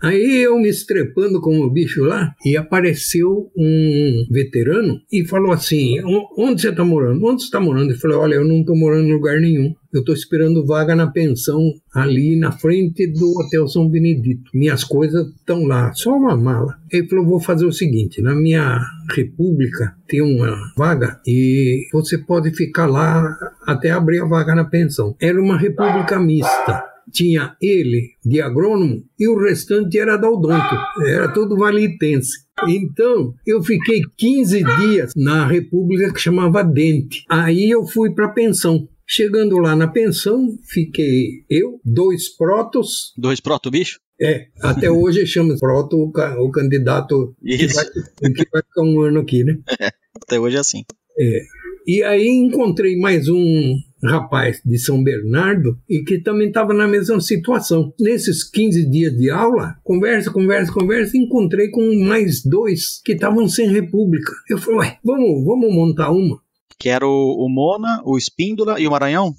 Aí 0.03 0.43
eu 0.43 0.59
me 0.59 0.69
estrepando 0.69 1.41
como 1.41 1.71
bicho 1.71 2.03
lá, 2.03 2.35
e 2.45 2.57
apareceu 2.57 3.51
um 3.57 4.27
veterano 4.29 5.01
e 5.13 5.25
falou 5.25 5.53
assim: 5.53 6.01
Onde 6.37 6.61
você 6.61 6.71
está 6.71 6.85
morando? 6.85 7.25
Onde 7.25 7.43
você 7.43 7.47
está 7.47 7.61
morando? 7.61 7.93
Eu 7.93 7.99
falei: 7.99 8.17
Olha, 8.17 8.35
eu 8.35 8.45
não 8.45 8.61
estou 8.61 8.77
morando 8.77 9.07
em 9.07 9.13
lugar 9.13 9.41
nenhum. 9.41 9.73
Eu 9.93 10.01
estou 10.01 10.15
esperando 10.15 10.67
vaga 10.67 10.97
na 10.97 11.07
pensão 11.07 11.61
ali 11.95 12.35
na 12.35 12.51
frente 12.51 13.07
do 13.07 13.31
Hotel 13.39 13.69
São 13.69 13.89
Benedito. 13.89 14.51
Minhas 14.55 14.83
coisas 14.83 15.29
estão 15.37 15.65
lá, 15.67 15.93
só 15.93 16.11
uma 16.17 16.37
mala. 16.37 16.75
Ele 16.91 17.07
falou: 17.07 17.25
Vou 17.25 17.41
fazer 17.41 17.67
o 17.67 17.73
seguinte: 17.73 18.21
na 18.21 18.35
minha 18.35 18.81
república 19.15 19.95
tem 20.09 20.21
uma 20.21 20.57
vaga 20.77 21.21
e 21.25 21.87
você 21.93 22.19
pode 22.19 22.53
ficar 22.57 22.87
lá 22.87 23.37
até 23.65 23.93
abrir 23.93 24.21
a 24.21 24.27
vaga 24.27 24.53
na 24.53 24.65
pensão. 24.65 25.15
Era 25.21 25.41
uma 25.41 25.57
república 25.57 26.19
mista 26.19 26.92
tinha 27.11 27.57
ele 27.61 28.11
de 28.25 28.41
agrônomo 28.41 29.05
e 29.19 29.29
o 29.29 29.39
restante 29.39 29.99
era 29.99 30.17
da 30.17 30.31
odonto, 30.31 30.77
era 31.07 31.33
todo 31.33 31.57
valitense. 31.57 32.43
Então, 32.69 33.35
eu 33.47 33.63
fiquei 33.63 34.03
15 34.17 34.65
dias 34.79 35.13
na 35.17 35.47
república 35.47 36.13
que 36.13 36.21
chamava 36.21 36.63
Dente. 36.63 37.25
Aí 37.29 37.71
eu 37.71 37.87
fui 37.87 38.15
para 38.15 38.27
a 38.27 38.33
pensão. 38.33 38.89
Chegando 39.07 39.59
lá 39.59 39.75
na 39.75 39.89
pensão, 39.89 40.57
fiquei 40.65 41.45
eu, 41.51 41.81
dois 41.85 42.29
protos. 42.29 43.13
Dois 43.17 43.41
proto 43.41 43.71
bicho? 43.71 43.99
É, 44.21 44.47
até 44.63 44.89
hoje 44.91 45.27
chama 45.27 45.57
proto 45.59 45.97
o, 45.97 46.13
o 46.45 46.51
candidato 46.51 47.35
que 47.45 47.67
vai, 47.67 47.85
que 47.85 48.51
vai, 48.51 48.63
ficar 48.63 48.83
um 48.83 49.03
ano 49.03 49.21
aqui, 49.21 49.45
né? 49.45 49.59
É, 49.81 49.91
até 50.23 50.39
hoje 50.39 50.57
é 50.57 50.61
assim. 50.61 50.85
É. 51.19 51.43
E 51.87 52.03
aí 52.03 52.29
encontrei 52.29 52.97
mais 52.97 53.29
um 53.29 53.77
rapaz 54.03 54.61
de 54.65 54.79
São 54.79 55.03
Bernardo 55.03 55.79
e 55.89 56.03
que 56.03 56.19
também 56.19 56.49
estava 56.49 56.75
na 56.75 56.89
mesma 56.89 57.21
situação. 57.21 57.93
Nesses 57.99 58.43
15 58.43 58.91
dias 58.91 59.17
de 59.17 59.31
aula, 59.31 59.77
conversa, 59.85 60.31
conversa, 60.31 60.73
conversa, 60.73 61.17
encontrei 61.17 61.71
com 61.71 61.83
mais 62.05 62.43
dois 62.45 63.01
que 63.05 63.13
estavam 63.13 63.49
sem 63.49 63.71
república. 63.71 64.33
Eu 64.49 64.59
falei, 64.59 64.81
ué, 64.81 64.99
vamos, 65.05 65.45
vamos 65.45 65.75
montar 65.75 66.11
uma. 66.11 66.41
Que 66.79 66.89
era 66.89 67.07
o, 67.07 67.47
o 67.47 67.49
Mona, 67.49 68.03
o 68.05 68.19
Espíndola 68.19 68.81
e 68.81 68.87
o 68.87 68.91
Maranhão? 68.91 69.35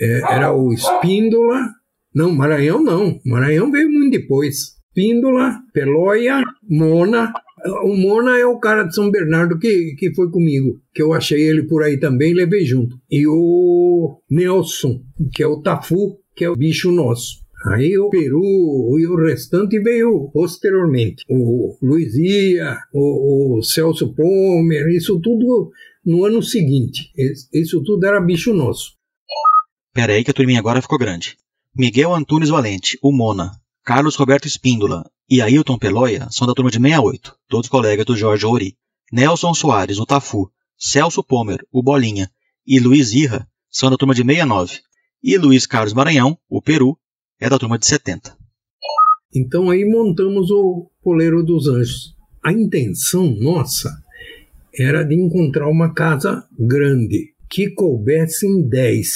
É, 0.00 0.20
era 0.34 0.52
o 0.52 0.72
Espíndola. 0.72 1.70
Não, 2.14 2.32
Maranhão 2.32 2.82
não. 2.82 3.18
Maranhão 3.24 3.70
veio 3.70 3.90
muito 3.90 4.10
depois. 4.10 4.74
Espíndola, 4.94 5.60
Peloia, 5.72 6.42
Mona. 6.62 7.32
O 7.66 7.96
Mona 7.96 8.38
é 8.38 8.44
o 8.44 8.58
cara 8.58 8.82
de 8.82 8.94
São 8.94 9.10
Bernardo 9.10 9.58
que, 9.58 9.94
que 9.98 10.14
foi 10.14 10.30
comigo, 10.30 10.80
que 10.92 11.02
eu 11.02 11.14
achei 11.14 11.40
ele 11.40 11.62
por 11.62 11.82
aí 11.82 11.98
também 11.98 12.32
e 12.32 12.34
levei 12.34 12.64
junto. 12.64 12.98
E 13.10 13.26
o 13.26 14.20
Nelson, 14.30 15.00
que 15.32 15.42
é 15.42 15.46
o 15.46 15.62
Tafu, 15.62 16.18
que 16.36 16.44
é 16.44 16.50
o 16.50 16.56
bicho 16.56 16.92
nosso. 16.92 17.42
Aí 17.66 17.96
o 17.96 18.10
Peru 18.10 18.98
e 18.98 19.06
o 19.06 19.16
restante 19.16 19.80
veio 19.80 20.28
posteriormente. 20.30 21.24
O 21.30 21.78
Luizia, 21.80 22.76
o, 22.92 23.58
o 23.58 23.62
Celso 23.62 24.14
Pomer, 24.14 24.86
isso 24.88 25.18
tudo 25.20 25.70
no 26.04 26.24
ano 26.26 26.42
seguinte. 26.42 27.10
Isso 27.52 27.82
tudo 27.82 28.04
era 28.04 28.20
bicho 28.20 28.52
nosso. 28.52 28.92
Pera 29.94 30.12
aí 30.12 30.22
que 30.22 30.30
a 30.30 30.34
turminha 30.34 30.58
agora 30.58 30.82
ficou 30.82 30.98
grande. 30.98 31.36
Miguel 31.74 32.14
Antunes 32.14 32.50
Valente, 32.50 32.98
o 33.02 33.10
Mona, 33.10 33.52
Carlos 33.84 34.16
Roberto 34.16 34.48
Espíndola 34.48 35.04
e 35.28 35.42
Ailton 35.42 35.78
Peloia 35.78 36.26
são 36.30 36.46
da 36.46 36.54
turma 36.54 36.70
de 36.70 36.78
68, 36.78 37.36
todos 37.46 37.68
colegas 37.68 38.06
do 38.06 38.16
Jorge 38.16 38.46
Ori. 38.46 38.78
Nelson 39.12 39.52
Soares, 39.52 39.98
o 39.98 40.06
Tafu, 40.06 40.50
Celso 40.78 41.22
Pomer, 41.22 41.62
o 41.70 41.82
Bolinha 41.82 42.30
e 42.66 42.80
Luiz 42.80 43.12
Irra 43.12 43.46
são 43.70 43.90
da 43.90 43.98
turma 43.98 44.14
de 44.14 44.24
69. 44.24 44.80
E 45.22 45.36
Luiz 45.36 45.66
Carlos 45.66 45.92
Maranhão, 45.92 46.38
o 46.48 46.62
Peru, 46.62 46.96
é 47.38 47.46
da 47.50 47.58
turma 47.58 47.78
de 47.78 47.86
70. 47.86 48.34
Então 49.36 49.68
aí 49.68 49.84
montamos 49.84 50.50
o 50.50 50.90
Poleiro 51.02 51.42
dos 51.42 51.68
Anjos. 51.68 52.14
A 52.42 52.52
intenção 52.52 53.36
nossa 53.38 53.90
era 54.74 55.02
de 55.02 55.14
encontrar 55.14 55.68
uma 55.68 55.92
casa 55.92 56.42
grande, 56.58 57.34
que 57.50 57.68
coubesse 57.74 58.46
em 58.46 58.66
10. 58.66 59.08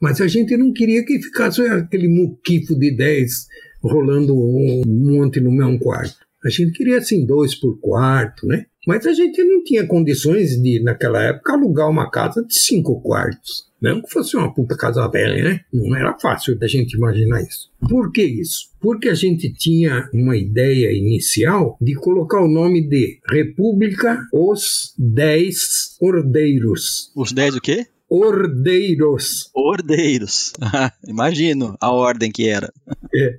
Mas 0.00 0.20
a 0.20 0.26
gente 0.26 0.56
não 0.56 0.72
queria 0.72 1.04
que 1.04 1.22
ficasse 1.22 1.62
aquele 1.62 2.08
muquifo 2.08 2.76
de 2.76 2.90
10 2.90 3.46
rolando 3.86 4.34
um 4.34 4.82
monte 4.86 5.40
no 5.40 5.50
mesmo 5.50 5.78
quarto. 5.78 6.16
A 6.44 6.48
gente 6.48 6.72
queria 6.72 6.98
assim 6.98 7.26
dois 7.26 7.54
por 7.54 7.78
quarto, 7.80 8.46
né? 8.46 8.66
Mas 8.86 9.04
a 9.04 9.12
gente 9.12 9.42
não 9.42 9.64
tinha 9.64 9.84
condições 9.84 10.50
de, 10.62 10.80
naquela 10.80 11.20
época, 11.20 11.54
alugar 11.54 11.90
uma 11.90 12.08
casa 12.08 12.44
de 12.44 12.54
cinco 12.54 13.00
quartos. 13.00 13.66
Não 13.82 14.00
que 14.00 14.08
fosse 14.08 14.36
uma 14.36 14.54
puta 14.54 14.76
casa 14.76 15.06
velha, 15.08 15.42
né? 15.42 15.60
Não 15.72 15.94
era 15.96 16.16
fácil 16.18 16.56
da 16.56 16.68
gente 16.68 16.96
imaginar 16.96 17.42
isso. 17.42 17.68
Por 17.88 18.12
que 18.12 18.22
isso? 18.22 18.70
Porque 18.80 19.08
a 19.08 19.14
gente 19.14 19.52
tinha 19.52 20.08
uma 20.14 20.36
ideia 20.36 20.96
inicial 20.96 21.76
de 21.80 21.94
colocar 21.94 22.40
o 22.40 22.48
nome 22.48 22.88
de 22.88 23.18
República 23.28 24.22
Os 24.32 24.94
Dez 24.96 25.96
Ordeiros. 26.00 27.10
Os 27.16 27.32
10 27.32 27.56
o 27.56 27.60
quê? 27.60 27.86
Ordeiros. 28.08 29.50
Ordeiros. 29.52 30.52
Imagino 31.06 31.76
a 31.80 31.90
ordem 31.90 32.30
que 32.30 32.48
era. 32.48 32.72
É. 33.14 33.38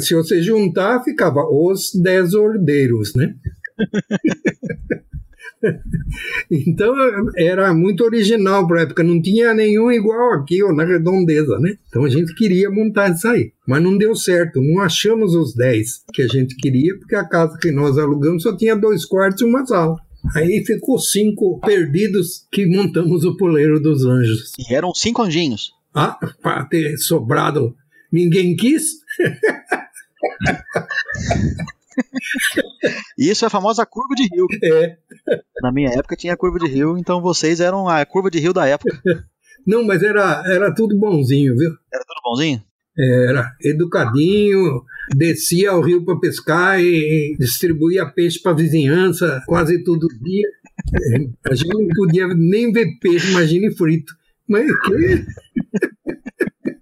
Se 0.00 0.14
você 0.14 0.42
juntar, 0.42 1.02
ficava 1.02 1.46
Os 1.48 1.92
Dez 1.94 2.34
Ordeiros, 2.34 3.14
né? 3.14 3.34
Então 6.50 6.94
era 7.36 7.72
muito 7.74 8.04
original 8.04 8.66
para 8.66 8.80
a 8.80 8.82
época, 8.82 9.02
não 9.02 9.20
tinha 9.20 9.54
nenhum 9.54 9.90
igual 9.90 10.34
aqui 10.34 10.62
ou 10.62 10.74
na 10.74 10.84
redondeza, 10.84 11.58
né? 11.58 11.76
Então 11.88 12.04
a 12.04 12.08
gente 12.08 12.34
queria 12.34 12.70
montar 12.70 13.10
isso 13.10 13.26
aí, 13.26 13.52
mas 13.66 13.82
não 13.82 13.96
deu 13.96 14.14
certo, 14.14 14.60
não 14.60 14.80
achamos 14.80 15.34
os 15.34 15.54
10 15.54 16.04
que 16.12 16.22
a 16.22 16.28
gente 16.28 16.54
queria, 16.56 16.96
porque 16.98 17.16
a 17.16 17.24
casa 17.24 17.58
que 17.58 17.70
nós 17.70 17.98
alugamos 17.98 18.42
só 18.42 18.56
tinha 18.56 18.76
dois 18.76 19.04
quartos 19.04 19.42
e 19.42 19.44
uma 19.44 19.66
sala. 19.66 19.96
Aí 20.34 20.64
ficou 20.64 20.98
cinco 20.98 21.60
perdidos 21.60 22.46
que 22.50 22.66
montamos 22.66 23.24
o 23.24 23.36
Poleiro 23.36 23.80
dos 23.80 24.04
Anjos. 24.04 24.52
E 24.58 24.74
eram 24.74 24.92
cinco 24.92 25.22
anjinhos. 25.22 25.72
Ah, 25.94 26.18
para 26.42 26.64
ter 26.64 26.96
sobrado, 26.98 27.74
ninguém 28.12 28.56
quis? 28.56 28.84
Isso 33.18 33.44
é 33.44 33.46
a 33.46 33.50
famosa 33.50 33.86
curva 33.86 34.14
de 34.14 34.28
rio. 34.28 34.46
É. 34.62 34.96
Na 35.62 35.72
minha 35.72 35.88
época 35.90 36.16
tinha 36.16 36.36
curva 36.36 36.58
de 36.58 36.66
rio, 36.66 36.98
então 36.98 37.22
vocês 37.22 37.60
eram 37.60 37.88
a 37.88 38.04
curva 38.04 38.30
de 38.30 38.38
rio 38.38 38.52
da 38.52 38.66
época. 38.66 39.00
Não, 39.66 39.82
mas 39.84 40.02
era, 40.02 40.44
era 40.46 40.72
tudo 40.72 40.96
bonzinho, 40.96 41.56
viu? 41.56 41.70
Era 41.92 42.04
tudo 42.06 42.20
bonzinho? 42.22 42.62
Era 42.98 43.52
educadinho, 43.62 44.82
descia 45.14 45.70
ao 45.70 45.82
rio 45.82 46.02
para 46.04 46.18
pescar 46.18 46.80
e 46.80 47.36
distribuía 47.38 48.06
peixe 48.06 48.40
para 48.40 48.52
a 48.52 48.54
vizinhança 48.54 49.42
quase 49.46 49.82
todo 49.84 50.08
dia. 50.22 50.48
É, 50.94 51.50
A 51.50 51.54
gente 51.54 51.68
não 51.68 51.86
podia 51.88 52.26
nem 52.28 52.72
ver 52.72 52.86
peixe, 53.00 53.30
imagine 53.30 53.74
frito. 53.74 54.14
Mas 54.48 54.66
que? 54.66 55.26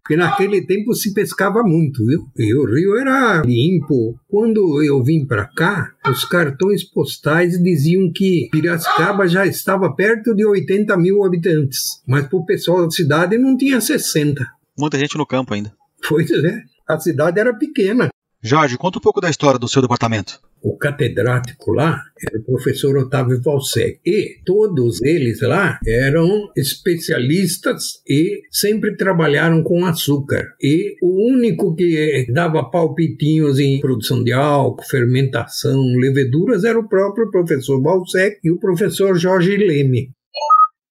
Porque 0.04 0.18
naquele 0.18 0.60
tempo 0.66 0.92
se 0.92 1.14
pescava 1.14 1.62
muito, 1.62 2.04
viu? 2.04 2.28
E 2.36 2.54
o 2.54 2.66
rio 2.66 2.98
era 2.98 3.40
limpo. 3.40 4.14
Quando 4.28 4.82
eu 4.84 5.02
vim 5.02 5.24
para 5.24 5.46
cá, 5.46 5.92
os 6.06 6.26
cartões 6.26 6.84
postais 6.84 7.58
diziam 7.62 8.12
que 8.12 8.50
Piracicaba 8.52 9.26
já 9.26 9.46
estava 9.46 9.90
perto 9.94 10.34
de 10.34 10.44
80 10.44 10.94
mil 10.98 11.24
habitantes. 11.24 12.02
Mas 12.06 12.26
para 12.26 12.36
o 12.36 12.44
pessoal 12.44 12.84
da 12.84 12.90
cidade 12.90 13.38
não 13.38 13.56
tinha 13.56 13.80
60. 13.80 14.44
Muita 14.78 14.98
gente 14.98 15.16
no 15.16 15.24
campo 15.24 15.54
ainda. 15.54 15.72
Pois 16.06 16.30
é, 16.30 16.62
a 16.86 17.00
cidade 17.00 17.40
era 17.40 17.54
pequena. 17.54 18.10
Jorge, 18.46 18.76
conta 18.76 18.98
um 18.98 19.00
pouco 19.00 19.22
da 19.22 19.30
história 19.30 19.58
do 19.58 19.66
seu 19.66 19.80
departamento. 19.80 20.38
O 20.60 20.76
catedrático 20.76 21.72
lá 21.72 22.02
era 22.20 22.38
o 22.38 22.44
professor 22.44 22.94
Otávio 22.98 23.40
Valsec. 23.40 23.98
E 24.04 24.38
todos 24.44 25.00
eles 25.00 25.40
lá 25.40 25.78
eram 25.86 26.50
especialistas 26.54 28.02
e 28.06 28.42
sempre 28.50 28.98
trabalharam 28.98 29.62
com 29.62 29.86
açúcar. 29.86 30.54
E 30.60 30.94
o 31.00 31.32
único 31.32 31.74
que 31.74 32.26
dava 32.30 32.70
palpitinhos 32.70 33.58
em 33.58 33.80
produção 33.80 34.22
de 34.22 34.34
álcool, 34.34 34.84
fermentação, 34.84 35.82
leveduras 35.96 36.64
era 36.64 36.78
o 36.78 36.86
próprio 36.86 37.30
professor 37.30 37.80
Valsec 37.80 38.40
e 38.44 38.50
o 38.50 38.58
professor 38.58 39.18
Jorge 39.18 39.56
Leme. 39.56 40.10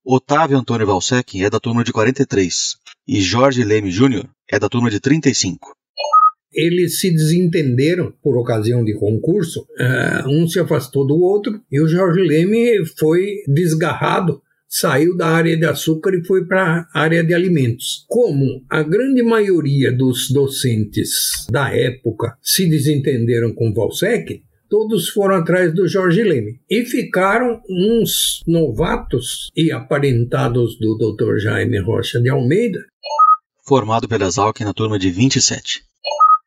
Otávio 0.03 0.57
Antônio 0.57 0.87
Valsec 0.87 1.43
é 1.43 1.51
da 1.51 1.59
turma 1.59 1.83
de 1.83 1.93
43 1.93 2.77
e 3.07 3.21
Jorge 3.21 3.63
Leme 3.63 3.91
Júnior 3.91 4.27
é 4.51 4.57
da 4.57 4.67
turma 4.67 4.89
de 4.89 4.99
35. 4.99 5.82
Eles 6.53 6.99
se 6.99 7.11
desentenderam 7.11 8.13
por 8.21 8.37
ocasião 8.37 8.83
de 8.83 8.93
concurso, 8.93 9.67
eh, 9.77 10.23
um 10.27 10.47
se 10.47 10.59
afastou 10.59 11.05
do 11.05 11.19
outro 11.19 11.61
e 11.71 11.81
o 11.81 11.87
Jorge 11.87 12.21
Leme 12.21 12.85
foi 12.97 13.43
desgarrado, 13.47 14.41
saiu 14.67 15.15
da 15.15 15.27
área 15.27 15.55
de 15.55 15.65
açúcar 15.65 16.15
e 16.15 16.25
foi 16.25 16.45
para 16.45 16.87
a 16.93 16.99
área 17.01 17.23
de 17.23 17.33
alimentos. 17.33 18.05
Como 18.07 18.63
a 18.69 18.81
grande 18.81 19.21
maioria 19.21 19.91
dos 19.91 20.29
docentes 20.31 21.45
da 21.49 21.75
época 21.75 22.37
se 22.41 22.67
desentenderam 22.67 23.53
com 23.53 23.73
Valsec, 23.73 24.41
todos 24.69 25.09
foram 25.09 25.35
atrás 25.35 25.73
do 25.73 25.87
Jorge 25.87 26.23
Leme 26.23 26.59
e 26.69 26.83
ficaram 26.85 27.61
uns 27.69 28.41
novatos 28.47 29.49
e 29.55 29.71
aparentados 29.71 30.77
do 30.79 30.97
Dr. 30.97 31.37
Jaime 31.37 31.79
Rocha 31.79 32.19
de 32.19 32.29
Almeida 32.29 32.79
Formado 33.65 34.09
pela 34.09 34.29
Zalc 34.29 34.59
na 34.59 34.73
turma 34.73 34.99
de 34.99 35.09
27. 35.09 35.85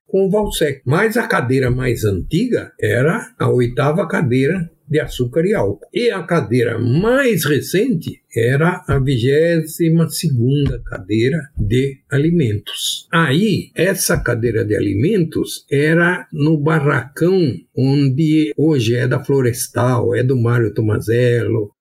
Com 0.07 0.27
o 0.27 0.31
Valsec. 0.31 0.83
Mas 0.85 1.16
a 1.16 1.27
cadeira 1.27 1.71
mais 1.71 2.05
antiga 2.05 2.73
era 2.81 3.35
a 3.38 3.51
oitava 3.51 4.07
cadeira 4.07 4.71
de 4.88 5.01
açúcar 5.01 5.45
e 5.45 5.53
álcool. 5.53 5.87
E 5.92 6.11
a 6.11 6.23
cadeira 6.23 6.79
mais 6.79 7.45
recente 7.45 8.23
era 8.35 8.85
a 8.87 8.99
vigésima 8.99 10.09
segunda 10.09 10.81
cadeira 10.85 11.49
de 11.57 11.99
alimentos. 12.11 13.09
Aí, 13.12 13.71
essa 13.75 14.19
cadeira 14.21 14.64
de 14.64 14.77
alimentos 14.77 15.66
era 15.71 16.29
no 16.33 16.57
barracão 16.57 17.53
onde 17.77 18.53
hoje 18.57 18.95
é 18.95 19.09
da 19.09 19.25
Florestal, 19.25 20.14
é 20.14 20.23
do 20.23 20.37
Mário 20.37 20.73
Tomazello, 20.73 21.75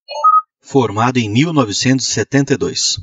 Formado 0.68 1.18
em 1.18 1.30
1972. 1.30 2.98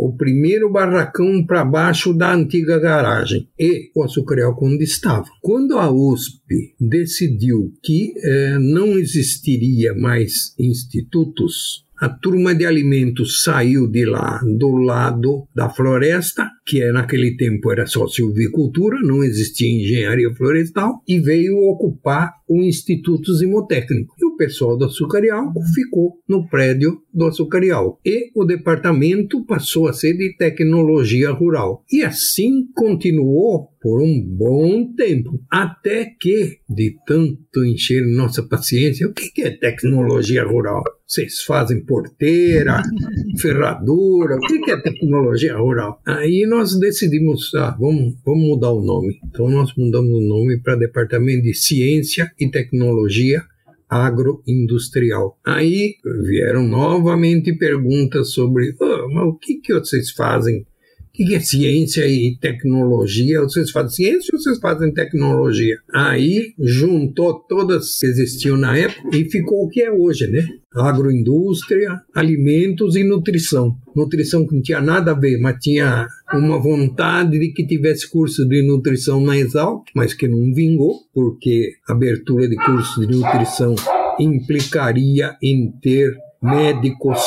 O 0.00 0.16
primeiro 0.16 0.70
barracão 0.70 1.44
para 1.44 1.64
baixo 1.64 2.14
da 2.14 2.34
antiga 2.34 2.78
garagem 2.78 3.46
e 3.58 3.90
o 3.94 4.02
açúcar 4.02 4.38
e 4.38 4.42
álcool 4.42 4.68
onde 4.68 4.84
estava. 4.84 5.26
Quando 5.42 5.78
a 5.78 5.90
USP 5.90 6.74
decidiu 6.80 7.72
que 7.82 8.14
eh, 8.16 8.58
não 8.58 8.98
existiria 8.98 9.94
mais 9.94 10.54
institutos, 10.58 11.84
a 12.00 12.08
turma 12.08 12.54
de 12.54 12.64
alimentos 12.64 13.42
saiu 13.44 13.86
de 13.86 14.06
lá 14.06 14.40
do 14.58 14.70
lado 14.70 15.46
da 15.54 15.68
floresta, 15.68 16.48
que 16.64 16.80
é, 16.80 16.90
naquele 16.90 17.36
tempo 17.36 17.70
era 17.70 17.84
só 17.84 18.06
silvicultura, 18.08 18.98
não 19.02 19.22
existia 19.22 19.70
engenharia 19.70 20.34
florestal, 20.34 21.02
e 21.06 21.20
veio 21.20 21.58
ocupar 21.58 22.32
o 22.50 22.60
Instituto 22.60 23.32
Zimotécnico. 23.32 24.16
E 24.20 24.26
o 24.26 24.36
pessoal 24.36 24.76
do 24.76 24.86
Açucarial 24.86 25.52
ficou 25.72 26.18
no 26.28 26.48
prédio 26.48 27.00
do 27.14 27.26
Açucarial. 27.26 28.00
E 28.04 28.32
o 28.34 28.44
departamento 28.44 29.44
passou 29.46 29.86
a 29.86 29.92
ser 29.92 30.14
de 30.14 30.36
tecnologia 30.36 31.30
rural. 31.30 31.84
E 31.92 32.02
assim 32.02 32.66
continuou 32.74 33.70
por 33.80 34.02
um 34.02 34.22
bom 34.22 34.92
tempo, 34.94 35.40
até 35.50 36.04
que, 36.20 36.58
de 36.68 36.96
tanto 37.06 37.64
encher 37.64 38.02
nossa 38.14 38.42
paciência, 38.42 39.08
o 39.08 39.12
que 39.12 39.42
é 39.42 39.50
tecnologia 39.50 40.44
rural? 40.44 40.82
Vocês 41.06 41.42
fazem 41.42 41.84
porteira, 41.84 42.82
ferradura, 43.40 44.36
o 44.36 44.40
que 44.40 44.70
é 44.70 44.76
tecnologia 44.76 45.56
rural? 45.56 46.00
Aí 46.06 46.46
nós 46.46 46.78
decidimos, 46.78 47.52
ah, 47.54 47.74
vamos, 47.80 48.16
vamos 48.24 48.48
mudar 48.48 48.70
o 48.70 48.84
nome. 48.84 49.18
Então 49.24 49.48
nós 49.48 49.72
mudamos 49.76 50.12
o 50.12 50.20
nome 50.20 50.60
para 50.60 50.76
Departamento 50.76 51.42
de 51.42 51.54
Ciência 51.54 52.30
e 52.40 52.50
Tecnologia 52.50 53.42
agroindustrial. 53.88 55.36
Aí 55.44 55.96
vieram 56.24 56.62
novamente 56.62 57.52
perguntas 57.58 58.32
sobre 58.32 58.74
oh, 58.80 59.08
mas 59.12 59.24
o 59.24 59.34
que, 59.34 59.56
que 59.56 59.74
vocês 59.74 60.12
fazem 60.12 60.64
o 61.10 61.26
que 61.26 61.34
é 61.34 61.40
ciência 61.40 62.06
e 62.06 62.36
tecnologia? 62.40 63.40
Vocês 63.40 63.70
fazem 63.70 63.90
ciência 63.90 64.30
ou 64.32 64.40
vocês 64.40 64.58
fazem 64.58 64.92
tecnologia? 64.92 65.78
Aí 65.92 66.54
juntou 66.58 67.34
todas 67.48 67.98
que 67.98 68.06
existiam 68.06 68.56
na 68.56 68.76
época 68.76 69.16
e 69.16 69.24
ficou 69.28 69.64
o 69.64 69.68
que 69.68 69.82
é 69.82 69.90
hoje, 69.90 70.26
né? 70.28 70.46
Agroindústria, 70.74 72.00
alimentos 72.14 72.94
e 72.94 73.02
nutrição. 73.02 73.76
Nutrição 73.94 74.46
que 74.46 74.54
não 74.54 74.62
tinha 74.62 74.80
nada 74.80 75.10
a 75.10 75.18
ver, 75.18 75.38
mas 75.40 75.58
tinha 75.60 76.06
uma 76.32 76.58
vontade 76.60 77.38
de 77.38 77.52
que 77.52 77.66
tivesse 77.66 78.08
curso 78.08 78.46
de 78.46 78.62
nutrição 78.62 79.20
na 79.20 79.36
Exalc, 79.36 79.88
mas 79.94 80.14
que 80.14 80.28
não 80.28 80.54
vingou, 80.54 81.00
porque 81.12 81.72
abertura 81.88 82.48
de 82.48 82.56
curso 82.56 83.04
de 83.06 83.16
nutrição 83.16 83.74
implicaria 84.18 85.36
em 85.42 85.72
ter 85.82 86.16
médicos 86.40 87.20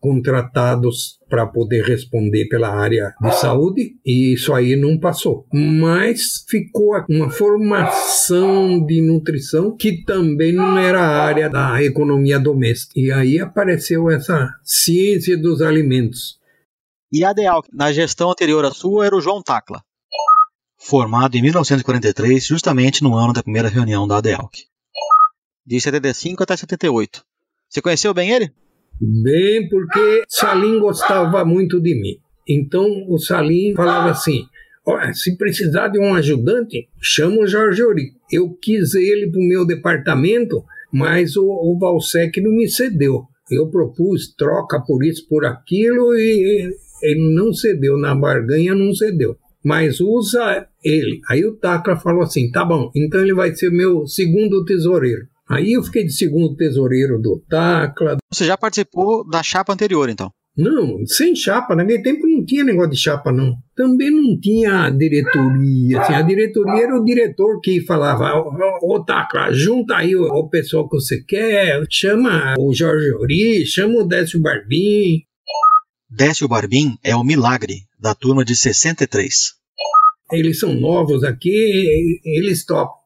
contratados 0.00 1.18
para 1.28 1.46
poder 1.46 1.84
responder 1.84 2.46
pela 2.46 2.68
área 2.68 3.14
de 3.20 3.32
saúde 3.36 3.96
e 4.04 4.32
isso 4.32 4.52
aí 4.52 4.74
não 4.74 4.98
passou. 4.98 5.46
Mas 5.52 6.44
ficou 6.48 6.92
uma 7.08 7.30
formação 7.30 8.84
de 8.84 9.00
nutrição 9.02 9.76
que 9.76 10.02
também 10.04 10.52
não 10.52 10.78
era 10.78 11.00
a 11.00 11.22
área 11.22 11.48
da 11.48 11.82
economia 11.82 12.40
doméstica. 12.40 12.98
E 12.98 13.12
aí 13.12 13.38
apareceu 13.38 14.10
essa 14.10 14.48
ciência 14.64 15.36
dos 15.36 15.60
alimentos. 15.60 16.40
E 17.12 17.24
a 17.24 17.32
DEAL, 17.32 17.62
na 17.72 17.92
gestão 17.92 18.30
anterior 18.30 18.64
à 18.64 18.70
sua, 18.70 19.04
era 19.04 19.16
o 19.16 19.20
João 19.20 19.42
Tacla, 19.42 19.82
formado 20.78 21.36
em 21.36 21.42
1943, 21.42 22.44
justamente 22.44 23.02
no 23.02 23.14
ano 23.16 23.32
da 23.32 23.42
primeira 23.42 23.68
reunião 23.68 24.06
da 24.06 24.18
ADEALC. 24.18 24.64
De 25.66 25.80
75 25.80 26.42
até 26.42 26.56
78. 26.56 27.24
Você 27.68 27.82
conheceu 27.82 28.14
bem 28.14 28.30
ele? 28.30 28.52
Bem, 29.00 29.68
porque 29.68 30.24
Salim 30.28 30.78
gostava 30.78 31.44
muito 31.44 31.80
de 31.80 31.94
mim. 31.94 32.18
Então 32.46 33.06
o 33.08 33.18
Salim 33.18 33.72
falava 33.74 34.10
assim: 34.10 34.44
Olha, 34.84 35.14
se 35.14 35.36
precisar 35.36 35.88
de 35.88 35.98
um 35.98 36.14
ajudante, 36.14 36.88
chama 37.00 37.38
o 37.38 37.46
Jorge 37.46 37.82
Ori. 37.82 38.12
Eu 38.30 38.50
quis 38.60 38.94
ele 38.94 39.30
para 39.30 39.40
o 39.40 39.44
meu 39.44 39.64
departamento, 39.64 40.62
mas 40.92 41.36
o, 41.36 41.44
o 41.44 41.78
Valsec 41.78 42.40
não 42.40 42.50
me 42.50 42.68
cedeu. 42.68 43.24
Eu 43.50 43.68
propus 43.68 44.34
troca 44.34 44.80
por 44.80 45.04
isso, 45.04 45.26
por 45.28 45.44
aquilo, 45.44 46.14
e 46.14 46.70
ele 47.02 47.34
não 47.34 47.52
cedeu. 47.52 47.96
Na 47.96 48.14
barganha 48.14 48.74
não 48.74 48.94
cedeu. 48.94 49.36
Mas 49.64 50.00
usa 50.00 50.66
ele. 50.84 51.20
Aí 51.28 51.44
o 51.44 51.56
Tacla 51.56 51.96
falou 51.96 52.22
assim: 52.22 52.50
tá 52.50 52.64
bom, 52.64 52.90
então 52.94 53.20
ele 53.20 53.34
vai 53.34 53.54
ser 53.54 53.70
meu 53.70 54.06
segundo 54.06 54.64
tesoureiro. 54.64 55.26
Aí 55.50 55.72
eu 55.72 55.82
fiquei 55.82 56.04
de 56.04 56.12
segundo 56.12 56.54
tesoureiro 56.54 57.20
do 57.20 57.42
Tacla. 57.48 58.18
Você 58.32 58.44
já 58.44 58.56
participou 58.56 59.28
da 59.28 59.42
chapa 59.42 59.72
anterior, 59.72 60.08
então? 60.08 60.30
Não, 60.56 61.04
sem 61.06 61.34
chapa. 61.34 61.74
Naquele 61.74 62.02
tempo 62.02 62.26
não 62.26 62.44
tinha 62.44 62.62
negócio 62.62 62.90
de 62.90 62.96
chapa, 62.96 63.32
não. 63.32 63.56
Também 63.74 64.10
não 64.10 64.38
tinha 64.38 64.90
diretoria. 64.90 66.00
Assim, 66.00 66.14
a 66.14 66.22
diretoria 66.22 66.84
era 66.84 66.96
o 66.96 67.04
diretor 67.04 67.60
que 67.60 67.80
falava: 67.80 68.32
Ô, 68.36 68.94
ô 68.94 69.04
Tacla, 69.04 69.52
junta 69.52 69.96
aí 69.96 70.14
o, 70.14 70.22
o, 70.22 70.48
pessoal 70.48 70.88
que 70.88 70.96
você 70.96 71.20
quer, 71.24 71.82
chama 71.90 72.54
o 72.56 72.72
Jorge 72.72 73.12
Ori, 73.14 73.66
chama 73.66 74.00
o 74.00 74.06
Décio 74.06 74.40
Barbim. 74.40 75.22
Décio 76.08 76.46
Barbim 76.46 76.96
é 77.02 77.16
o 77.16 77.24
milagre 77.24 77.86
da 77.98 78.14
turma 78.14 78.44
de 78.44 78.54
63. 78.54 79.54
Eles 80.32 80.60
são 80.60 80.74
novos 80.74 81.24
aqui, 81.24 82.20
eles 82.24 82.64
topam. 82.64 82.99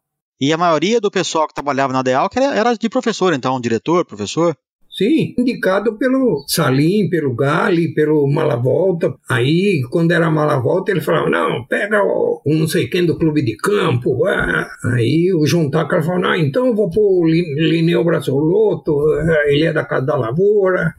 E 0.45 0.53
a 0.53 0.59
maioria 0.59 1.01
do 1.01 1.11
pessoal 1.11 1.49
que 1.49 1.55
trabalhava 1.55 1.95
na 1.95 2.03
DEAL 2.03 2.29
era 2.55 2.75
de 2.75 2.91
professor, 2.91 3.33
então, 3.33 3.59
diretor, 3.59 4.05
professor? 4.05 4.55
Sim, 4.91 5.33
indicado 5.39 5.97
pelo 5.97 6.45
Salim, 6.47 7.09
pelo 7.09 7.35
Gali, 7.35 7.95
pelo 7.95 8.31
Malavolta. 8.31 9.15
Aí, 9.27 9.81
quando 9.91 10.13
era 10.13 10.31
Malavolta, 10.31 10.91
ele 10.91 11.01
falava: 11.01 11.31
não, 11.31 11.65
pega 11.65 12.05
o, 12.05 12.43
o 12.45 12.55
não 12.55 12.69
sei 12.69 12.89
quem 12.89 13.07
do 13.07 13.17
clube 13.17 13.43
de 13.43 13.57
campo. 13.57 14.27
Ah. 14.27 14.69
Aí 14.93 15.33
o 15.33 15.47
João 15.47 15.71
Tacar 15.71 16.05
falou: 16.05 16.21
não, 16.21 16.35
então 16.35 16.67
eu 16.67 16.75
vou 16.75 16.91
pôr 16.91 17.23
o 17.23 17.27
Lineu 17.27 18.05
Braçoloto, 18.05 18.93
ah, 19.01 19.45
ele 19.47 19.65
é 19.65 19.73
da 19.73 19.83
Casa 19.83 20.05
da 20.05 20.15
Lavoura. 20.15 20.95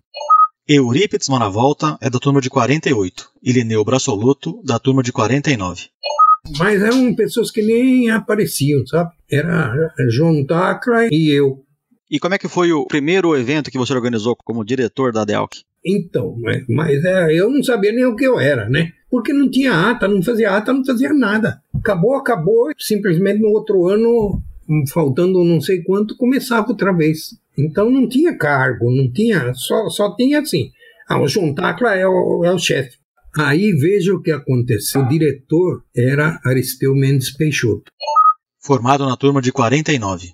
Eurípides 0.67 1.29
Malavolta 1.29 1.95
é 2.01 2.10
da 2.10 2.17
turma 2.17 2.41
de 2.41 2.49
48 2.49 3.29
e 3.43 3.51
Lineu 3.51 3.86
Braçoluto 3.86 4.60
da 4.63 4.79
turma 4.79 5.03
de 5.03 5.13
49. 5.13 5.89
Mas 6.58 6.81
eram 6.81 7.15
pessoas 7.15 7.51
que 7.51 7.62
nem 7.62 8.10
apareciam, 8.10 8.86
sabe? 8.86 9.12
Era 9.29 9.73
João 10.10 10.45
Tacla 10.45 11.08
e 11.12 11.29
eu. 11.29 11.63
E 12.10 12.19
como 12.19 12.36
é 12.36 12.38
que 12.38 12.47
foi 12.47 12.71
o 12.71 12.86
primeiro 12.86 13.36
evento 13.36 13.71
que 13.71 13.77
você 13.77 13.93
organizou 13.93 14.36
como 14.36 14.63
diretor 14.63 15.12
da 15.12 15.25
DELC? 15.25 15.63
Então, 15.86 16.36
mas 16.67 17.03
é, 17.03 17.34
eu 17.34 17.49
não 17.49 17.63
sabia 17.63 17.91
nem 17.91 18.05
o 18.05 18.15
que 18.15 18.25
eu 18.25 18.39
era, 18.39 18.67
né? 18.69 18.91
Porque 19.10 19.31
não 19.31 19.49
tinha 19.49 19.91
ata, 19.91 20.08
não 20.08 20.21
fazia 20.21 20.51
ata, 20.51 20.73
não 20.73 20.84
fazia 20.84 21.13
nada. 21.13 21.62
Acabou, 21.75 22.15
acabou, 22.15 22.71
simplesmente 22.77 23.39
no 23.39 23.49
outro 23.49 23.88
ano, 23.88 24.41
faltando 24.91 25.43
não 25.43 25.62
sei 25.62 25.84
quanto, 25.84 26.17
começava 26.17 26.69
outra 26.69 26.91
vez. 26.91 27.38
Então 27.58 27.89
não 27.89 28.10
tinha 28.10 28.36
cargo, 28.36 28.91
não 28.91 29.12
tinha, 29.12 29.53
só, 29.53 29.88
só 29.89 30.15
tinha 30.15 30.39
assim. 30.39 30.71
Ah, 31.08 31.21
o 31.21 31.27
João 31.27 31.53
Tacla 31.53 31.95
é 31.95 32.08
o, 32.08 32.43
é 32.43 32.51
o 32.51 32.58
chefe. 32.58 32.97
Aí 33.38 33.74
veja 33.74 34.13
o 34.13 34.21
que 34.21 34.32
aconteceu. 34.32 35.02
O 35.02 35.08
diretor 35.08 35.84
era 35.95 36.39
Aristeu 36.45 36.95
Mendes 36.95 37.36
Peixoto. 37.36 37.91
Formado 38.63 39.06
na 39.06 39.17
turma 39.17 39.41
de 39.41 39.52
49. 39.52 40.30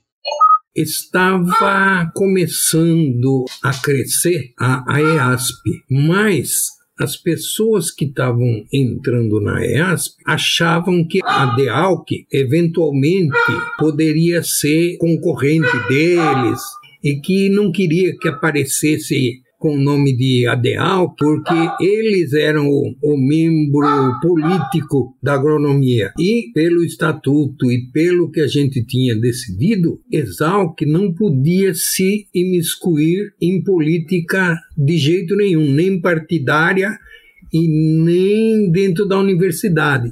Estava 0.75 2.09
começando 2.15 3.43
a 3.63 3.73
crescer 3.73 4.53
a, 4.57 4.83
a 4.87 5.01
EASP, 5.01 5.83
mas 5.89 6.51
as 6.97 7.17
pessoas 7.17 7.89
que 7.89 8.05
estavam 8.05 8.63
entrando 8.71 9.41
na 9.41 9.65
EASP 9.65 10.15
achavam 10.25 11.05
que 11.05 11.19
a 11.23 11.55
DEALC 11.55 12.27
eventualmente 12.31 13.35
poderia 13.79 14.43
ser 14.43 14.97
concorrente 14.97 15.75
deles 15.87 16.61
e 17.03 17.19
que 17.19 17.49
não 17.49 17.71
queria 17.71 18.15
que 18.15 18.27
aparecesse 18.29 19.41
com 19.61 19.75
o 19.75 19.79
nome 19.79 20.17
de 20.17 20.47
ADEAL, 20.47 21.15
porque 21.15 21.53
eles 21.79 22.33
eram 22.33 22.67
o, 22.67 22.95
o, 22.99 23.15
membro 23.15 24.19
político 24.19 25.15
da 25.21 25.35
agronomia. 25.35 26.11
E 26.17 26.51
pelo 26.51 26.83
estatuto 26.83 27.71
e 27.71 27.85
pelo 27.93 28.31
que 28.31 28.41
a 28.41 28.47
gente 28.47 28.83
tinha 28.83 29.15
decidido, 29.15 30.01
Exalc 30.11 30.81
não 30.81 31.13
podia 31.13 31.75
se 31.75 32.27
imiscuir 32.33 33.35
em 33.39 33.63
política 33.63 34.57
de 34.75 34.97
jeito 34.97 35.35
nenhum, 35.35 35.71
nem 35.71 36.01
partidária 36.01 36.97
e 37.53 37.67
nem 38.03 38.71
dentro 38.71 39.07
da 39.07 39.19
universidade. 39.19 40.11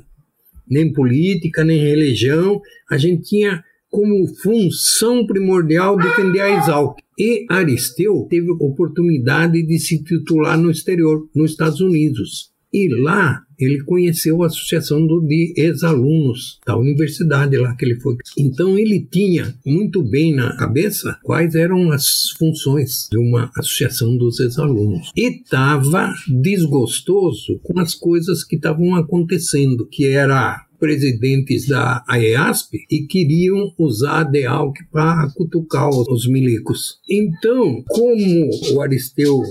Nem 0.69 0.93
política, 0.93 1.63
nem 1.63 1.79
religião. 1.79 2.61
A 2.87 2.99
gente 2.99 3.23
tinha 3.23 3.63
como 3.89 4.27
função 4.27 5.25
primordial 5.25 5.97
defender 5.97 6.41
a 6.41 6.59
Exalc. 6.59 6.99
E 7.19 7.45
Aristeu 7.49 8.25
teve 8.29 8.49
oportunidade 8.51 9.61
de 9.61 9.77
se 9.77 10.01
titular 10.01 10.57
no 10.57 10.71
exterior, 10.71 11.27
nos 11.35 11.51
Estados 11.51 11.81
Unidos. 11.81 12.49
E 12.71 12.87
lá 12.87 13.43
ele 13.59 13.83
conheceu 13.83 14.41
a 14.41 14.45
associação 14.45 15.05
do, 15.05 15.19
de 15.19 15.53
ex-alunos 15.57 16.59
da 16.65 16.77
universidade 16.77 17.57
lá 17.57 17.75
que 17.75 17.83
ele 17.83 17.99
foi. 17.99 18.15
Então 18.37 18.77
ele 18.77 19.05
tinha 19.11 19.53
muito 19.65 20.01
bem 20.01 20.33
na 20.33 20.55
cabeça 20.55 21.17
quais 21.23 21.55
eram 21.55 21.91
as 21.91 22.29
funções 22.37 23.07
de 23.11 23.17
uma 23.17 23.51
associação 23.57 24.15
dos 24.15 24.39
ex-alunos. 24.39 25.11
E 25.17 25.41
estava 25.41 26.13
desgostoso 26.27 27.59
com 27.63 27.79
as 27.79 27.93
coisas 27.93 28.43
que 28.43 28.55
estavam 28.55 28.95
acontecendo, 28.95 29.85
que 29.85 30.05
era 30.05 30.63
presidentes 30.79 31.67
da 31.67 32.03
AEASP 32.07 32.79
e 32.89 33.05
queriam 33.05 33.73
usar 33.77 34.21
a 34.21 34.23
DEALC 34.23 34.75
para 34.91 35.29
cutucar 35.35 35.89
os 35.89 36.27
milicos. 36.27 36.99
Então, 37.09 37.83
como 37.87 38.49
o 38.73 38.81
Aristeu, 38.81 39.41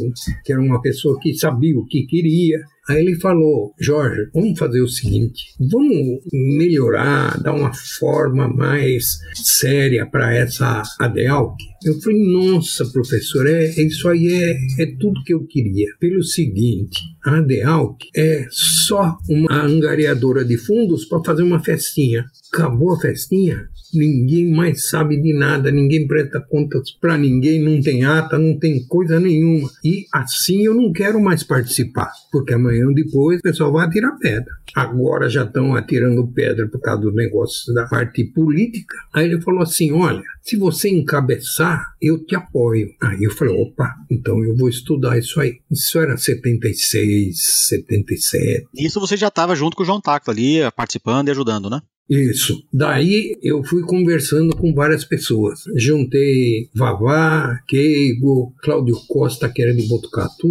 que 0.44 0.52
era 0.52 0.60
uma 0.60 0.80
pessoa 0.80 1.18
que 1.20 1.34
sabia 1.34 1.78
o 1.78 1.86
que 1.86 2.06
queria, 2.06 2.58
Aí 2.88 3.02
ele 3.02 3.20
falou: 3.20 3.74
Jorge, 3.78 4.30
vamos 4.32 4.58
fazer 4.58 4.80
o 4.80 4.88
seguinte, 4.88 5.54
vamos 5.58 6.20
melhorar, 6.32 7.40
dar 7.42 7.52
uma 7.52 7.72
forma 7.74 8.48
mais 8.48 9.04
séria 9.34 10.06
para 10.06 10.34
essa 10.34 10.82
ADEALC. 10.98 11.54
Eu 11.84 12.00
falei: 12.00 12.32
nossa, 12.32 12.86
professor, 12.86 13.46
é, 13.46 13.68
isso 13.80 14.08
aí 14.08 14.28
é, 14.28 14.82
é 14.82 14.86
tudo 14.98 15.22
que 15.24 15.34
eu 15.34 15.46
queria. 15.46 15.86
Pelo 16.00 16.22
seguinte, 16.22 17.00
a 17.24 17.38
ADEALC 17.38 17.98
é 18.16 18.46
só 18.50 19.16
uma 19.28 19.62
angariadora 19.62 20.44
de 20.44 20.56
fundos 20.56 21.04
para 21.04 21.22
fazer 21.22 21.42
uma 21.42 21.62
festinha. 21.62 22.24
Acabou 22.52 22.94
a 22.94 23.00
festinha, 23.00 23.68
ninguém 23.94 24.50
mais 24.50 24.88
sabe 24.88 25.20
de 25.20 25.32
nada, 25.32 25.70
ninguém 25.70 26.06
presta 26.06 26.40
contas 26.40 26.90
para 26.90 27.16
ninguém, 27.16 27.62
não 27.62 27.80
tem 27.80 28.04
ata, 28.04 28.38
não 28.38 28.58
tem 28.58 28.84
coisa 28.86 29.18
nenhuma. 29.20 29.68
E 29.84 30.06
assim 30.12 30.64
eu 30.64 30.74
não 30.74 30.92
quero 30.92 31.20
mais 31.20 31.42
participar, 31.42 32.10
porque 32.30 32.54
amanhã 32.54 32.86
ou 32.86 32.94
depois 32.94 33.38
o 33.38 33.42
pessoal 33.42 33.72
vai 33.72 33.86
atirar 33.86 34.18
pedra. 34.18 34.52
Agora 34.74 35.28
já 35.28 35.44
estão 35.44 35.74
atirando 35.74 36.26
pedra 36.28 36.68
por 36.68 36.80
causa 36.80 37.02
do 37.02 37.12
negócio 37.12 37.72
da 37.72 37.86
parte 37.86 38.24
política. 38.24 38.96
Aí 39.14 39.26
ele 39.26 39.40
falou 39.40 39.62
assim: 39.62 39.92
olha, 39.92 40.22
se 40.42 40.56
você 40.56 40.88
encabeçar, 40.88 41.84
eu 42.00 42.24
te 42.24 42.34
apoio. 42.34 42.88
Aí 43.02 43.22
eu 43.22 43.30
falei: 43.32 43.54
opa, 43.54 43.94
então 44.10 44.42
eu 44.44 44.56
vou 44.56 44.68
estudar 44.68 45.18
isso 45.18 45.40
aí. 45.40 45.58
Isso 45.70 45.98
era 45.98 46.16
76, 46.16 47.36
77. 47.68 48.66
Isso 48.74 49.00
você 49.00 49.16
já 49.16 49.28
estava 49.28 49.54
junto 49.54 49.76
com 49.76 49.82
o 49.82 49.86
João 49.86 50.00
Tacla 50.00 50.32
ali, 50.32 50.58
participando 50.76 51.28
e 51.28 51.30
ajudando, 51.30 51.70
né? 51.70 51.80
Isso. 52.08 52.62
Daí 52.72 53.38
eu 53.42 53.62
fui 53.62 53.82
conversando 53.82 54.56
com 54.56 54.72
várias 54.72 55.04
pessoas. 55.04 55.60
Juntei 55.76 56.70
Vavá, 56.74 57.60
Keigo, 57.68 58.54
Cláudio 58.62 58.96
Costa, 59.06 59.48
que 59.50 59.62
era 59.62 59.74
de 59.74 59.86
Botucatu. 59.86 60.48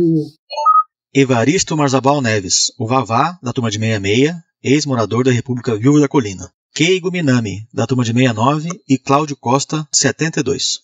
Evaristo 1.14 1.76
Marzabal 1.76 2.22
Neves, 2.22 2.72
o 2.78 2.86
Vavá, 2.86 3.40
da 3.42 3.52
turma 3.52 3.72
de 3.72 3.80
66, 3.80 4.36
ex-morador 4.64 5.24
da 5.24 5.32
República 5.32 5.76
Viúva 5.76 6.00
da 6.00 6.08
Colina. 6.08 6.52
Keigo 6.76 7.10
Minami, 7.10 7.68
da 7.74 7.88
turma 7.88 8.04
de 8.04 8.14
69, 8.14 8.70
e 8.88 9.00
Cláudio 9.00 9.36
Costa, 9.36 9.88
72. 9.92 10.82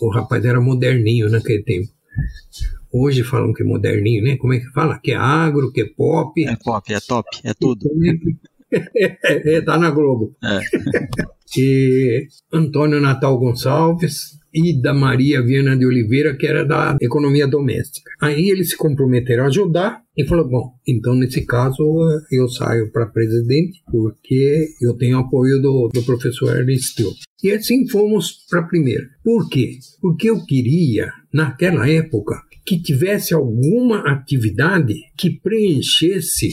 O 0.00 0.08
rapaz 0.08 0.44
era 0.44 0.60
moderninho 0.60 1.28
naquele 1.28 1.64
tempo. 1.64 1.88
Hoje 2.92 3.24
falam 3.24 3.52
que 3.52 3.64
é 3.64 3.66
moderninho, 3.66 4.22
né? 4.22 4.36
Como 4.36 4.52
é 4.52 4.60
que 4.60 4.70
fala? 4.70 5.00
Que 5.00 5.10
é 5.10 5.16
agro, 5.16 5.72
que 5.72 5.80
é 5.80 5.84
pop. 5.84 6.40
É 6.46 6.54
pop, 6.54 6.94
é 6.94 7.00
top, 7.00 7.28
é 7.42 7.52
tudo. 7.52 7.90
É, 8.96 9.60
tá 9.60 9.78
na 9.78 9.90
Globo. 9.90 10.34
É. 10.42 10.60
Antônio 12.52 13.00
Natal 13.00 13.38
Gonçalves 13.38 14.38
e 14.52 14.80
da 14.80 14.94
Maria 14.94 15.42
Viana 15.42 15.76
de 15.76 15.84
Oliveira, 15.84 16.36
que 16.36 16.46
era 16.46 16.64
da 16.64 16.96
economia 17.00 17.46
doméstica. 17.46 18.10
Aí 18.20 18.48
eles 18.48 18.70
se 18.70 18.76
comprometeram 18.76 19.44
a 19.44 19.48
ajudar 19.48 20.02
e 20.16 20.24
falou: 20.24 20.48
bom, 20.48 20.72
então 20.86 21.14
nesse 21.14 21.44
caso 21.44 21.82
eu 22.30 22.48
saio 22.48 22.90
para 22.92 23.06
presidente 23.06 23.82
porque 23.90 24.68
eu 24.80 24.94
tenho 24.94 25.18
apoio 25.18 25.60
do, 25.60 25.90
do 25.92 26.02
professor 26.02 26.56
Aristeu. 26.56 27.10
E 27.42 27.50
assim 27.50 27.88
fomos 27.88 28.46
para 28.48 28.60
a 28.60 28.66
primeira. 28.66 29.04
Por 29.22 29.48
quê? 29.48 29.78
Porque 30.00 30.30
eu 30.30 30.44
queria, 30.46 31.10
naquela 31.32 31.88
época, 31.88 32.40
que 32.64 32.80
tivesse 32.80 33.34
alguma 33.34 34.10
atividade 34.10 34.94
que 35.16 35.30
preenchesse 35.30 36.48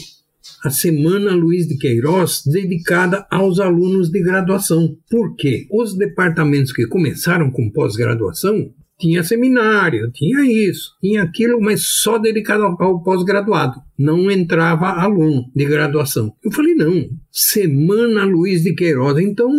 a 0.64 0.70
Semana 0.70 1.34
Luiz 1.34 1.66
de 1.66 1.76
Queiroz 1.76 2.42
dedicada 2.46 3.26
aos 3.30 3.60
alunos 3.60 4.10
de 4.10 4.22
graduação. 4.22 4.96
Por 5.10 5.34
quê? 5.36 5.66
Os 5.70 5.96
departamentos 5.96 6.72
que 6.72 6.86
começaram 6.86 7.50
com 7.50 7.70
pós-graduação 7.70 8.72
tinha 8.98 9.24
seminário, 9.24 10.12
tinha 10.12 10.44
isso, 10.44 10.92
tinha 11.00 11.22
aquilo, 11.22 11.60
mas 11.60 11.82
só 11.82 12.18
dedicado 12.18 12.62
ao 12.62 13.02
pós-graduado. 13.02 13.80
Não 13.98 14.30
entrava 14.30 14.90
aluno 14.90 15.50
de 15.54 15.64
graduação. 15.64 16.32
Eu 16.44 16.52
falei, 16.52 16.74
não, 16.74 17.08
Semana 17.30 18.24
Luiz 18.24 18.62
de 18.62 18.74
Queiroz, 18.74 19.18
então 19.18 19.50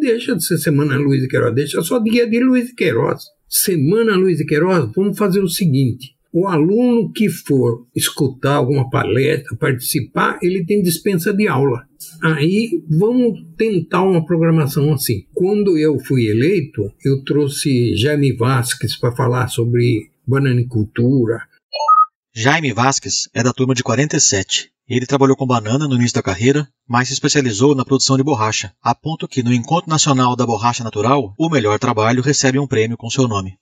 deixa 0.00 0.34
de 0.34 0.44
ser 0.44 0.58
Semana 0.58 0.96
Luiz 0.96 1.22
de 1.22 1.28
Queiroz, 1.28 1.54
deixa 1.54 1.80
só 1.82 2.00
dia 2.00 2.28
de 2.28 2.40
Luiz 2.40 2.66
de 2.66 2.74
Queiroz. 2.74 3.22
Semana 3.48 4.16
Luiz 4.16 4.38
de 4.38 4.44
Queiroz, 4.44 4.90
vamos 4.96 5.16
fazer 5.16 5.40
o 5.40 5.48
seguinte: 5.48 6.16
o 6.32 6.48
aluno 6.48 7.12
que 7.12 7.28
for 7.28 7.86
escutar 7.94 8.56
alguma 8.56 8.88
palestra, 8.88 9.56
participar, 9.56 10.38
ele 10.42 10.64
tem 10.64 10.82
dispensa 10.82 11.32
de 11.32 11.46
aula. 11.46 11.86
Aí 12.22 12.82
vamos 12.88 13.38
tentar 13.56 14.02
uma 14.02 14.24
programação 14.24 14.92
assim. 14.92 15.26
Quando 15.34 15.76
eu 15.76 15.98
fui 15.98 16.26
eleito, 16.28 16.90
eu 17.04 17.22
trouxe 17.22 17.94
Jaime 17.96 18.34
Vasques 18.34 18.96
para 18.96 19.14
falar 19.14 19.48
sobre 19.48 20.10
bananicultura. 20.26 21.40
Jaime 22.34 22.72
Vasques 22.72 23.28
é 23.34 23.42
da 23.42 23.52
turma 23.52 23.74
de 23.74 23.82
47. 23.82 24.70
Ele 24.88 25.06
trabalhou 25.06 25.36
com 25.36 25.46
banana 25.46 25.86
no 25.86 25.94
início 25.94 26.14
da 26.14 26.22
carreira, 26.22 26.66
mas 26.88 27.08
se 27.08 27.14
especializou 27.14 27.74
na 27.74 27.84
produção 27.84 28.16
de 28.16 28.22
borracha, 28.22 28.72
a 28.82 28.94
ponto 28.94 29.28
que 29.28 29.42
no 29.42 29.52
Encontro 29.52 29.88
Nacional 29.88 30.34
da 30.34 30.46
Borracha 30.46 30.82
Natural, 30.82 31.34
o 31.38 31.48
melhor 31.48 31.78
trabalho 31.78 32.22
recebe 32.22 32.58
um 32.58 32.66
prêmio 32.66 32.96
com 32.96 33.08
seu 33.08 33.28
nome. 33.28 33.56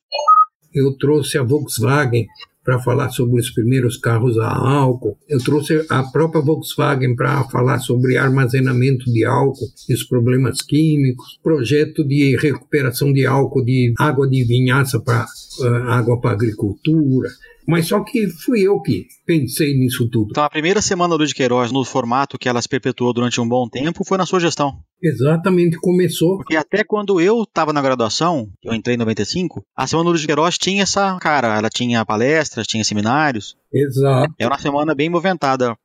Eu 0.73 0.97
trouxe 0.97 1.37
a 1.37 1.43
Volkswagen 1.43 2.27
para 2.65 2.79
falar 2.79 3.11
sobre 3.11 3.41
os 3.41 3.51
primeiros 3.51 3.97
carros 3.97 4.39
a 4.39 4.49
álcool. 4.49 5.17
Eu 5.29 5.39
trouxe 5.39 5.85
a 5.89 6.03
própria 6.05 6.43
Volkswagen 6.43 7.17
para 7.17 7.45
falar 7.45 7.79
sobre 7.79 8.17
armazenamento 8.17 9.11
de 9.11 9.25
álcool 9.25 9.69
e 9.89 9.95
os 9.95 10.05
problemas 10.05 10.61
químicos, 10.63 11.39
projeto 11.43 12.07
de 12.07 12.37
recuperação 12.37 13.13
de 13.13 13.27
álcool 13.27 13.65
de 13.65 13.95
água 13.99 14.29
de 14.29 14.45
vinhaça 14.45 15.01
para 15.01 15.25
uh, 15.61 15.91
água 15.91 16.21
para 16.21 16.33
agricultura. 16.33 17.31
Mas 17.67 17.89
só 17.89 18.03
que 18.03 18.27
fui 18.29 18.63
eu 18.63 18.81
que 18.81 19.07
pensei 19.27 19.75
nisso 19.79 20.09
tudo. 20.09 20.29
Então 20.31 20.45
a 20.45 20.51
primeira 20.51 20.81
semana 20.81 21.17
do 21.17 21.27
de 21.27 21.35
Queiroz, 21.35 21.71
no 21.71 21.85
formato 21.85 22.39
que 22.39 22.49
ela 22.49 22.61
se 22.61 22.69
perpetuou 22.69 23.13
durante 23.13 23.41
um 23.41 23.49
bom 23.49 23.69
tempo, 23.69 24.05
foi 24.05 24.19
na 24.19 24.27
sua 24.27 24.41
gestão. 24.41 24.79
Exatamente, 25.03 25.79
começou. 25.79 26.39
Porque 26.39 26.57
até 26.57 26.83
quando 26.85 27.21
eu 27.21 27.43
estava 27.43 27.73
na 27.73 27.83
graduação, 27.83 28.49
eu 28.63 28.75
entrei 28.75 28.97
em 28.97 28.99
95, 28.99 29.63
a 29.77 29.87
semana 29.87 30.11
do 30.11 30.19
de 30.19 30.27
Queiroz 30.27 30.59
tinha 30.59 30.83
essa 30.83 31.17
cara. 31.19 31.57
Ela 31.57 31.71
tinha 31.71 32.05
palestras, 32.05 32.67
tinha 32.67 32.85
seminários. 32.85 33.57
Exato. 33.73 34.35
É 34.39 34.47
uma 34.47 34.59
semana 34.59 34.95
bem 34.95 35.09
movimentada. 35.09 35.77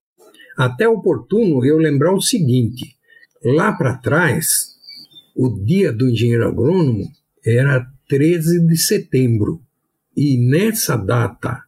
Até 0.58 0.88
oportuno 0.88 1.66
eu 1.66 1.78
lembrar 1.78 2.14
o 2.14 2.22
seguinte: 2.22 2.96
lá 3.44 3.74
para 3.74 3.98
trás, 3.98 4.76
o 5.36 5.50
dia 5.50 5.92
do 5.92 6.10
engenheiro 6.10 6.48
agrônomo 6.48 7.06
era 7.46 7.86
13 8.08 8.66
de 8.66 8.78
setembro. 8.78 9.62
E 10.16 10.38
nessa 10.50 10.96
data, 10.96 11.65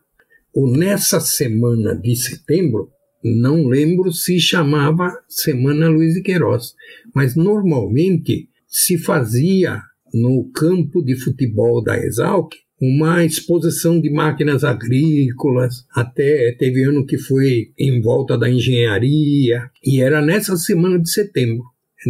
ou 0.54 0.72
nessa 0.72 1.20
semana 1.20 1.96
de 1.96 2.16
setembro, 2.16 2.90
não 3.24 3.68
lembro 3.68 4.12
se 4.12 4.40
chamava 4.40 5.12
Semana 5.28 5.90
Luiz 5.90 6.14
de 6.14 6.22
Queiroz, 6.22 6.74
mas 7.14 7.36
normalmente 7.36 8.50
se 8.68 8.98
fazia 8.98 9.82
no 10.14 10.50
campo 10.52 11.04
de 11.04 11.16
futebol 11.16 11.84
da 11.84 11.98
Exalc 11.98 12.54
uma 12.80 13.26
exposição 13.26 14.00
de 14.00 14.12
máquinas 14.12 14.64
agrícolas, 14.64 15.86
até 15.96 16.56
teve 16.60 16.84
ano 16.84 17.06
que 17.06 17.18
foi 17.18 17.72
em 17.78 18.00
volta 18.02 18.38
da 18.38 18.50
engenharia, 18.50 19.70
e 19.84 20.00
era 20.00 20.22
nessa 20.22 20.56
semana 20.56 21.00
de 21.00 21.10
setembro, 21.12 21.64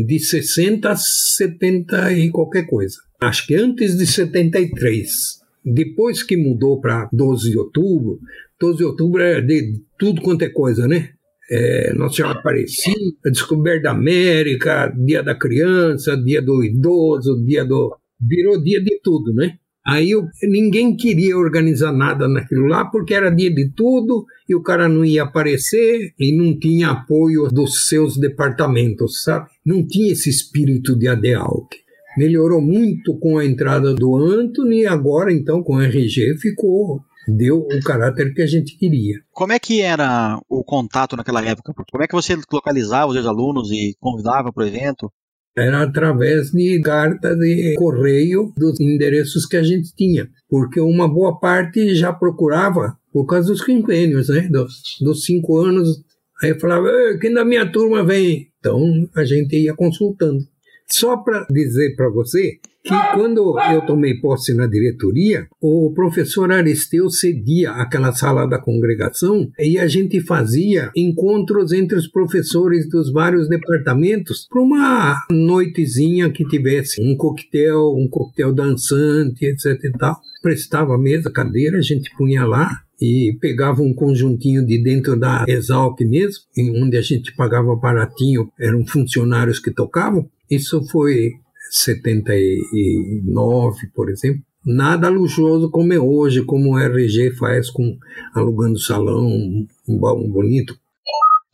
de 0.06 0.20
60 0.20 0.90
a 0.90 0.96
70 0.96 2.14
e 2.14 2.30
qualquer 2.30 2.68
coisa. 2.68 2.98
Acho 3.22 3.48
que 3.48 3.56
antes 3.56 3.98
de 3.98 4.06
73. 4.06 5.40
Depois 5.74 6.24
que 6.24 6.38
mudou 6.38 6.80
para 6.80 7.10
12 7.12 7.52
de 7.52 7.58
outubro, 7.58 8.20
12 8.60 8.78
de 8.78 8.84
outubro 8.86 9.22
é 9.22 9.42
de 9.42 9.82
tudo 10.00 10.22
quanto 10.22 10.44
é 10.44 10.50
coisa, 10.50 10.88
né? 10.88 11.10
É, 11.50 11.94
Nossa 11.94 12.16
Senhora 12.16 12.40
Aparecida, 12.40 12.96
Descoberta 13.26 13.84
da 13.84 13.92
América, 13.92 14.94
Dia 14.98 15.22
da 15.22 15.36
Criança, 15.36 16.16
Dia 16.16 16.42
do 16.42 16.64
Idoso, 16.64 17.44
Dia 17.46 17.66
do. 17.66 17.98
Virou 18.20 18.62
dia 18.62 18.82
de 18.82 19.00
tudo, 19.04 19.34
né? 19.34 19.58
Aí 19.86 20.12
eu, 20.12 20.26
ninguém 20.44 20.96
queria 20.96 21.38
organizar 21.38 21.94
nada 21.94 22.28
naquilo 22.28 22.66
lá 22.66 22.84
porque 22.86 23.14
era 23.14 23.30
dia 23.30 23.54
de 23.54 23.72
tudo 23.74 24.26
e 24.50 24.56
o 24.56 24.62
cara 24.62 24.90
não 24.90 25.06
ia 25.06 25.24
aparecer 25.24 26.14
e 26.20 26.36
não 26.36 26.58
tinha 26.58 26.90
apoio 26.90 27.48
dos 27.48 27.88
seus 27.88 28.18
departamentos, 28.18 29.24
sabe? 29.24 29.50
Não 29.66 29.86
tinha 29.86 30.12
esse 30.12 30.30
espírito 30.30 30.98
de 30.98 31.08
ADEALC 31.08 31.87
melhorou 32.18 32.62
muito 32.62 33.18
com 33.20 33.38
a 33.38 33.46
entrada 33.46 33.94
do 33.94 34.16
Anthony 34.16 34.82
e 34.82 34.88
agora 34.88 35.32
então 35.32 35.64
com 35.64 35.76
o 35.76 35.82
RG 35.82 36.38
ficou 36.40 37.02
deu 37.28 37.60
o 37.60 37.84
caráter 37.84 38.34
que 38.34 38.42
a 38.42 38.48
gente 38.48 38.78
queria. 38.78 39.20
Como 39.32 39.52
é 39.52 39.60
que 39.60 39.82
era 39.82 40.40
o 40.50 40.64
contato 40.64 41.16
naquela 41.18 41.44
época? 41.44 41.74
Como 41.92 42.04
é 42.04 42.08
que 42.08 42.16
você 42.16 42.38
localizava 42.52 43.08
os 43.08 43.14
seus 43.14 43.26
alunos 43.26 43.70
e 43.72 43.96
convidava 44.00 44.52
para 44.54 44.64
o 44.64 44.68
evento? 44.68 45.12
Era 45.56 45.82
através 45.82 46.52
de 46.52 46.80
carta 46.82 47.36
de 47.36 47.74
correio 47.78 48.54
dos 48.56 48.80
endereços 48.80 49.46
que 49.46 49.58
a 49.58 49.64
gente 49.64 49.94
tinha, 49.96 50.30
porque 50.48 50.80
uma 50.80 51.08
boa 51.08 51.40
parte 51.40 51.96
já 51.96 52.14
procurava 52.14 52.96
por 53.12 53.26
causa 53.26 53.48
dos 53.48 53.64
quinquênios, 53.64 54.30
né? 54.30 54.48
Dos, 54.50 54.74
dos 55.02 55.26
cinco 55.26 55.58
anos. 55.58 56.04
Aí 56.44 56.58
falava, 56.60 56.88
quem 57.20 57.34
da 57.34 57.44
minha 57.44 57.70
turma 57.72 58.06
vem? 58.06 58.50
Então 58.60 58.80
a 59.16 59.26
gente 59.26 59.58
ia 59.58 59.76
consultando. 59.76 60.44
Só 60.90 61.18
para 61.18 61.46
dizer 61.50 61.96
para 61.96 62.10
você 62.10 62.60
que 62.88 63.14
quando 63.14 63.60
eu 63.60 63.86
tomei 63.86 64.16
posse 64.16 64.54
na 64.54 64.66
diretoria, 64.66 65.46
o 65.62 65.92
professor 65.94 66.50
Aristeu 66.52 67.10
cedia 67.10 67.72
aquela 67.72 68.14
sala 68.14 68.48
da 68.48 68.58
congregação 68.58 69.50
e 69.60 69.78
a 69.78 69.88
gente 69.88 70.22
fazia 70.22 70.90
encontros 70.96 71.74
entre 71.74 71.98
os 71.98 72.08
professores 72.08 72.90
dos 72.90 73.12
vários 73.12 73.50
departamentos 73.50 74.48
para 74.50 74.62
uma 74.62 75.18
noitezinha 75.30 76.30
que 76.30 76.46
tivesse 76.46 77.02
um 77.02 77.18
coquetel, 77.18 77.94
um 77.98 78.08
coquetel 78.10 78.54
dançante, 78.54 79.46
etc 79.46 79.84
e 79.84 79.92
tal. 79.92 80.16
Prestava 80.42 80.98
mesa, 80.98 81.30
cadeira, 81.30 81.80
a 81.80 81.82
gente 81.82 82.10
punha 82.18 82.46
lá 82.46 82.70
e 83.02 83.38
pegava 83.40 83.82
um 83.82 83.94
conjuntinho 83.94 84.66
de 84.66 84.82
dentro 84.82 85.20
da 85.20 85.46
Exalc 85.48 86.00
mesmo, 86.02 86.44
onde 86.82 86.98
a 86.98 87.02
gente 87.02 87.36
pagava 87.36 87.76
baratinho, 87.76 88.50
eram 88.60 88.86
funcionários 88.86 89.60
que 89.60 89.72
tocavam. 89.72 90.28
Isso 90.50 90.84
foi 90.88 91.34
79, 91.72 93.88
por 93.94 94.10
exemplo. 94.10 94.42
Nada 94.66 95.08
luxuoso 95.08 95.70
como 95.70 95.94
é 95.94 96.00
hoje, 96.00 96.44
como 96.44 96.72
o 96.72 96.78
RG 96.78 97.32
faz 97.38 97.70
com 97.70 97.98
alugando 98.34 98.80
salão, 98.80 99.66
um 99.88 99.98
balão 99.98 100.30
bonito. 100.30 100.78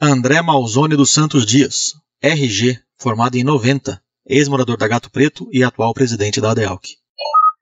André 0.01 0.41
Malzone 0.41 0.95
dos 0.95 1.11
Santos 1.11 1.45
Dias, 1.45 1.93
RG, 2.21 2.79
formado 2.97 3.35
em 3.35 3.43
90, 3.43 4.01
ex-morador 4.27 4.77
da 4.77 4.87
Gato 4.87 5.11
Preto 5.11 5.47
e 5.51 5.63
atual 5.63 5.93
presidente 5.93 6.41
da 6.41 6.51
ADEALC. 6.51 6.95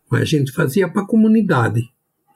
Mas 0.10 0.22
a 0.22 0.26
gente 0.26 0.52
fazia 0.52 0.90
para 0.90 1.04
a 1.04 1.08
comunidade, 1.08 1.82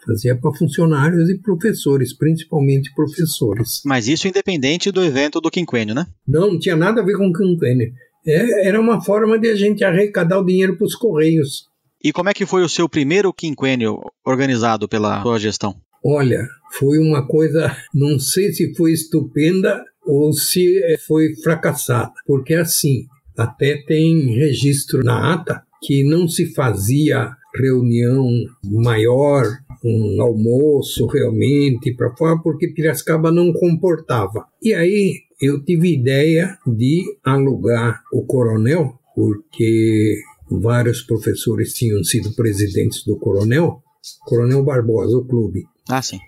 fazia 0.05 0.35
para 0.35 0.53
funcionários 0.53 1.29
e 1.29 1.37
professores, 1.37 2.13
principalmente 2.13 2.93
professores. 2.93 3.81
Mas 3.85 4.07
isso 4.07 4.27
independente 4.27 4.91
do 4.91 5.03
evento 5.03 5.41
do 5.41 5.49
quinquênio, 5.49 5.95
né? 5.95 6.05
Não, 6.27 6.53
não 6.53 6.59
tinha 6.59 6.75
nada 6.75 7.01
a 7.01 7.05
ver 7.05 7.17
com 7.17 7.31
quinquênio. 7.31 7.93
É, 8.27 8.67
era 8.67 8.79
uma 8.79 9.01
forma 9.01 9.37
de 9.39 9.49
a 9.49 9.55
gente 9.55 9.83
arrecadar 9.83 10.39
o 10.39 10.45
dinheiro 10.45 10.77
para 10.77 10.85
os 10.85 10.95
correios. 10.95 11.67
E 12.03 12.11
como 12.11 12.29
é 12.29 12.33
que 12.33 12.45
foi 12.45 12.63
o 12.63 12.69
seu 12.69 12.87
primeiro 12.87 13.33
quinquênio 13.33 13.99
organizado 14.25 14.87
pela 14.87 15.21
sua 15.21 15.39
gestão? 15.39 15.75
Olha, 16.03 16.47
foi 16.71 16.99
uma 16.99 17.27
coisa, 17.27 17.75
não 17.93 18.19
sei 18.19 18.53
se 18.53 18.75
foi 18.75 18.91
estupenda 18.91 19.83
ou 20.05 20.31
se 20.31 20.79
foi 21.07 21.35
fracassada, 21.41 22.13
porque 22.27 22.53
assim, 22.53 23.05
até 23.35 23.83
tem 23.87 24.35
registro 24.35 25.03
na 25.03 25.33
ata 25.33 25.63
que 25.81 26.03
não 26.03 26.27
se 26.27 26.53
fazia 26.53 27.31
reunião 27.55 28.27
maior, 28.63 29.45
um 29.83 30.21
almoço 30.21 31.05
realmente 31.07 31.93
para 31.95 32.15
fora, 32.15 32.39
porque 32.41 32.67
Piracicaba 32.67 33.31
não 33.31 33.53
comportava. 33.53 34.45
E 34.61 34.73
aí 34.73 35.24
eu 35.41 35.63
tive 35.63 35.93
ideia 35.93 36.57
de 36.65 37.03
alugar 37.23 38.01
o 38.11 38.25
Coronel, 38.25 38.99
porque 39.15 40.15
vários 40.49 41.01
professores 41.01 41.73
tinham 41.73 42.03
sido 42.03 42.33
presidentes 42.35 43.03
do 43.03 43.17
Coronel, 43.17 43.81
Coronel 44.25 44.63
Barbosa, 44.63 45.17
o 45.17 45.25
clube. 45.25 45.63
Ah, 45.89 46.01
sim. 46.01 46.19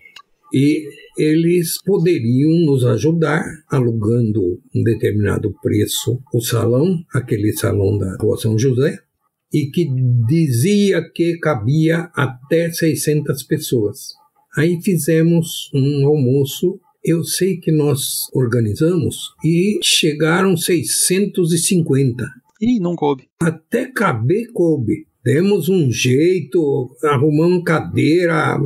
E 0.53 0.87
eles 1.17 1.81
poderiam 1.83 2.65
nos 2.65 2.85
ajudar 2.85 3.43
alugando 3.69 4.61
um 4.73 4.83
determinado 4.83 5.53
preço 5.61 6.21
o 6.33 6.41
salão, 6.41 7.03
aquele 7.13 7.51
salão 7.53 7.97
da 7.97 8.15
Rua 8.17 8.37
São 8.37 8.57
José, 8.57 8.97
e 9.51 9.69
que 9.71 9.87
dizia 10.27 11.01
que 11.13 11.37
cabia 11.39 12.09
até 12.13 12.71
600 12.71 13.43
pessoas. 13.43 14.09
Aí 14.55 14.81
fizemos 14.81 15.69
um 15.73 16.05
almoço. 16.07 16.79
Eu 17.07 17.23
sei 17.23 17.55
que 17.55 17.71
nós 17.71 18.27
organizamos 18.33 19.29
e 19.41 19.79
chegaram 19.81 20.57
650. 20.57 22.25
Ih, 22.61 22.81
não 22.81 22.97
coube. 22.97 23.29
Até 23.39 23.85
caber 23.85 24.51
coube. 24.51 25.07
Demos 25.23 25.69
um 25.69 25.89
jeito, 25.89 26.93
arrumamos 27.01 27.63
cadeira, 27.63 28.59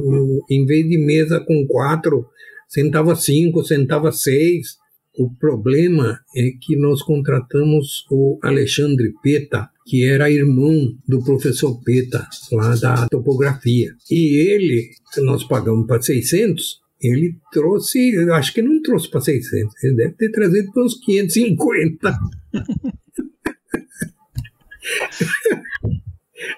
em 0.50 0.66
vez 0.66 0.90
de 0.90 0.98
mesa 0.98 1.40
com 1.40 1.68
quatro, 1.68 2.26
sentava 2.68 3.16
cinco, 3.16 3.64
sentava 3.64 4.12
seis. 4.12 4.76
O 5.16 5.30
problema 5.36 6.20
é 6.36 6.50
que 6.60 6.76
nós 6.76 7.04
contratamos 7.04 8.08
o 8.10 8.40
Alexandre 8.42 9.14
Peta, 9.22 9.70
que 9.86 10.04
era 10.04 10.32
irmão 10.32 10.98
do 11.08 11.24
professor 11.24 11.80
Peta, 11.84 12.28
lá 12.52 12.76
da 12.76 13.08
topografia. 13.08 13.94
E 14.10 14.38
ele, 14.38 14.90
nós 15.18 15.44
pagamos 15.44 15.86
para 15.86 16.02
600, 16.02 16.81
ele 17.02 17.36
trouxe, 17.52 18.16
acho 18.32 18.54
que 18.54 18.62
não 18.62 18.82
trouxe 18.82 19.10
para 19.10 19.22
600, 19.22 19.84
ele 19.84 19.96
deve 19.96 20.14
ter 20.14 20.32
trazido 20.32 20.72
para 20.72 20.84
uns 20.84 20.96
550. 21.00 22.20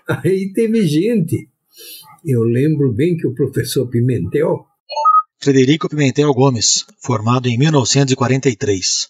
Aí 0.08 0.52
teve 0.54 0.86
gente. 0.88 1.50
Eu 2.26 2.44
lembro 2.44 2.92
bem 2.92 3.18
que 3.18 3.28
o 3.28 3.34
professor 3.34 3.88
Pimentel. 3.90 4.66
Frederico 5.42 5.90
Pimentel 5.90 6.34
Gomes, 6.34 6.86
formado 7.02 7.48
em 7.48 7.58
1943. 7.58 9.10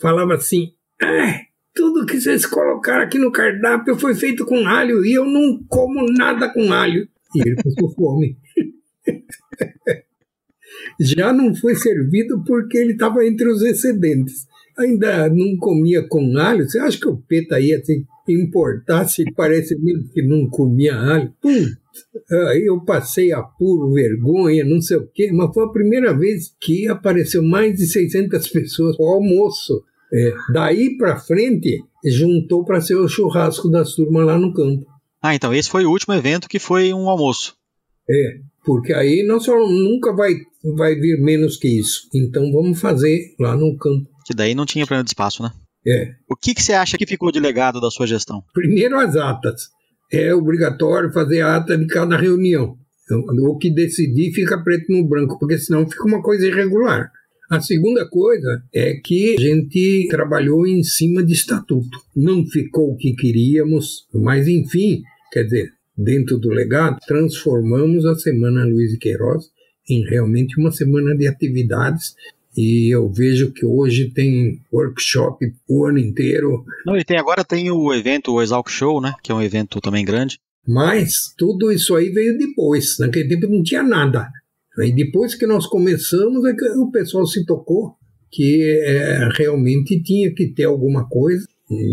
Falava 0.00 0.34
assim: 0.34 0.72
ah, 1.02 1.40
tudo 1.74 2.06
que 2.06 2.20
vocês 2.20 2.46
colocaram 2.46 3.04
aqui 3.04 3.18
no 3.18 3.30
cardápio 3.30 3.98
foi 3.98 4.14
feito 4.14 4.46
com 4.46 4.66
alho 4.66 5.04
e 5.04 5.12
eu 5.12 5.24
não 5.24 5.62
como 5.68 6.10
nada 6.10 6.52
com 6.52 6.72
alho. 6.72 7.06
E 7.34 7.40
ele 7.40 7.56
passou 7.56 7.94
fome. 7.94 8.38
Já 11.00 11.32
não 11.32 11.54
foi 11.54 11.74
servido 11.74 12.42
porque 12.44 12.78
ele 12.78 12.92
estava 12.92 13.24
entre 13.26 13.48
os 13.48 13.62
excedentes. 13.62 14.46
Ainda 14.76 15.28
não 15.28 15.56
comia 15.56 16.06
com 16.06 16.36
alho. 16.38 16.68
Você 16.68 16.78
acha 16.78 16.98
que 16.98 17.08
o 17.08 17.16
Peta 17.16 17.58
ia 17.58 17.82
se 17.84 18.04
importar 18.28 19.06
se 19.06 19.24
parece 19.32 19.76
mesmo 19.78 20.08
que 20.10 20.22
não 20.22 20.48
comia 20.48 20.94
alho? 20.94 21.32
Pum! 21.40 21.66
Aí 22.48 22.64
eu 22.64 22.80
passei 22.84 23.32
apuro, 23.32 23.92
vergonha, 23.92 24.64
não 24.64 24.80
sei 24.80 24.98
o 24.98 25.08
quê, 25.12 25.30
mas 25.32 25.52
foi 25.52 25.64
a 25.64 25.72
primeira 25.72 26.16
vez 26.16 26.54
que 26.60 26.86
apareceu 26.88 27.42
mais 27.42 27.76
de 27.76 27.86
600 27.86 28.48
pessoas 28.48 28.98
ao 28.98 29.06
almoço. 29.06 29.82
É, 30.12 30.32
daí 30.52 30.96
para 30.96 31.18
frente, 31.18 31.82
juntou 32.04 32.64
para 32.64 32.80
ser 32.80 32.94
o 32.94 33.08
churrasco 33.08 33.68
das 33.68 33.94
turmas 33.94 34.26
lá 34.26 34.38
no 34.38 34.52
campo. 34.52 34.86
Ah, 35.20 35.34
então 35.34 35.52
esse 35.52 35.68
foi 35.68 35.84
o 35.84 35.90
último 35.90 36.14
evento 36.14 36.48
que 36.48 36.58
foi 36.58 36.92
um 36.92 37.08
almoço. 37.08 37.56
É, 38.08 38.38
porque 38.64 38.92
aí 38.92 39.24
não 39.26 39.40
só 39.40 39.58
nunca 39.58 40.14
vai, 40.14 40.34
vai 40.76 40.94
vir 40.94 41.20
menos 41.20 41.56
que 41.56 41.68
isso. 41.68 42.08
Então 42.14 42.50
vamos 42.52 42.80
fazer 42.80 43.34
lá 43.38 43.56
no 43.56 43.76
campo. 43.76 44.08
Que 44.24 44.34
daí 44.34 44.54
não 44.54 44.66
tinha 44.66 44.86
problema 44.86 45.04
de 45.04 45.10
espaço, 45.10 45.42
né? 45.42 45.50
É. 45.86 46.12
O 46.28 46.36
que, 46.36 46.54
que 46.54 46.62
você 46.62 46.72
acha 46.72 46.98
que 46.98 47.06
ficou 47.06 47.32
de 47.32 47.40
legado 47.40 47.80
da 47.80 47.90
sua 47.90 48.06
gestão? 48.06 48.42
Primeiro 48.52 48.98
as 48.98 49.16
atas. 49.16 49.68
É 50.12 50.34
obrigatório 50.34 51.12
fazer 51.12 51.40
a 51.40 51.56
ata 51.56 51.76
de 51.76 51.86
cada 51.86 52.16
reunião. 52.16 52.76
Então, 53.04 53.20
o 53.20 53.56
que 53.56 53.70
decidir 53.70 54.32
fica 54.32 54.62
preto 54.62 54.92
no 54.92 55.06
branco, 55.06 55.38
porque 55.38 55.58
senão 55.58 55.88
fica 55.88 56.04
uma 56.04 56.22
coisa 56.22 56.46
irregular. 56.46 57.10
A 57.50 57.60
segunda 57.60 58.06
coisa 58.06 58.62
é 58.74 58.94
que 59.02 59.34
a 59.38 59.40
gente 59.40 60.06
trabalhou 60.10 60.66
em 60.66 60.82
cima 60.82 61.22
de 61.24 61.32
estatuto. 61.32 61.98
Não 62.14 62.46
ficou 62.46 62.92
o 62.92 62.96
que 62.96 63.14
queríamos, 63.14 64.06
mas 64.12 64.46
enfim, 64.46 65.00
quer 65.32 65.44
dizer, 65.44 65.70
dentro 65.96 66.38
do 66.38 66.50
legado, 66.50 66.98
transformamos 67.06 68.04
a 68.04 68.14
Semana 68.14 68.66
Luiz 68.66 68.92
de 68.92 68.98
Queiroz 68.98 69.46
em 69.88 70.04
realmente 70.08 70.60
uma 70.60 70.70
semana 70.70 71.16
de 71.16 71.26
atividades 71.26 72.14
e 72.56 72.92
eu 72.92 73.08
vejo 73.08 73.52
que 73.52 73.64
hoje 73.64 74.10
tem 74.10 74.60
workshop 74.72 75.52
o 75.68 75.86
ano 75.86 75.98
inteiro. 75.98 76.64
Não, 76.84 76.96
e 76.96 77.04
tem 77.04 77.16
agora 77.16 77.44
tem 77.44 77.70
o 77.70 77.94
evento, 77.94 78.32
o 78.32 78.42
Exalc 78.42 78.68
Show, 78.68 79.00
né? 79.00 79.14
Que 79.22 79.30
é 79.30 79.34
um 79.34 79.42
evento 79.42 79.80
também 79.80 80.04
grande. 80.04 80.40
Mas 80.66 81.32
tudo 81.36 81.70
isso 81.70 81.94
aí 81.94 82.10
veio 82.10 82.36
depois. 82.36 82.98
Naquele 82.98 83.28
tempo 83.28 83.46
não 83.48 83.62
tinha 83.62 83.82
nada. 83.82 84.28
E 84.78 84.92
depois 84.92 85.34
que 85.34 85.46
nós 85.46 85.66
começamos, 85.66 86.44
é 86.44 86.52
que 86.52 86.64
o 86.78 86.90
pessoal 86.90 87.26
se 87.26 87.44
tocou 87.44 87.96
que 88.30 88.62
é, 88.84 89.28
realmente 89.34 90.02
tinha 90.02 90.34
que 90.34 90.48
ter 90.48 90.64
alguma 90.64 91.08
coisa. 91.08 91.46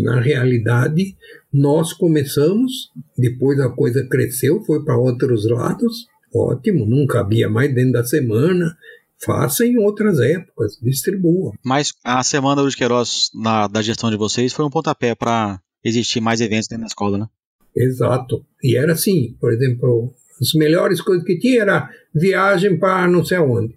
Na 0.04 0.20
realidade, 0.20 1.16
nós 1.52 1.92
começamos, 1.92 2.90
depois 3.16 3.60
a 3.60 3.68
coisa 3.68 4.06
cresceu, 4.08 4.62
foi 4.64 4.84
para 4.84 4.98
outros 4.98 5.48
lados. 5.48 6.06
Ótimo, 6.34 6.86
não 6.86 7.06
cabia 7.06 7.48
mais 7.48 7.74
dentro 7.74 7.92
da 7.92 8.04
semana. 8.04 8.76
Faça 9.18 9.64
em 9.64 9.78
outras 9.78 10.20
épocas, 10.20 10.78
distribua. 10.82 11.52
Mas 11.64 11.94
a 12.04 12.22
Semana 12.22 12.62
dos 12.62 12.74
Queiroz, 12.74 13.30
na, 13.34 13.66
da 13.66 13.80
gestão 13.80 14.10
de 14.10 14.16
vocês, 14.16 14.52
foi 14.52 14.64
um 14.64 14.70
pontapé 14.70 15.14
para 15.14 15.58
existir 15.82 16.20
mais 16.20 16.40
eventos 16.40 16.68
dentro 16.68 16.82
da 16.82 16.88
escola, 16.88 17.18
né? 17.18 17.26
Exato. 17.74 18.44
E 18.62 18.76
era 18.76 18.92
assim, 18.92 19.34
por 19.40 19.52
exemplo, 19.52 20.12
as 20.40 20.52
melhores 20.54 21.00
coisas 21.00 21.24
que 21.24 21.38
tinha 21.38 21.62
era 21.62 21.90
viagem 22.14 22.78
para 22.78 23.08
não 23.08 23.24
sei 23.24 23.38
aonde. 23.38 23.74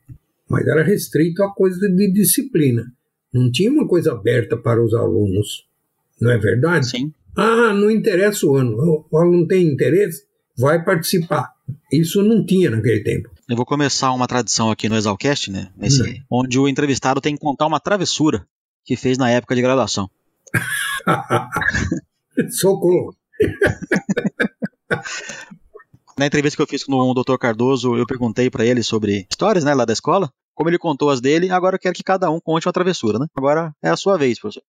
Mas 0.49 0.67
era 0.67 0.83
restrito 0.83 1.43
a 1.43 1.53
coisa 1.53 1.87
de 1.87 2.11
disciplina. 2.11 2.91
Não 3.31 3.51
tinha 3.51 3.71
uma 3.71 3.87
coisa 3.87 4.11
aberta 4.11 4.57
para 4.57 4.83
os 4.83 4.93
alunos. 4.93 5.65
Não 6.19 6.31
é 6.31 6.37
verdade? 6.37 6.89
Sim. 6.89 7.13
Ah, 7.35 7.73
não 7.73 7.89
interessa 7.89 8.45
o 8.45 8.55
ano. 8.55 9.05
O 9.09 9.17
aluno 9.17 9.47
tem 9.47 9.67
interesse, 9.67 10.23
vai 10.59 10.83
participar. 10.83 11.53
Isso 11.91 12.21
não 12.21 12.45
tinha 12.45 12.69
naquele 12.69 13.01
tempo. 13.01 13.29
Eu 13.47 13.55
vou 13.55 13.65
começar 13.65 14.11
uma 14.11 14.27
tradição 14.27 14.69
aqui 14.69 14.89
no 14.89 14.95
Exalcast, 14.95 15.49
né? 15.49 15.69
Nesse, 15.75 16.03
Hum. 16.03 16.21
Onde 16.29 16.59
o 16.59 16.67
entrevistado 16.67 17.21
tem 17.21 17.33
que 17.35 17.41
contar 17.41 17.65
uma 17.65 17.79
travessura 17.79 18.45
que 18.83 18.95
fez 18.95 19.17
na 19.17 19.29
época 19.29 19.55
de 19.55 19.61
graduação. 19.61 20.09
Socorro. 22.51 23.15
Na 26.17 26.25
entrevista 26.25 26.57
que 26.57 26.61
eu 26.61 26.67
fiz 26.67 26.83
com 26.83 26.91
o 26.91 27.13
Dr. 27.13 27.37
Cardoso, 27.37 27.95
eu 27.95 28.05
perguntei 28.05 28.49
pra 28.49 28.65
ele 28.65 28.83
sobre 28.83 29.25
histórias, 29.31 29.63
né, 29.63 29.73
lá 29.73 29.85
da 29.85 29.93
escola. 29.93 30.29
Como 30.53 30.69
ele 30.69 30.77
contou 30.77 31.09
as 31.09 31.21
dele, 31.21 31.49
agora 31.49 31.77
eu 31.77 31.79
quero 31.79 31.95
que 31.95 32.03
cada 32.03 32.29
um 32.29 32.41
conte 32.41 32.67
uma 32.67 32.73
travessura, 32.73 33.17
né? 33.17 33.27
Agora 33.33 33.73
é 33.81 33.87
a 33.87 33.95
sua 33.95 34.17
vez, 34.17 34.37
professor. 34.37 34.61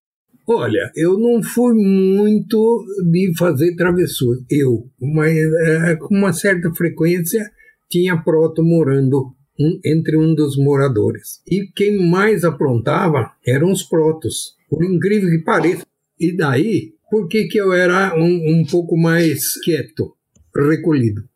Olha, 0.52 0.90
eu 0.96 1.16
não 1.16 1.40
fui 1.40 1.72
muito 1.74 2.84
de 3.08 3.32
fazer 3.38 3.76
travessura, 3.76 4.40
eu, 4.50 4.90
mas 5.00 5.32
é, 5.36 5.94
com 5.94 6.12
uma 6.12 6.32
certa 6.32 6.74
frequência 6.74 7.48
tinha 7.88 8.20
proto 8.20 8.60
morando 8.60 9.32
um- 9.58 9.78
entre 9.84 10.16
um 10.16 10.34
dos 10.34 10.56
moradores. 10.56 11.40
E 11.48 11.68
quem 11.72 12.04
mais 12.10 12.42
aprontava 12.44 13.30
eram 13.46 13.70
os 13.70 13.84
protos, 13.84 14.56
por 14.68 14.84
incrível 14.84 15.30
que 15.30 15.44
pareça. 15.44 15.86
E 16.18 16.36
daí, 16.36 16.94
por 17.08 17.28
que, 17.28 17.44
que 17.44 17.58
eu 17.60 17.72
era 17.72 18.18
um, 18.18 18.60
um 18.60 18.64
pouco 18.68 18.96
mais 18.96 19.54
quieto, 19.62 20.16
recolhido? 20.52 21.29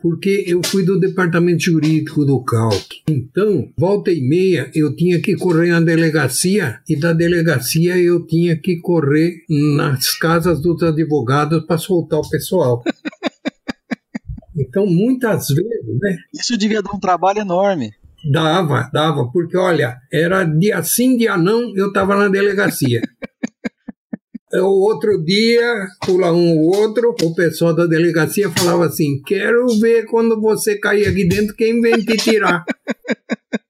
Porque 0.00 0.44
eu 0.46 0.60
fui 0.64 0.84
do 0.84 0.98
departamento 0.98 1.64
jurídico 1.64 2.24
do 2.24 2.42
CALC. 2.42 3.02
Então, 3.08 3.72
volta 3.76 4.12
e 4.12 4.20
meia, 4.20 4.70
eu 4.74 4.94
tinha 4.94 5.20
que 5.20 5.36
correr 5.36 5.70
na 5.70 5.80
delegacia, 5.80 6.80
e 6.88 6.96
da 6.96 7.12
delegacia 7.12 7.98
eu 7.98 8.24
tinha 8.24 8.56
que 8.56 8.80
correr 8.80 9.44
nas 9.48 10.16
casas 10.16 10.60
dos 10.62 10.82
advogados 10.82 11.64
para 11.66 11.78
soltar 11.78 12.20
o 12.20 12.28
pessoal. 12.28 12.82
Então, 14.60 14.86
muitas 14.86 15.46
vezes, 15.48 16.00
né? 16.00 16.16
Isso 16.34 16.58
devia 16.58 16.82
dar 16.82 16.92
um 16.92 16.98
trabalho 16.98 17.38
enorme. 17.38 17.92
Dava, 18.28 18.90
dava, 18.92 19.30
porque 19.32 19.56
olha, 19.56 19.96
era 20.12 20.42
dia 20.42 20.82
sim, 20.82 21.16
dia 21.16 21.36
não, 21.36 21.72
eu 21.76 21.88
estava 21.88 22.16
na 22.16 22.28
delegacia. 22.28 23.00
O 24.54 24.88
outro 24.88 25.22
dia, 25.22 25.88
pula 26.06 26.32
um 26.32 26.58
ou 26.58 26.76
outro, 26.76 27.14
o 27.22 27.34
pessoal 27.34 27.74
da 27.74 27.86
delegacia 27.86 28.50
falava 28.50 28.86
assim: 28.86 29.20
Quero 29.26 29.66
ver 29.78 30.06
quando 30.06 30.40
você 30.40 30.78
cair 30.78 31.06
aqui 31.06 31.28
dentro, 31.28 31.54
quem 31.54 31.80
vem 31.80 32.02
te 32.04 32.16
tirar. 32.16 32.64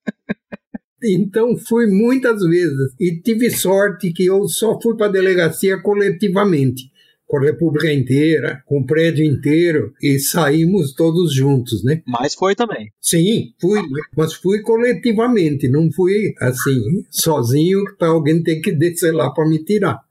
Então 1.03 1.57
fui 1.57 1.87
muitas 1.87 2.43
vezes 2.43 2.93
e 2.99 3.21
tive 3.21 3.51
sorte 3.51 4.13
que 4.13 4.27
eu 4.27 4.49
só 4.49 4.81
fui 4.81 4.97
para 4.97 5.07
a 5.07 5.13
delegacia 5.13 5.81
coletivamente, 5.81 6.91
com 7.25 7.39
a 7.39 7.43
República 7.43 7.93
inteira, 7.93 8.63
com 8.67 8.81
o 8.81 8.87
prédio 8.87 9.25
inteiro 9.25 9.93
e 10.03 10.19
saímos 10.19 10.95
todos 10.95 11.33
juntos, 11.33 11.85
né? 11.85 12.03
Mas 12.05 12.35
foi 12.35 12.57
também. 12.57 12.91
Sim, 13.01 13.53
fui, 13.61 13.81
mas 14.17 14.35
fui 14.35 14.61
coletivamente, 14.61 15.69
não 15.69 15.89
fui 15.93 16.35
assim, 16.41 16.83
sozinho, 17.11 17.85
para 17.97 18.09
alguém 18.09 18.43
ter 18.43 18.57
que 18.57 18.73
descer 18.73 19.13
lá 19.13 19.31
para 19.31 19.49
me 19.49 19.63
tirar. 19.65 20.08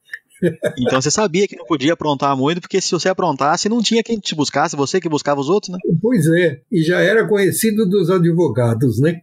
Então 0.79 1.01
você 1.01 1.09
sabia 1.09 1.47
que 1.47 1.55
não 1.55 1.65
podia 1.65 1.93
aprontar 1.93 2.35
muito, 2.35 2.61
porque 2.61 2.79
se 2.79 2.91
você 2.91 3.09
aprontasse, 3.09 3.69
não 3.69 3.81
tinha 3.81 4.03
quem 4.03 4.19
te 4.19 4.35
buscasse, 4.35 4.75
você 4.75 4.99
que 4.99 5.09
buscava 5.09 5.39
os 5.39 5.49
outros, 5.49 5.71
né? 5.71 5.79
Pois 6.01 6.27
é, 6.27 6.61
e 6.71 6.83
já 6.83 6.99
era 6.99 7.27
conhecido 7.27 7.87
dos 7.87 8.09
advogados, 8.09 8.99
né? 8.99 9.21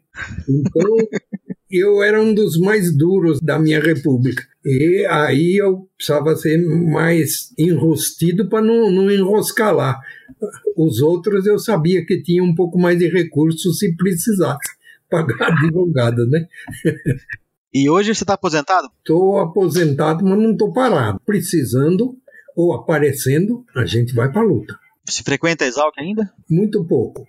Então, 0.48 0.96
eu 1.70 2.02
era 2.02 2.20
um 2.20 2.34
dos 2.34 2.58
mais 2.58 2.96
duros 2.96 3.40
da 3.40 3.58
minha 3.58 3.80
república. 3.80 4.42
E 4.64 5.06
aí 5.08 5.56
eu 5.56 5.88
precisava 5.96 6.34
ser 6.36 6.58
mais 6.58 7.52
enrostido 7.58 8.48
para 8.48 8.62
não, 8.62 8.90
não 8.90 9.10
enroscar 9.10 9.74
lá. 9.74 10.00
Os 10.76 11.00
outros 11.00 11.46
eu 11.46 11.58
sabia 11.58 12.04
que 12.04 12.22
tinha 12.22 12.42
um 12.42 12.54
pouco 12.54 12.78
mais 12.78 12.98
de 12.98 13.08
recursos 13.08 13.78
se 13.78 13.94
precisasse 13.96 14.74
pagar 15.10 15.52
advogado, 15.52 16.26
né? 16.26 16.46
E 17.74 17.90
hoje 17.90 18.14
você 18.14 18.22
está 18.22 18.34
aposentado? 18.34 18.88
Estou 18.98 19.40
aposentado, 19.40 20.24
mas 20.24 20.38
não 20.38 20.52
estou 20.52 20.72
parado. 20.72 21.20
Precisando 21.26 22.16
ou 22.56 22.72
aparecendo, 22.72 23.64
a 23.74 23.84
gente 23.84 24.14
vai 24.14 24.30
para 24.30 24.42
a 24.42 24.44
luta. 24.44 24.78
Você 25.04 25.24
frequenta 25.24 25.64
a 25.64 25.66
Exalc 25.66 25.92
ainda? 25.98 26.32
Muito 26.48 26.84
pouco. 26.86 27.26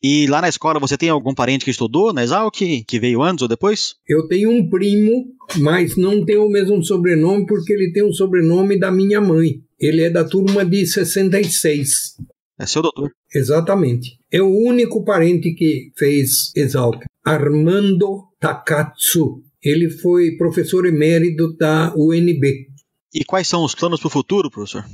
E 0.00 0.28
lá 0.28 0.40
na 0.40 0.48
escola 0.48 0.78
você 0.78 0.96
tem 0.96 1.08
algum 1.08 1.34
parente 1.34 1.64
que 1.64 1.72
estudou 1.72 2.12
na 2.12 2.22
Exalc, 2.22 2.54
que 2.86 3.00
veio 3.00 3.20
antes 3.20 3.42
ou 3.42 3.48
depois? 3.48 3.96
Eu 4.08 4.28
tenho 4.28 4.52
um 4.52 4.70
primo, 4.70 5.34
mas 5.56 5.96
não 5.96 6.24
tem 6.24 6.38
o 6.38 6.48
mesmo 6.48 6.80
sobrenome 6.84 7.44
porque 7.44 7.72
ele 7.72 7.90
tem 7.92 8.04
o 8.04 8.12
sobrenome 8.12 8.78
da 8.78 8.92
minha 8.92 9.20
mãe. 9.20 9.60
Ele 9.80 10.02
é 10.02 10.10
da 10.10 10.22
turma 10.22 10.64
de 10.64 10.86
66. 10.86 12.14
É 12.56 12.66
seu 12.66 12.82
doutor. 12.82 13.10
Exatamente. 13.34 14.16
É 14.30 14.40
o 14.40 14.48
único 14.48 15.04
parente 15.04 15.52
que 15.54 15.90
fez 15.96 16.52
Exalc. 16.54 17.02
Armando 17.24 18.28
Takatsu. 18.38 19.42
Ele 19.62 19.90
foi 19.90 20.36
professor 20.36 20.86
emérito 20.86 21.56
da 21.56 21.92
UNB. 21.96 22.68
E 23.14 23.24
quais 23.24 23.48
são 23.48 23.64
os 23.64 23.74
planos 23.74 24.00
para 24.00 24.06
o 24.06 24.10
futuro, 24.10 24.50
professor? 24.50 24.84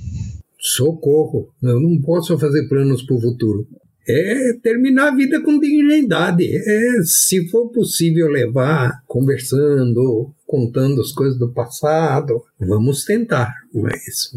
Socorro. 0.59 1.53
Eu 1.62 1.81
não 1.81 2.01
posso 2.01 2.39
fazer 2.39 2.69
planos 2.69 3.03
para 3.03 3.17
o 3.17 3.21
futuro. 3.21 3.67
É 4.07 4.53
terminar 4.62 5.09
a 5.09 5.17
vida 5.17 5.43
com 5.43 5.59
dignidade. 5.59 6.45
É, 6.57 7.03
se 7.05 7.49
for 7.49 7.71
possível 7.71 8.29
levar 8.29 9.03
conversando, 9.07 10.33
contando 10.47 11.01
as 11.01 11.11
coisas 11.12 11.39
do 11.39 11.53
passado, 11.53 12.43
vamos 12.59 13.05
tentar. 13.05 13.55
Mas 13.73 14.31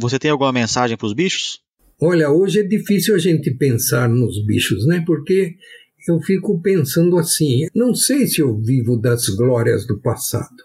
Você 0.00 0.18
tem 0.18 0.30
alguma 0.30 0.52
mensagem 0.52 0.96
para 0.96 1.06
os 1.06 1.14
bichos? 1.14 1.60
Olha, 2.00 2.30
hoje 2.30 2.60
é 2.60 2.62
difícil 2.62 3.14
a 3.14 3.18
gente 3.18 3.50
pensar 3.52 4.08
nos 4.08 4.44
bichos, 4.44 4.86
né? 4.86 5.02
Porque 5.06 5.54
eu 6.06 6.20
fico 6.20 6.60
pensando 6.60 7.18
assim, 7.18 7.66
não 7.74 7.94
sei 7.94 8.26
se 8.26 8.40
eu 8.40 8.56
vivo 8.56 8.96
das 8.96 9.28
glórias 9.28 9.86
do 9.86 9.98
passado. 9.98 10.62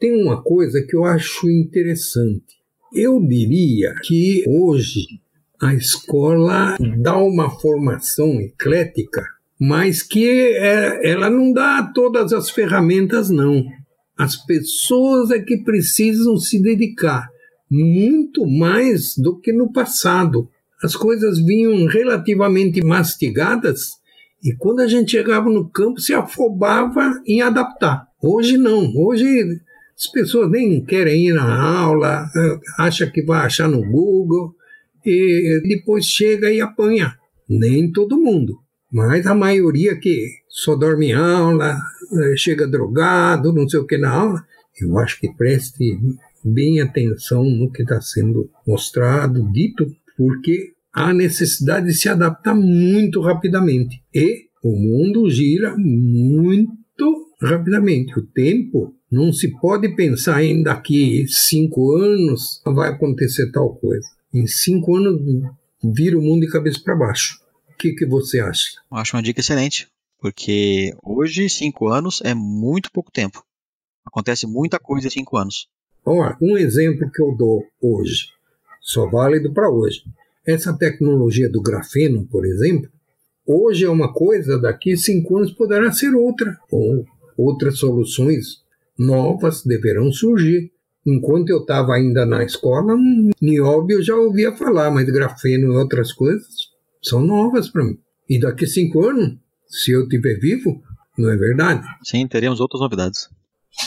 Tem 0.00 0.20
uma 0.20 0.42
coisa 0.42 0.82
que 0.82 0.96
eu 0.96 1.04
acho 1.04 1.48
interessante. 1.50 2.56
Eu 2.94 3.20
diria 3.20 3.94
que 4.02 4.44
hoje 4.48 5.06
a 5.60 5.74
escola 5.74 6.76
dá 6.98 7.16
uma 7.18 7.50
formação 7.50 8.40
eclética, 8.40 9.24
mas 9.60 10.02
que 10.02 10.26
é, 10.26 11.08
ela 11.08 11.30
não 11.30 11.52
dá 11.52 11.90
todas 11.94 12.32
as 12.32 12.50
ferramentas, 12.50 13.30
não. 13.30 13.64
As 14.18 14.36
pessoas 14.36 15.30
é 15.30 15.38
que 15.38 15.58
precisam 15.58 16.36
se 16.36 16.60
dedicar 16.60 17.28
muito 17.70 18.46
mais 18.46 19.16
do 19.16 19.38
que 19.38 19.52
no 19.52 19.72
passado. 19.72 20.48
As 20.82 20.96
coisas 20.96 21.38
vinham 21.38 21.86
relativamente 21.86 22.84
mastigadas 22.84 24.01
e 24.42 24.54
quando 24.56 24.80
a 24.80 24.86
gente 24.86 25.12
chegava 25.12 25.48
no 25.48 25.68
campo 25.70 26.00
se 26.00 26.12
afobava 26.12 27.12
em 27.26 27.40
adaptar. 27.40 28.06
Hoje 28.20 28.56
não. 28.56 28.92
Hoje 28.96 29.24
as 29.96 30.10
pessoas 30.10 30.50
nem 30.50 30.84
querem 30.84 31.28
ir 31.28 31.34
na 31.34 31.62
aula, 31.62 32.28
acha 32.78 33.08
que 33.08 33.22
vai 33.22 33.46
achar 33.46 33.68
no 33.68 33.82
Google 33.82 34.54
e 35.04 35.60
depois 35.62 36.04
chega 36.04 36.50
e 36.50 36.60
apanha. 36.60 37.14
Nem 37.48 37.90
todo 37.92 38.20
mundo, 38.20 38.58
mas 38.90 39.26
a 39.26 39.34
maioria 39.34 39.98
que 39.98 40.28
só 40.48 40.74
dorme 40.74 41.08
em 41.08 41.12
aula, 41.12 41.76
chega 42.36 42.66
drogado, 42.66 43.52
não 43.52 43.68
sei 43.68 43.80
o 43.80 43.86
que 43.86 43.98
na 43.98 44.10
aula, 44.10 44.44
eu 44.80 44.98
acho 44.98 45.20
que 45.20 45.32
preste 45.34 45.98
bem 46.44 46.80
atenção 46.80 47.44
no 47.44 47.70
que 47.70 47.82
está 47.82 48.00
sendo 48.00 48.50
mostrado, 48.66 49.50
dito, 49.52 49.86
porque 50.16 50.72
há 50.92 51.12
necessidade 51.12 51.86
de 51.86 51.94
se 51.94 52.08
adaptar 52.08 52.54
muito 52.54 53.20
rapidamente. 53.20 54.02
E 54.14 54.48
o 54.62 54.76
mundo 54.76 55.28
gira 55.30 55.74
muito 55.76 57.32
rapidamente. 57.40 58.18
O 58.18 58.26
tempo 58.26 58.94
não 59.10 59.32
se 59.32 59.48
pode 59.60 59.94
pensar 59.94 60.44
em 60.44 60.62
daqui 60.62 61.26
cinco 61.28 61.96
anos 61.96 62.62
vai 62.64 62.90
acontecer 62.90 63.50
tal 63.50 63.74
coisa. 63.74 64.06
Em 64.32 64.46
cinco 64.46 64.96
anos 64.96 65.20
vira 65.82 66.18
o 66.18 66.22
mundo 66.22 66.42
de 66.42 66.52
cabeça 66.52 66.80
para 66.82 66.96
baixo. 66.96 67.40
O 67.70 67.76
que, 67.76 67.92
que 67.92 68.06
você 68.06 68.40
acha? 68.40 68.80
Eu 68.90 68.96
acho 68.98 69.16
uma 69.16 69.22
dica 69.22 69.40
excelente, 69.40 69.88
porque 70.20 70.94
hoje 71.02 71.48
cinco 71.48 71.88
anos 71.88 72.22
é 72.24 72.32
muito 72.34 72.92
pouco 72.92 73.10
tempo. 73.10 73.44
Acontece 74.04 74.46
muita 74.46 74.78
coisa 74.78 75.08
em 75.08 75.10
cinco 75.10 75.36
anos. 75.36 75.68
Olha, 76.04 76.36
um 76.40 76.56
exemplo 76.56 77.10
que 77.10 77.22
eu 77.22 77.34
dou 77.36 77.64
hoje, 77.80 78.28
só 78.80 79.08
válido 79.08 79.52
para 79.52 79.70
hoje. 79.70 80.02
Essa 80.46 80.76
tecnologia 80.76 81.48
do 81.48 81.62
grafeno, 81.62 82.26
por 82.26 82.44
exemplo, 82.44 82.90
hoje 83.46 83.84
é 83.84 83.88
uma 83.88 84.12
coisa, 84.12 84.58
daqui 84.58 84.96
cinco 84.96 85.36
anos 85.38 85.52
poderá 85.52 85.92
ser 85.92 86.14
outra, 86.14 86.58
ou 86.70 87.04
outras 87.36 87.78
soluções 87.78 88.62
novas 88.98 89.62
deverão 89.64 90.10
surgir. 90.12 90.70
Enquanto 91.04 91.50
eu 91.50 91.58
estava 91.58 91.94
ainda 91.94 92.24
na 92.24 92.44
escola, 92.44 92.96
nióbio 93.40 93.98
eu 93.98 94.02
já 94.02 94.16
ouvia 94.16 94.52
falar, 94.52 94.90
mas 94.90 95.06
grafeno 95.06 95.72
e 95.72 95.76
outras 95.76 96.12
coisas 96.12 96.46
são 97.02 97.20
novas 97.20 97.68
para 97.68 97.84
mim. 97.84 97.98
E 98.28 98.38
daqui 98.38 98.66
cinco 98.66 99.04
anos, 99.04 99.36
se 99.68 99.90
eu 99.90 100.04
estiver 100.04 100.38
vivo, 100.38 100.80
não 101.18 101.30
é 101.30 101.36
verdade? 101.36 101.86
Sim, 102.04 102.26
teremos 102.26 102.60
outras 102.60 102.80
novidades. 102.80 103.28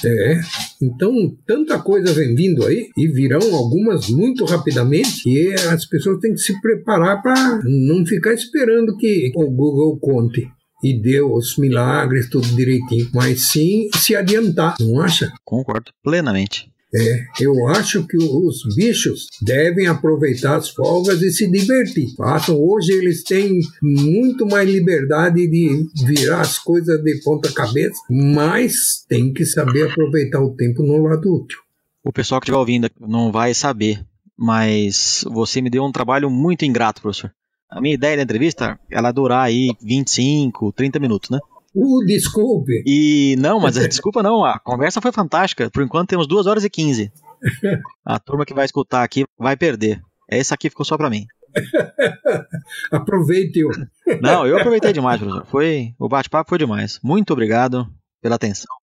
É, 0.04 0.40
então 0.82 1.14
tanta 1.46 1.80
coisa 1.80 2.12
vem 2.14 2.36
vindo 2.36 2.66
aí 2.66 2.90
e 2.98 3.08
virão 3.08 3.56
algumas 3.56 4.10
muito 4.10 4.44
rapidamente 4.44 5.30
e 5.30 5.54
as 5.54 5.86
pessoas 5.86 6.20
têm 6.20 6.34
que 6.34 6.40
se 6.40 6.60
preparar 6.60 7.22
para 7.22 7.62
não 7.64 8.06
ficar 8.06 8.34
esperando 8.34 8.98
que 8.98 9.32
o 9.36 9.50
Google 9.50 9.98
conte 10.00 10.48
e 10.84 11.00
dê 11.00 11.22
os 11.22 11.58
milagres 11.58 12.30
tudo 12.30 12.48
direitinho, 12.48 13.10
mas 13.14 13.48
sim 13.48 13.88
se 13.96 14.16
adiantar, 14.16 14.76
não 14.80 15.02
acha? 15.02 15.32
Concordo 15.44 15.92
plenamente. 16.04 16.70
É, 16.98 17.26
eu 17.42 17.68
acho 17.68 18.08
que 18.08 18.16
os 18.16 18.74
bichos 18.74 19.28
devem 19.42 19.86
aproveitar 19.88 20.56
as 20.56 20.70
folgas 20.70 21.22
e 21.22 21.30
se 21.30 21.50
divertir. 21.52 22.16
Façam. 22.16 22.58
Hoje 22.58 22.94
eles 22.94 23.22
têm 23.22 23.60
muito 23.82 24.46
mais 24.46 24.70
liberdade 24.70 25.46
de 25.46 25.88
virar 26.06 26.42
as 26.42 26.58
coisas 26.58 27.04
de 27.04 27.22
ponta 27.22 27.52
cabeça, 27.52 28.00
mas 28.10 29.04
tem 29.10 29.34
que 29.34 29.46
saber 29.46 29.90
aproveitar 29.90 30.42
o 30.42 30.56
tempo 30.56 30.84
no 30.84 31.04
lado 31.04 31.36
útil. 31.36 31.60
O 32.02 32.14
pessoal 32.14 32.40
que 32.40 32.46
estiver 32.46 32.60
ouvindo 32.60 32.90
não 33.00 33.30
vai 33.30 33.54
saber, 33.54 34.06
mas 34.38 35.26
você 35.28 35.62
me 35.62 35.70
deu 35.70 35.84
um 35.84 35.92
trabalho 35.92 36.30
muito 36.30 36.64
ingrato, 36.64 37.02
professor. 37.02 37.32
A 37.70 37.82
minha 37.82 37.96
ideia 37.96 38.16
da 38.16 38.24
entrevista, 38.24 38.80
ela 38.90 39.12
durar 39.12 39.44
aí 39.44 39.72
25, 39.82 40.72
30 40.72 41.00
minutos, 41.00 41.30
né? 41.30 41.40
Uh, 41.76 42.06
desculpe. 42.06 42.84
E 42.86 43.36
não, 43.38 43.60
mas 43.60 43.78
a 43.78 43.86
desculpa 43.86 44.24
não, 44.24 44.46
a 44.46 44.58
conversa 44.58 45.02
foi 45.02 45.12
fantástica. 45.12 45.70
Por 45.70 45.84
enquanto 45.84 46.10
temos 46.10 46.26
2 46.26 46.48
horas 46.48 46.64
e 46.64 46.70
15. 46.70 47.12
A 48.06 48.18
turma 48.18 48.46
que 48.46 48.54
vai 48.54 48.66
escutar 48.66 49.04
aqui 49.04 49.26
vai 49.38 49.58
perder. 49.58 50.02
Essa 50.28 50.56
aqui 50.56 50.70
ficou 50.70 50.86
só 50.86 50.98
pra 50.98 51.10
mim. 51.10 51.26
Aproveite-o. 52.92 53.70
Não, 54.22 54.48
eu 54.48 54.58
aproveitei 54.58 54.94
demais, 54.94 55.20
professor. 55.20 55.46
Foi, 55.48 55.94
o 56.00 56.08
bate-papo 56.08 56.50
foi 56.50 56.58
demais. 56.58 57.00
Muito 57.04 57.32
obrigado 57.34 57.88
pela 58.22 58.36
atenção. 58.36 58.74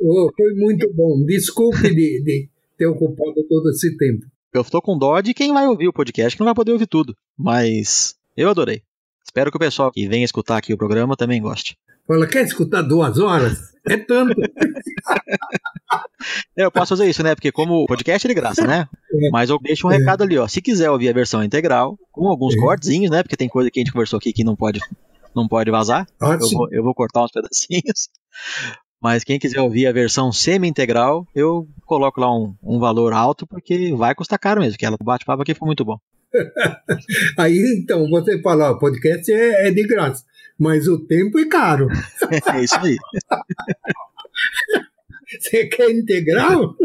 Oh, 0.00 0.30
foi 0.36 0.54
muito 0.54 0.90
bom. 0.94 1.24
Desculpe 1.26 1.82
de, 1.82 2.22
de 2.22 2.48
ter 2.78 2.86
ocupado 2.86 3.46
todo 3.48 3.70
esse 3.70 3.96
tempo. 3.96 4.24
Eu 4.52 4.62
estou 4.62 4.80
com 4.80 4.98
dó 4.98 5.20
de 5.20 5.34
quem 5.34 5.52
vai 5.52 5.66
ouvir 5.66 5.88
o 5.88 5.92
podcast, 5.92 6.36
que 6.36 6.40
não 6.40 6.46
vai 6.46 6.54
poder 6.54 6.72
ouvir 6.72 6.86
tudo. 6.86 7.14
Mas 7.38 8.16
eu 8.36 8.48
adorei. 8.48 8.82
Espero 9.24 9.50
que 9.50 9.56
o 9.56 9.60
pessoal 9.60 9.92
que 9.92 10.08
venha 10.08 10.24
escutar 10.24 10.56
aqui 10.56 10.72
o 10.72 10.78
programa 10.78 11.16
também 11.16 11.40
goste. 11.40 11.76
Fala, 12.10 12.26
quer 12.26 12.44
escutar 12.44 12.82
duas 12.82 13.18
horas? 13.20 13.70
É 13.88 13.96
tanto. 13.96 14.34
É, 16.56 16.64
Eu 16.64 16.70
posso 16.70 16.90
fazer 16.96 17.08
isso, 17.08 17.22
né? 17.22 17.34
Porque 17.34 17.50
como 17.52 17.74
o 17.82 17.86
podcast 17.86 18.26
é 18.26 18.28
de 18.28 18.34
graça, 18.34 18.66
né? 18.66 18.88
É. 19.12 19.30
Mas 19.30 19.48
eu 19.48 19.58
deixo 19.58 19.86
um 19.86 19.90
É. 19.92 19.96
recado 19.96 20.22
ali, 20.22 20.36
ó. 20.36 20.46
Se 20.48 20.60
quiser 20.60 20.90
ouvir 20.90 21.08
a 21.08 21.12
versão 21.12 21.42
integral, 21.42 21.96
com 22.12 22.26
alguns 22.28 22.54
É. 22.54 22.58
cortezinhos, 22.58 23.10
né? 23.10 23.22
Porque 23.22 23.36
tem 23.36 23.48
coisa 23.48 23.70
que 23.70 23.78
a 23.78 23.82
gente 23.82 23.92
conversou 23.92 24.16
aqui 24.18 24.32
que 24.32 24.44
não 24.44 24.56
pode, 24.56 24.80
não 25.34 25.46
pode 25.48 25.70
vazar. 25.70 26.06
Ah, 26.20 26.36
Eu 26.40 26.48
vou, 26.50 26.68
eu 26.72 26.82
vou 26.82 26.94
cortar 26.94 27.24
uns 27.24 27.30
pedacinhos. 27.32 28.08
Mas 29.02 29.24
quem 29.24 29.38
quiser 29.38 29.60
ouvir 29.60 29.86
a 29.86 29.92
versão 29.92 30.30
semi-integral, 30.30 31.26
eu 31.34 31.66
coloco 31.86 32.20
lá 32.20 32.30
um, 32.36 32.54
um 32.62 32.78
valor 32.78 33.12
alto, 33.14 33.46
porque 33.46 33.94
vai 33.94 34.14
custar 34.14 34.38
caro 34.38 34.60
mesmo, 34.60 34.76
que 34.76 34.84
ela- 34.84 34.98
o 35.00 35.04
bate-papo 35.04 35.42
aqui 35.42 35.54
foi 35.54 35.64
muito 35.66 35.84
bom. 35.86 35.96
Aí 37.38 37.80
então 37.82 38.08
você 38.10 38.40
fala, 38.42 38.70
ó, 38.72 38.74
podcast 38.78 39.32
é, 39.32 39.68
é 39.68 39.70
de 39.70 39.86
graça, 39.86 40.22
mas 40.60 40.86
o 40.86 40.98
tempo 40.98 41.38
é 41.38 41.48
caro. 41.48 41.88
É 42.52 42.62
isso 42.62 42.78
aí. 42.78 42.96
Você 45.40 45.66
quer 45.66 45.90
integral? 45.90 46.76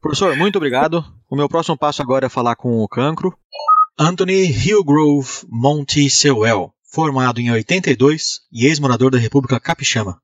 Professor, 0.00 0.34
muito 0.36 0.56
obrigado. 0.56 1.04
O 1.28 1.36
meu 1.36 1.48
próximo 1.48 1.76
passo 1.76 2.00
agora 2.00 2.26
é 2.26 2.30
falar 2.30 2.56
com 2.56 2.78
o 2.78 2.88
cancro. 2.88 3.36
Anthony 3.98 4.46
Hillgrove 4.46 5.46
Monte 5.48 6.08
Sewell, 6.08 6.72
formado 6.92 7.40
em 7.40 7.50
82 7.50 8.40
e 8.52 8.66
ex-morador 8.66 9.10
da 9.10 9.18
República 9.18 9.60
Capixama. 9.60 10.20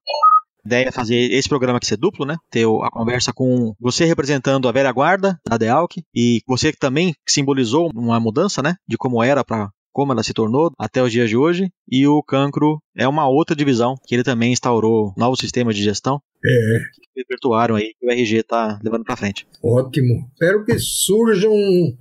A 0.65 0.69
ideia 0.69 0.89
é 0.89 0.93
fazer 0.93 1.33
esse 1.33 1.49
programa 1.49 1.79
aqui 1.79 1.87
ser 1.87 1.97
duplo, 1.97 2.25
né? 2.25 2.37
Ter 2.51 2.65
a 2.65 2.91
conversa 2.91 3.33
com 3.33 3.75
você 3.81 4.05
representando 4.05 4.69
a 4.69 4.73
velha 4.73 4.93
guarda 4.93 5.39
da 5.47 5.57
DEALC 5.59 6.05
e 6.15 6.41
você 6.47 6.71
que 6.71 6.79
também 6.79 7.15
simbolizou 7.27 7.91
uma 7.95 8.21
mudança, 8.21 8.63
né? 8.63 8.77
De 8.87 8.97
como 8.97 9.23
era 9.23 9.43
para 9.45 9.71
como 9.93 10.13
ela 10.13 10.23
se 10.23 10.33
tornou 10.33 10.73
até 10.79 11.03
os 11.03 11.13
dias 11.13 11.29
de 11.29 11.37
hoje. 11.37 11.71
E 11.91 12.07
o 12.07 12.23
cancro 12.23 12.79
é 12.97 13.07
uma 13.07 13.29
outra 13.29 13.55
divisão 13.55 13.95
que 14.07 14.15
ele 14.15 14.25
também 14.25 14.53
instaurou 14.53 15.13
novos 15.17 15.39
sistemas 15.39 15.77
de 15.77 15.83
gestão 15.83 16.21
É, 16.45 16.79
que 17.15 17.25
virtuaram 17.29 17.77
aí 17.77 17.95
que 17.99 18.07
o 18.07 18.11
RG 18.11 18.39
está 18.39 18.81
levando 18.83 19.05
para 19.05 19.17
frente. 19.17 19.47
ótimo. 19.63 20.29
Espero 20.33 20.65
que 20.65 20.79
surjam 20.79 21.53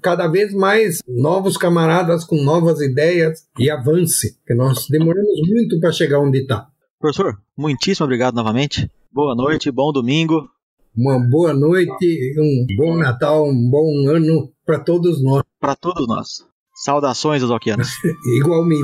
cada 0.02 0.28
vez 0.28 0.54
mais 0.54 1.00
novos 1.08 1.58
camaradas 1.58 2.24
com 2.24 2.42
novas 2.42 2.80
ideias 2.82 3.46
e 3.60 3.70
avance, 3.70 4.38
que 4.48 4.56
nós 4.56 4.88
demoramos 4.89 5.39
muito 5.48 5.80
para 5.80 5.92
chegar 5.92 6.20
onde 6.20 6.39
está. 6.39 6.68
Professor, 7.00 7.38
muitíssimo 7.58 8.06
obrigado 8.06 8.36
novamente. 8.36 8.89
Boa 9.12 9.36
noite, 9.36 9.70
bom 9.72 9.92
domingo. 9.92 10.48
Uma 10.96 11.20
boa 11.20 11.54
noite, 11.54 12.34
um 12.38 12.66
bom 12.78 12.98
Natal, 12.98 13.48
um 13.48 13.70
bom 13.70 14.10
ano 14.10 14.52
para 14.66 14.80
todos 14.80 15.24
nós, 15.24 15.44
para 15.60 15.76
todos 15.76 16.08
nós. 16.08 16.46
Saudações, 16.82 17.44
os 17.44 17.52
Alquianos. 17.52 17.90
igualmente. 18.26 18.82